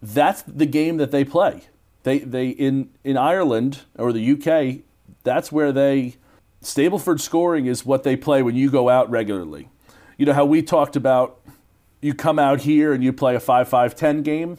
that's 0.01 0.43
the 0.43 0.67
game 0.67 0.97
that 0.97 1.11
they 1.11 1.25
play. 1.25 1.63
They 2.03 2.19
they 2.19 2.49
in 2.49 2.91
in 3.05 3.17
Ireland 3.17 3.83
or 3.97 4.13
the 4.13 4.33
UK, 4.33 4.83
that's 5.23 5.53
where 5.53 5.73
they 5.73 6.17
Stableford 6.63 7.21
scoring 7.21 7.67
is 7.67 7.85
what 7.85 8.03
they 8.03 8.17
play 8.17 8.43
when 8.43 8.57
you 8.57 8.71
go 8.71 8.89
out 8.89 9.11
regularly. 9.11 9.69
You 10.19 10.27
know 10.27 10.33
how 10.33 10.45
we 10.45 10.63
talked 10.63 10.97
about 10.97 11.41
you 12.03 12.13
come 12.13 12.39
out 12.39 12.61
here 12.61 12.93
and 12.93 13.03
you 13.03 13.13
play 13.13 13.35
a 13.35 13.41
5-5-10 13.41 14.23
game, 14.25 14.59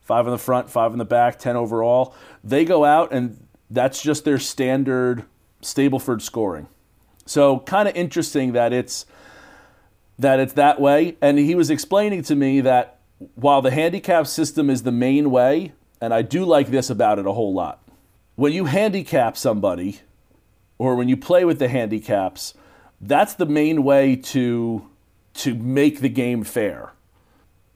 5 0.00 0.26
in 0.26 0.30
the 0.30 0.38
front, 0.38 0.70
5 0.70 0.92
in 0.92 0.98
the 0.98 1.04
back, 1.04 1.38
10 1.38 1.56
overall. 1.56 2.14
They 2.42 2.64
go 2.64 2.84
out 2.84 3.12
and 3.12 3.46
that's 3.68 4.00
just 4.00 4.24
their 4.24 4.38
standard 4.38 5.24
Stableford 5.62 6.22
scoring. 6.22 6.68
So 7.26 7.58
kind 7.60 7.88
of 7.88 7.94
interesting 7.94 8.52
that 8.52 8.72
it's 8.72 9.04
that 10.18 10.38
it's 10.38 10.52
that 10.54 10.80
way 10.80 11.16
and 11.20 11.38
he 11.38 11.54
was 11.54 11.70
explaining 11.70 12.22
to 12.24 12.34
me 12.34 12.60
that 12.60 12.98
while 13.34 13.62
the 13.62 13.70
handicap 13.70 14.26
system 14.26 14.70
is 14.70 14.82
the 14.82 14.92
main 14.92 15.30
way, 15.30 15.72
and 16.00 16.14
I 16.14 16.22
do 16.22 16.44
like 16.44 16.68
this 16.68 16.88
about 16.88 17.18
it 17.18 17.26
a 17.26 17.32
whole 17.32 17.52
lot, 17.52 17.82
when 18.36 18.52
you 18.52 18.64
handicap 18.64 19.36
somebody 19.36 20.00
or 20.78 20.94
when 20.94 21.08
you 21.08 21.16
play 21.16 21.44
with 21.44 21.58
the 21.58 21.68
handicaps, 21.68 22.54
that's 23.00 23.34
the 23.34 23.46
main 23.46 23.82
way 23.82 24.16
to 24.16 24.89
to 25.40 25.54
make 25.54 26.00
the 26.00 26.08
game 26.08 26.44
fair. 26.44 26.92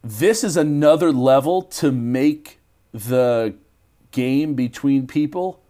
This 0.03 0.45
is 0.45 0.57
another 0.57 1.11
level 1.13 1.63
to 1.63 1.91
make 1.91 2.61
the 2.93 3.55
game 4.11 4.55
between 4.55 5.07
people 5.07 5.63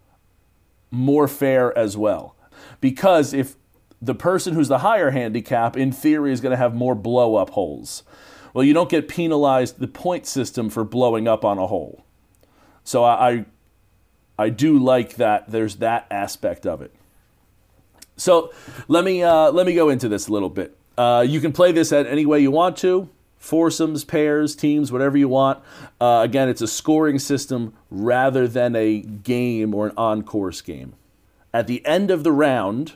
more 0.91 1.29
fair 1.29 1.77
as 1.79 1.97
well. 1.97 2.35
Because 2.81 3.33
if 3.33 3.57
the 4.03 4.15
person 4.15 4.55
who's 4.55 4.69
the 4.69 4.79
higher 4.79 5.11
handicap, 5.11 5.77
in 5.77 5.93
theory, 5.93 6.33
is 6.33 6.41
going 6.41 6.51
to 6.51 6.57
have 6.57 6.75
more 6.75 6.95
blow 6.95 7.37
up 7.37 7.51
holes. 7.51 8.03
Well, 8.53 8.65
you 8.65 8.75
don't 8.75 8.91
get 8.91 9.09
penalized 9.09 9.79
the 9.79 9.89
point 9.89 10.27
system 10.27 10.71
for 10.71 10.85
blowing 10.85 11.27
up 11.27 11.45
on 11.45 11.59
a 11.59 11.67
hole. 11.67 12.05
So 12.83 13.05
I, 13.05 13.31
I, 13.31 13.45
I 14.39 14.49
do 14.51 14.79
like 14.79 15.15
that. 15.17 15.51
There's 15.51 15.77
that 15.77 16.07
aspect 16.11 16.67
of 16.67 16.83
it. 16.83 16.95
So 18.17 18.53
let 18.87 19.05
me 19.05 19.23
uh, 19.23 19.51
let 19.51 19.67
me 19.67 19.75
go 19.75 19.89
into 19.89 20.09
this 20.09 20.29
a 20.29 20.33
little 20.33 20.51
bit. 20.51 20.77
Uh, 20.97 21.25
you 21.27 21.41
can 21.41 21.53
play 21.53 21.73
this 21.73 21.93
at 21.93 22.07
any 22.07 22.25
way 22.25 22.41
you 22.41 22.51
want 22.51 22.77
to, 22.79 23.09
foursomes, 23.37 24.05
pairs, 24.05 24.55
teams, 24.55 24.93
whatever 24.93 25.19
you 25.19 25.29
want. 25.29 25.63
Uh, 26.01 26.21
again, 26.25 26.49
it's 26.49 26.63
a 26.63 26.69
scoring 26.69 27.19
system 27.19 27.75
rather 27.91 28.47
than 28.47 28.77
a 28.77 29.01
game 29.01 29.75
or 29.75 29.87
an 29.89 29.93
on-course 29.97 30.61
game. 30.61 30.95
At 31.53 31.67
the 31.67 31.85
end 31.87 32.11
of 32.11 32.25
the 32.25 32.33
round, 32.33 32.95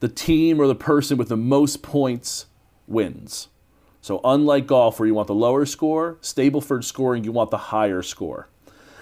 the 0.00 0.08
team 0.08 0.60
or 0.60 0.66
the 0.66 0.74
person 0.74 1.18
with 1.18 1.28
the 1.28 1.36
most 1.36 1.82
points 1.82 2.46
wins. 2.86 3.48
So 4.00 4.20
unlike 4.24 4.66
golf, 4.66 4.98
where 4.98 5.06
you 5.06 5.14
want 5.14 5.26
the 5.26 5.34
lower 5.34 5.66
score, 5.66 6.18
Stableford 6.22 6.84
scoring, 6.84 7.24
you 7.24 7.32
want 7.32 7.50
the 7.50 7.58
higher 7.58 8.02
score. 8.02 8.48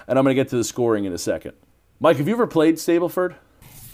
And 0.09 0.19
I'm 0.19 0.25
going 0.25 0.35
to 0.35 0.43
get 0.43 0.49
to 0.51 0.57
the 0.57 0.65
scoring 0.65 1.05
in 1.05 1.13
a 1.13 1.19
second. 1.19 1.53
Mike, 2.01 2.17
have 2.17 2.27
you 2.27 2.35
ever 2.35 2.47
played 2.47 2.77
Stableford? 2.77 3.35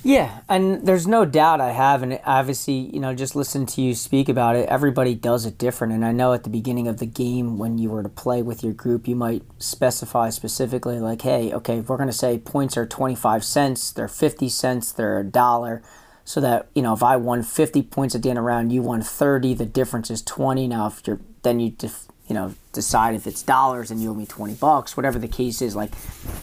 Yeah, 0.05 0.41
and 0.49 0.85
there's 0.85 1.07
no 1.07 1.25
doubt 1.25 1.61
I 1.61 1.71
have, 1.71 2.03
and 2.03 2.19
obviously, 2.25 2.75
you 2.75 2.99
know, 2.99 3.15
just 3.15 3.37
listen 3.37 3.67
to 3.67 3.81
you 3.81 3.95
speak 3.95 4.29
about 4.29 4.57
it. 4.57 4.69
Everybody 4.69 5.15
does 5.15 5.47
it 5.47 5.59
different, 5.59 5.93
and 5.93 6.05
I 6.05 6.11
know 6.11 6.33
at 6.33 6.43
the 6.43 6.51
beginning 6.51 6.89
of 6.89 6.99
the 6.99 7.07
game, 7.07 7.57
when 7.57 7.79
you 7.79 7.89
were 7.89 8.03
to 8.03 8.09
play 8.09 8.43
with 8.43 8.65
your 8.65 8.73
group, 8.73 9.07
you 9.07 9.15
might 9.15 9.45
specify 9.59 10.31
specifically, 10.31 10.99
like, 10.99 11.23
hey, 11.23 11.53
okay, 11.53 11.79
if 11.79 11.89
we're 11.89 11.99
going 11.99 12.09
to 12.09 12.13
say 12.13 12.37
points 12.37 12.77
are 12.77 12.85
25 12.85 13.45
cents, 13.45 13.93
they're 13.93 14.09
50 14.09 14.49
cents, 14.49 14.91
they're 14.91 15.21
a 15.21 15.25
dollar 15.25 15.83
so 16.25 16.41
that 16.41 16.69
you 16.75 16.83
know 16.83 16.93
if 16.93 17.03
I 17.03 17.17
won 17.17 17.43
50 17.43 17.83
points 17.83 18.15
at 18.15 18.23
the 18.23 18.31
end 18.31 18.39
of 18.39 18.45
round, 18.45 18.73
you 18.73 18.83
won 18.83 19.03
30. 19.03 19.55
The 19.55 19.67
difference 19.67 20.11
is 20.11 20.23
20. 20.23 20.69
Now 20.69 20.87
if 20.87 21.03
you're 21.07 21.21
then 21.43 21.61
you 21.61 21.71
def, 21.71 22.07
you 22.29 22.35
know 22.35 22.55
decide 22.73 23.15
if 23.15 23.27
it's 23.27 23.43
dollars 23.43 23.91
and 23.91 24.01
you 24.01 24.11
owe 24.11 24.15
me 24.15 24.27
20 24.27 24.55
bucks, 24.55 24.97
whatever 24.97 25.19
the 25.19 25.29
case 25.29 25.61
is. 25.61 25.75
Like 25.75 25.91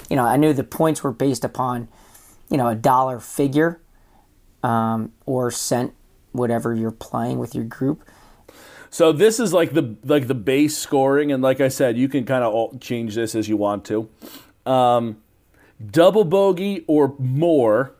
you 0.10 0.16
know 0.16 0.26
I 0.26 0.38
knew 0.38 0.54
the 0.54 0.64
points 0.64 1.04
were 1.04 1.12
based 1.12 1.46
upon 1.46 1.88
you 2.50 2.58
know, 2.58 2.68
a 2.68 2.76
dollar 2.76 3.20
figure 3.20 3.82
um, 4.64 5.12
or 5.26 5.52
cent, 5.52 5.94
whatever 6.32 6.74
you're 6.74 6.92
playing 6.92 7.40
with 7.40 7.56
your 7.56 7.64
group. 7.64 8.04
So 8.90 9.12
this 9.12 9.40
is 9.40 9.54
like 9.54 9.74
the 9.74 9.96
like 10.04 10.28
the 10.28 10.36
base 10.36 10.76
scoring, 10.78 11.32
and 11.32 11.44
like 11.44 11.62
I 11.62 11.68
said, 11.68 11.98
you 11.98 12.10
can 12.10 12.26
kind 12.26 12.44
of 12.44 12.80
change 12.80 13.16
this 13.16 13.36
as 13.36 13.48
you 13.48 13.56
want 13.56 13.86
to. 13.86 14.10
Um, 14.66 15.22
double 15.92 16.24
bogey 16.24 16.84
or 16.88 17.16
more, 17.20 17.94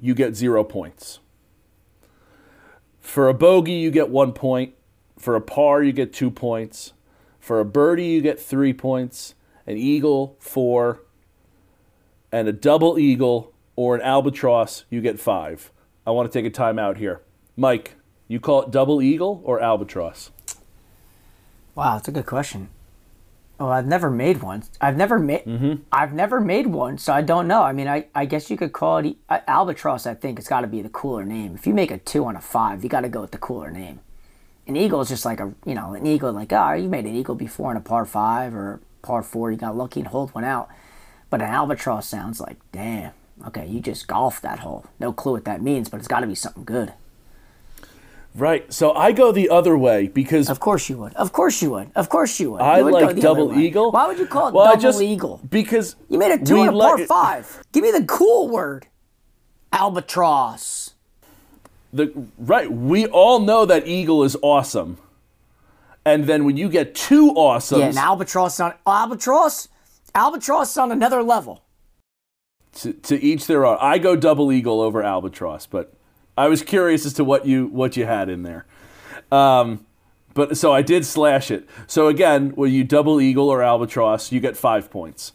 you 0.00 0.14
get 0.14 0.34
zero 0.34 0.64
points. 0.64 1.20
For 3.00 3.28
a 3.28 3.34
bogey, 3.34 3.74
you 3.74 3.90
get 3.90 4.08
one 4.08 4.32
point. 4.32 4.74
For 5.18 5.36
a 5.36 5.40
par, 5.40 5.82
you 5.82 5.92
get 5.92 6.12
two 6.12 6.30
points. 6.30 6.92
For 7.38 7.60
a 7.60 7.64
birdie, 7.64 8.06
you 8.06 8.20
get 8.20 8.40
three 8.40 8.72
points. 8.72 9.34
An 9.66 9.76
eagle, 9.76 10.36
four. 10.40 11.02
And 12.32 12.48
a 12.48 12.52
double 12.52 12.98
eagle 12.98 13.52
or 13.76 13.94
an 13.94 14.02
albatross, 14.02 14.84
you 14.90 15.00
get 15.00 15.20
five. 15.20 15.70
I 16.06 16.10
want 16.10 16.30
to 16.30 16.36
take 16.36 16.46
a 16.46 16.50
time 16.50 16.78
out 16.78 16.96
here. 16.96 17.22
Mike, 17.56 17.94
you 18.26 18.40
call 18.40 18.62
it 18.62 18.70
double 18.70 19.00
eagle 19.00 19.42
or 19.44 19.60
albatross? 19.60 20.30
Wow, 21.74 21.94
that's 21.94 22.08
a 22.08 22.12
good 22.12 22.26
question. 22.26 22.70
Oh, 23.58 23.68
I've 23.68 23.86
never 23.86 24.10
made 24.10 24.42
one. 24.42 24.64
I've 24.80 24.96
never 24.96 25.18
made. 25.18 25.44
Mm-hmm. 25.44 25.82
I've 25.90 26.12
never 26.12 26.40
made 26.40 26.66
one, 26.66 26.98
so 26.98 27.12
I 27.12 27.22
don't 27.22 27.48
know. 27.48 27.62
I 27.62 27.72
mean, 27.72 27.88
I, 27.88 28.06
I 28.14 28.26
guess 28.26 28.50
you 28.50 28.56
could 28.56 28.72
call 28.72 28.98
it 28.98 29.16
uh, 29.30 29.40
albatross. 29.46 30.06
I 30.06 30.14
think 30.14 30.38
it's 30.38 30.48
got 30.48 30.60
to 30.60 30.66
be 30.66 30.82
the 30.82 30.90
cooler 30.90 31.24
name. 31.24 31.54
If 31.54 31.66
you 31.66 31.72
make 31.72 31.90
a 31.90 31.96
two 31.96 32.26
on 32.26 32.36
a 32.36 32.40
five, 32.40 32.82
you 32.82 32.90
got 32.90 33.00
to 33.00 33.08
go 33.08 33.22
with 33.22 33.30
the 33.30 33.38
cooler 33.38 33.70
name. 33.70 34.00
An 34.66 34.76
eagle 34.76 35.00
is 35.00 35.08
just 35.08 35.24
like 35.24 35.40
a 35.40 35.54
you 35.64 35.74
know 35.74 35.94
an 35.94 36.06
eagle. 36.06 36.32
Like 36.32 36.52
oh, 36.52 36.72
you 36.72 36.88
made 36.88 37.06
an 37.06 37.14
eagle 37.14 37.34
before 37.34 37.70
in 37.70 37.76
a 37.76 37.80
par 37.80 38.04
five 38.04 38.54
or 38.54 38.80
par 39.00 39.22
four. 39.22 39.50
You 39.50 39.56
got 39.56 39.76
lucky 39.76 40.00
and 40.00 40.08
holed 40.08 40.34
one 40.34 40.44
out. 40.44 40.68
But 41.30 41.40
an 41.40 41.48
albatross 41.48 42.06
sounds 42.06 42.40
like 42.40 42.58
damn. 42.72 43.12
Okay, 43.48 43.66
you 43.66 43.80
just 43.80 44.06
golfed 44.08 44.42
that 44.42 44.60
hole. 44.60 44.86
No 44.98 45.12
clue 45.12 45.32
what 45.32 45.44
that 45.44 45.60
means, 45.62 45.88
but 45.88 45.98
it's 45.98 46.08
got 46.08 46.20
to 46.20 46.26
be 46.26 46.34
something 46.34 46.64
good. 46.64 46.92
Right. 48.34 48.70
So 48.72 48.92
I 48.92 49.12
go 49.12 49.32
the 49.32 49.48
other 49.48 49.78
way 49.78 50.08
because 50.08 50.50
Of 50.50 50.60
course 50.60 50.90
you 50.90 50.98
would. 50.98 51.14
Of 51.14 51.32
course 51.32 51.62
you 51.62 51.70
would. 51.70 51.90
Of 51.94 52.08
course 52.10 52.38
you 52.38 52.52
would. 52.52 52.60
I 52.60 52.78
You 52.78 52.84
would 52.84 52.90
go 52.92 52.98
like 53.06 53.16
the 53.16 53.22
double 53.22 53.58
eagle. 53.58 53.90
Why 53.92 54.06
would 54.06 54.18
you 54.18 54.26
call 54.26 54.48
it 54.48 54.54
Well, 54.54 54.66
double 54.66 54.80
just- 54.80 55.00
eagle? 55.00 55.40
Because 55.48 55.96
You 56.10 56.18
made 56.18 56.32
a 56.32 56.44
two 56.44 56.58
on 56.58 56.68
a 56.68 56.72
par 56.72 56.98
like- 56.98 57.06
five. 57.06 57.62
Give 57.72 57.82
me 57.82 57.90
the 57.92 58.04
cool 58.04 58.48
word. 58.48 58.88
Albatross. 59.72 60.94
The 61.92 62.12
right. 62.38 62.70
We 62.70 63.06
all 63.06 63.38
know 63.40 63.64
that 63.64 63.86
eagle 63.86 64.22
is 64.24 64.36
awesome, 64.42 64.98
and 66.04 66.24
then 66.26 66.44
when 66.44 66.56
you 66.56 66.68
get 66.68 66.94
two 66.94 67.30
awesome, 67.30 67.80
Yeah, 67.80 67.86
an 67.86 67.96
albatross 67.98 68.58
on 68.60 68.74
albatross. 68.86 69.68
Albatross 70.14 70.76
on 70.76 70.90
another 70.92 71.22
level. 71.22 71.62
To, 72.76 72.92
to 72.92 73.20
each 73.22 73.46
their 73.46 73.64
own. 73.64 73.78
I 73.80 73.98
go 73.98 74.16
double 74.16 74.52
eagle 74.52 74.80
over 74.80 75.02
albatross, 75.02 75.66
but 75.66 75.92
I 76.36 76.48
was 76.48 76.62
curious 76.62 77.06
as 77.06 77.12
to 77.14 77.24
what 77.24 77.46
you 77.46 77.66
what 77.66 77.96
you 77.96 78.06
had 78.06 78.28
in 78.28 78.42
there. 78.42 78.66
Um, 79.32 79.86
but 80.34 80.56
so 80.56 80.72
I 80.72 80.82
did 80.82 81.04
slash 81.06 81.50
it. 81.50 81.66
So 81.86 82.08
again, 82.08 82.50
when 82.50 82.72
you 82.72 82.84
double 82.84 83.20
eagle 83.20 83.48
or 83.48 83.62
albatross, 83.62 84.30
you 84.30 84.40
get 84.40 84.56
five 84.56 84.90
points. 84.90 85.32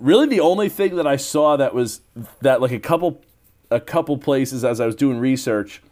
Really, 0.00 0.26
the 0.26 0.40
only 0.40 0.68
thing 0.68 0.96
that 0.96 1.06
I 1.06 1.16
saw 1.16 1.56
that 1.56 1.72
was 1.72 2.00
that 2.40 2.60
like 2.60 2.72
a 2.72 2.80
couple 2.80 3.22
a 3.70 3.80
couple 3.80 4.18
places 4.18 4.64
as 4.64 4.80
I 4.80 4.86
was 4.86 4.96
doing 4.96 5.18
research. 5.18 5.82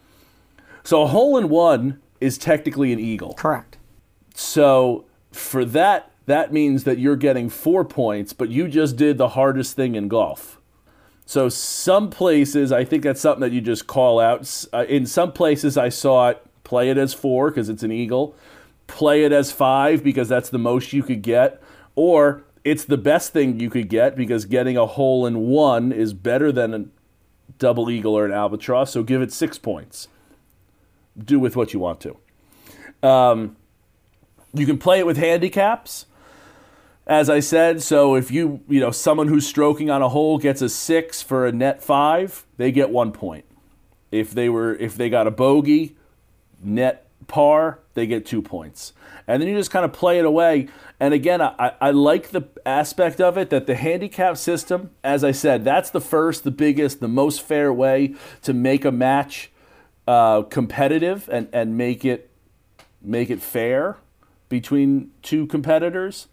So 0.82 1.02
a 1.02 1.06
hole 1.06 1.36
in 1.36 1.48
one 1.48 2.00
is 2.20 2.38
technically 2.38 2.92
an 2.92 2.98
eagle. 2.98 3.34
Correct. 3.34 3.78
So 4.34 5.04
for 5.30 5.64
that, 5.66 6.10
that 6.26 6.52
means 6.52 6.84
that 6.84 6.98
you're 6.98 7.16
getting 7.16 7.48
four 7.48 7.84
points, 7.84 8.32
but 8.32 8.50
you 8.50 8.68
just 8.68 8.96
did 8.96 9.16
the 9.16 9.30
hardest 9.30 9.76
thing 9.76 9.94
in 9.94 10.08
golf. 10.08 10.60
So 11.24 11.48
some 11.48 12.10
places, 12.10 12.70
I 12.70 12.84
think 12.84 13.02
that's 13.02 13.20
something 13.20 13.40
that 13.40 13.52
you 13.52 13.60
just 13.60 13.86
call 13.86 14.20
out. 14.20 14.64
Uh, 14.72 14.84
in 14.88 15.06
some 15.06 15.32
places, 15.32 15.76
I 15.76 15.88
saw 15.88 16.30
it 16.30 16.42
play 16.64 16.90
it 16.90 16.98
as 16.98 17.14
four 17.14 17.50
because 17.50 17.68
it's 17.68 17.82
an 17.82 17.92
eagle, 17.92 18.34
play 18.86 19.24
it 19.24 19.32
as 19.32 19.52
five 19.52 20.04
because 20.04 20.28
that's 20.28 20.50
the 20.50 20.58
most 20.58 20.92
you 20.92 21.02
could 21.02 21.22
get, 21.22 21.62
or 21.94 22.44
it's 22.64 22.84
the 22.84 22.96
best 22.96 23.32
thing 23.32 23.60
you 23.60 23.70
could 23.70 23.88
get 23.88 24.16
because 24.16 24.44
getting 24.44 24.76
a 24.76 24.86
hole 24.86 25.26
in 25.26 25.46
one 25.48 25.92
is 25.92 26.12
better 26.12 26.50
than 26.50 26.74
a 26.74 26.84
double 27.58 27.90
eagle 27.90 28.14
or 28.14 28.24
an 28.26 28.32
albatross. 28.32 28.92
So 28.92 29.02
give 29.04 29.22
it 29.22 29.32
six 29.32 29.58
points. 29.58 30.08
Do 31.16 31.38
with 31.38 31.56
what 31.56 31.72
you 31.72 31.80
want 31.80 32.00
to. 32.00 32.16
You 34.52 34.66
can 34.66 34.78
play 34.78 34.98
it 34.98 35.06
with 35.06 35.16
handicaps. 35.16 36.06
As 37.06 37.30
I 37.30 37.38
said, 37.38 37.82
so 37.82 38.16
if 38.16 38.32
you, 38.32 38.60
you 38.68 38.80
know, 38.80 38.90
someone 38.90 39.28
who's 39.28 39.46
stroking 39.46 39.90
on 39.90 40.02
a 40.02 40.08
hole 40.08 40.38
gets 40.38 40.60
a 40.60 40.68
6 40.68 41.22
for 41.22 41.46
a 41.46 41.52
net 41.52 41.82
5, 41.82 42.44
they 42.56 42.72
get 42.72 42.90
1 42.90 43.12
point. 43.12 43.44
If 44.10 44.32
they 44.32 44.48
were 44.48 44.74
if 44.74 44.96
they 44.96 45.08
got 45.08 45.26
a 45.26 45.30
bogey, 45.30 45.96
net 46.62 47.06
par, 47.28 47.80
they 47.94 48.06
get 48.06 48.26
2 48.26 48.42
points. 48.42 48.92
And 49.28 49.40
then 49.40 49.48
you 49.48 49.56
just 49.56 49.70
kind 49.70 49.84
of 49.84 49.92
play 49.92 50.18
it 50.18 50.24
away. 50.24 50.68
And 50.98 51.14
again, 51.14 51.40
I, 51.40 51.74
I 51.80 51.90
like 51.90 52.30
the 52.30 52.48
aspect 52.64 53.20
of 53.20 53.36
it 53.38 53.50
that 53.50 53.66
the 53.66 53.74
handicap 53.76 54.36
system, 54.36 54.90
as 55.04 55.22
I 55.22 55.32
said, 55.32 55.64
that's 55.64 55.90
the 55.90 56.00
first, 56.00 56.42
the 56.42 56.50
biggest, 56.50 57.00
the 57.00 57.08
most 57.08 57.42
fair 57.42 57.72
way 57.72 58.14
to 58.42 58.52
make 58.52 58.84
a 58.84 58.92
match 58.92 59.50
uh, 60.08 60.42
competitive 60.42 61.28
and, 61.32 61.48
and 61.52 61.76
make 61.76 62.04
it 62.04 62.30
make 63.02 63.30
it 63.30 63.40
fair 63.40 63.98
between 64.48 65.10
two 65.22 65.46
competitors. 65.46 66.26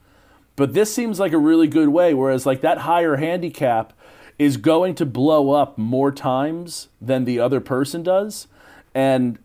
But 0.56 0.74
this 0.74 0.94
seems 0.94 1.20
like 1.20 1.34
a 1.34 1.38
really 1.38 1.68
good 1.68 1.90
way, 1.90 2.14
whereas 2.14 2.46
like 2.46 2.62
that 2.62 2.80
higher 2.80 3.16
handicap 3.16 3.94
is 4.38 4.58
going 4.58 4.96
to 4.96 5.06
blow 5.06 5.52
up 5.52 5.78
more 5.78 6.12
times 6.12 6.90
than 7.02 7.26
the 7.26 7.40
other 7.40 7.60
person 7.60 8.04
does. 8.04 8.48
And 8.94 9.40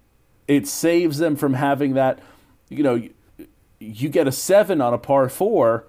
it 0.46 0.66
saves 0.66 1.18
them 1.18 1.36
from 1.36 1.54
having 1.54 1.94
that, 1.94 2.20
you 2.68 2.82
know, 2.82 3.02
you 3.78 4.08
get 4.08 4.26
a 4.26 4.32
seven 4.32 4.80
on 4.80 4.92
a 4.92 4.98
par 4.98 5.28
four, 5.28 5.86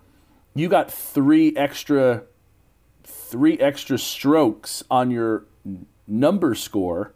you 0.56 0.70
got 0.70 0.92
three 0.92 1.56
extra 1.56 2.24
three 3.04 3.58
extra 3.60 3.98
strokes 3.98 4.84
on 4.90 5.12
your 5.12 5.46
number 6.08 6.56
score 6.56 7.14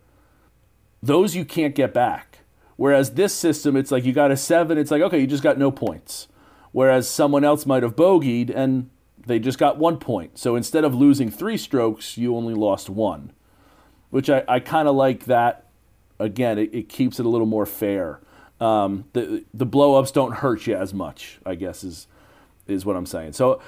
those 1.04 1.36
you 1.36 1.44
can't 1.44 1.76
get 1.76 1.94
back. 1.94 2.40
Whereas 2.78 3.12
this 3.12 3.36
system, 3.36 3.76
it's 3.76 3.92
like 3.92 4.06
you 4.06 4.14
got 4.14 4.32
a 4.32 4.38
seven, 4.38 4.78
it's 4.78 4.90
like, 4.90 5.02
okay, 5.02 5.20
you 5.20 5.28
just 5.28 5.44
got 5.44 5.58
no 5.58 5.70
points. 5.70 6.28
Whereas 6.74 7.08
someone 7.08 7.46
else 7.46 7.66
might 7.66 7.84
have 7.84 7.96
bogeyed 7.96 8.54
and 8.54 8.90
they 9.26 9.40
just 9.40 9.58
got 9.58 9.78
one 9.78 9.98
point. 9.98 10.38
So 10.38 10.58
instead 10.58 10.84
of 10.84 10.94
losing 10.94 11.32
three 11.32 11.56
strokes, 11.56 12.18
you 12.18 12.36
only 12.36 12.54
lost 12.54 12.90
one, 12.90 13.32
which 14.10 14.30
I, 14.30 14.44
I 14.48 14.60
kind 14.60 14.90
of 14.90 14.96
like 14.96 15.26
that. 15.26 15.68
Again, 16.20 16.58
it, 16.58 16.74
it 16.74 16.90
keeps 16.90 17.20
it 17.20 17.26
a 17.26 17.30
little 17.30 17.48
more 17.48 17.66
fair. 17.66 18.20
Um, 18.60 19.06
the 19.14 19.46
the 19.54 19.66
blow 19.66 19.96
ups 19.96 20.12
don't 20.12 20.36
hurt 20.36 20.68
you 20.68 20.76
as 20.76 20.94
much, 20.94 21.40
I 21.46 21.56
guess, 21.56 21.84
is 21.84 22.08
is 22.68 22.86
what 22.86 22.96
I'm 22.96 23.06
saying. 23.06 23.34
So 23.34 23.62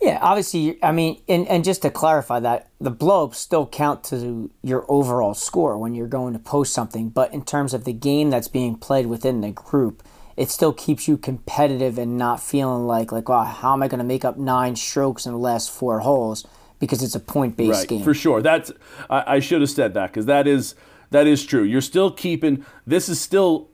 Yeah, 0.00 0.18
obviously, 0.20 0.78
I 0.82 0.92
mean, 0.92 1.22
and, 1.28 1.48
and 1.48 1.64
just 1.64 1.80
to 1.82 1.90
clarify 1.90 2.40
that, 2.40 2.68
the 2.78 2.90
blow-ups 2.90 3.38
still 3.38 3.66
count 3.66 4.04
to 4.04 4.50
your 4.62 4.84
overall 4.86 5.32
score 5.32 5.78
when 5.78 5.94
you're 5.94 6.08
going 6.08 6.34
to 6.34 6.38
post 6.38 6.74
something, 6.74 7.08
but 7.08 7.32
in 7.32 7.42
terms 7.42 7.72
of 7.72 7.84
the 7.84 7.94
game 7.94 8.28
that's 8.28 8.48
being 8.48 8.76
played 8.76 9.06
within 9.06 9.40
the 9.40 9.50
group, 9.50 10.02
it 10.36 10.50
still 10.50 10.72
keeps 10.72 11.06
you 11.06 11.16
competitive 11.16 11.98
and 11.98 12.18
not 12.18 12.42
feeling 12.42 12.86
like, 12.86 13.12
like, 13.12 13.28
wow, 13.28 13.44
how 13.44 13.72
am 13.72 13.82
I 13.82 13.88
going 13.88 13.98
to 13.98 14.04
make 14.04 14.24
up 14.24 14.36
nine 14.36 14.76
strokes 14.76 15.26
in 15.26 15.32
the 15.32 15.38
last 15.38 15.70
four 15.70 16.00
holes? 16.00 16.46
Because 16.80 17.02
it's 17.02 17.14
a 17.14 17.20
point-based 17.20 17.70
right 17.70 17.88
game. 17.88 18.02
for 18.02 18.14
sure. 18.14 18.42
That's 18.42 18.72
I, 19.08 19.36
I 19.36 19.40
should 19.40 19.60
have 19.60 19.70
said 19.70 19.94
that 19.94 20.08
because 20.08 20.26
that 20.26 20.46
is 20.46 20.74
that 21.10 21.26
is 21.26 21.46
true. 21.46 21.62
You're 21.62 21.80
still 21.80 22.10
keeping 22.10 22.64
this 22.86 23.08
is 23.08 23.20
still 23.20 23.70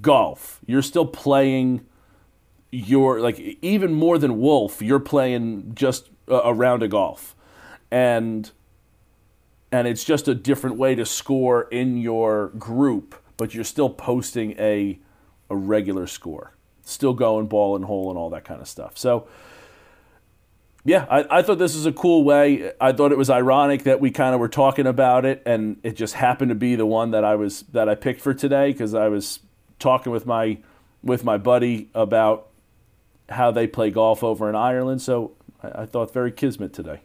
golf. 0.00 0.60
You're 0.64 0.82
still 0.82 1.06
playing 1.06 1.84
your 2.70 3.20
like 3.20 3.38
even 3.62 3.92
more 3.92 4.18
than 4.18 4.38
wolf 4.38 4.82
you're 4.82 5.00
playing 5.00 5.72
just 5.74 6.08
a, 6.28 6.34
a 6.34 6.54
round 6.54 6.82
of 6.82 6.90
golf. 6.90 7.34
And 7.90 8.50
and 9.72 9.88
it's 9.88 10.04
just 10.04 10.28
a 10.28 10.34
different 10.34 10.76
way 10.76 10.94
to 10.94 11.04
score 11.04 11.62
in 11.64 11.98
your 11.98 12.48
group 12.50 13.16
but 13.36 13.54
you're 13.54 13.64
still 13.64 13.90
posting 13.90 14.52
a 14.52 14.98
a 15.50 15.56
regular 15.56 16.06
score 16.06 16.52
still 16.82 17.14
going 17.14 17.46
ball 17.46 17.76
and 17.76 17.84
hole 17.84 18.10
and 18.10 18.18
all 18.18 18.30
that 18.30 18.44
kind 18.44 18.60
of 18.60 18.68
stuff 18.68 18.96
so 18.96 19.26
yeah, 20.86 21.04
I, 21.10 21.38
I 21.38 21.42
thought 21.42 21.58
this 21.58 21.74
was 21.74 21.84
a 21.84 21.92
cool 21.92 22.22
way. 22.22 22.70
I 22.80 22.92
thought 22.92 23.10
it 23.10 23.18
was 23.18 23.28
ironic 23.28 23.82
that 23.82 24.00
we 24.00 24.12
kind 24.12 24.34
of 24.34 24.40
were 24.40 24.48
talking 24.48 24.86
about 24.86 25.24
it, 25.24 25.42
and 25.44 25.78
it 25.82 25.96
just 25.96 26.14
happened 26.14 26.50
to 26.50 26.54
be 26.54 26.76
the 26.76 26.86
one 26.86 27.10
that 27.10 27.24
I 27.24 27.34
was 27.34 27.62
that 27.72 27.88
I 27.88 27.96
picked 27.96 28.20
for 28.20 28.32
today 28.32 28.70
because 28.70 28.94
I 28.94 29.08
was 29.08 29.40
talking 29.80 30.12
with 30.12 30.26
my 30.26 30.58
with 31.02 31.24
my 31.24 31.38
buddy 31.38 31.90
about 31.92 32.50
how 33.28 33.50
they 33.50 33.66
play 33.66 33.90
golf 33.90 34.22
over 34.22 34.48
in 34.48 34.54
Ireland. 34.54 35.02
So 35.02 35.32
I, 35.60 35.82
I 35.82 35.86
thought 35.86 36.12
very 36.12 36.30
kismet 36.30 36.72
today. 36.72 37.00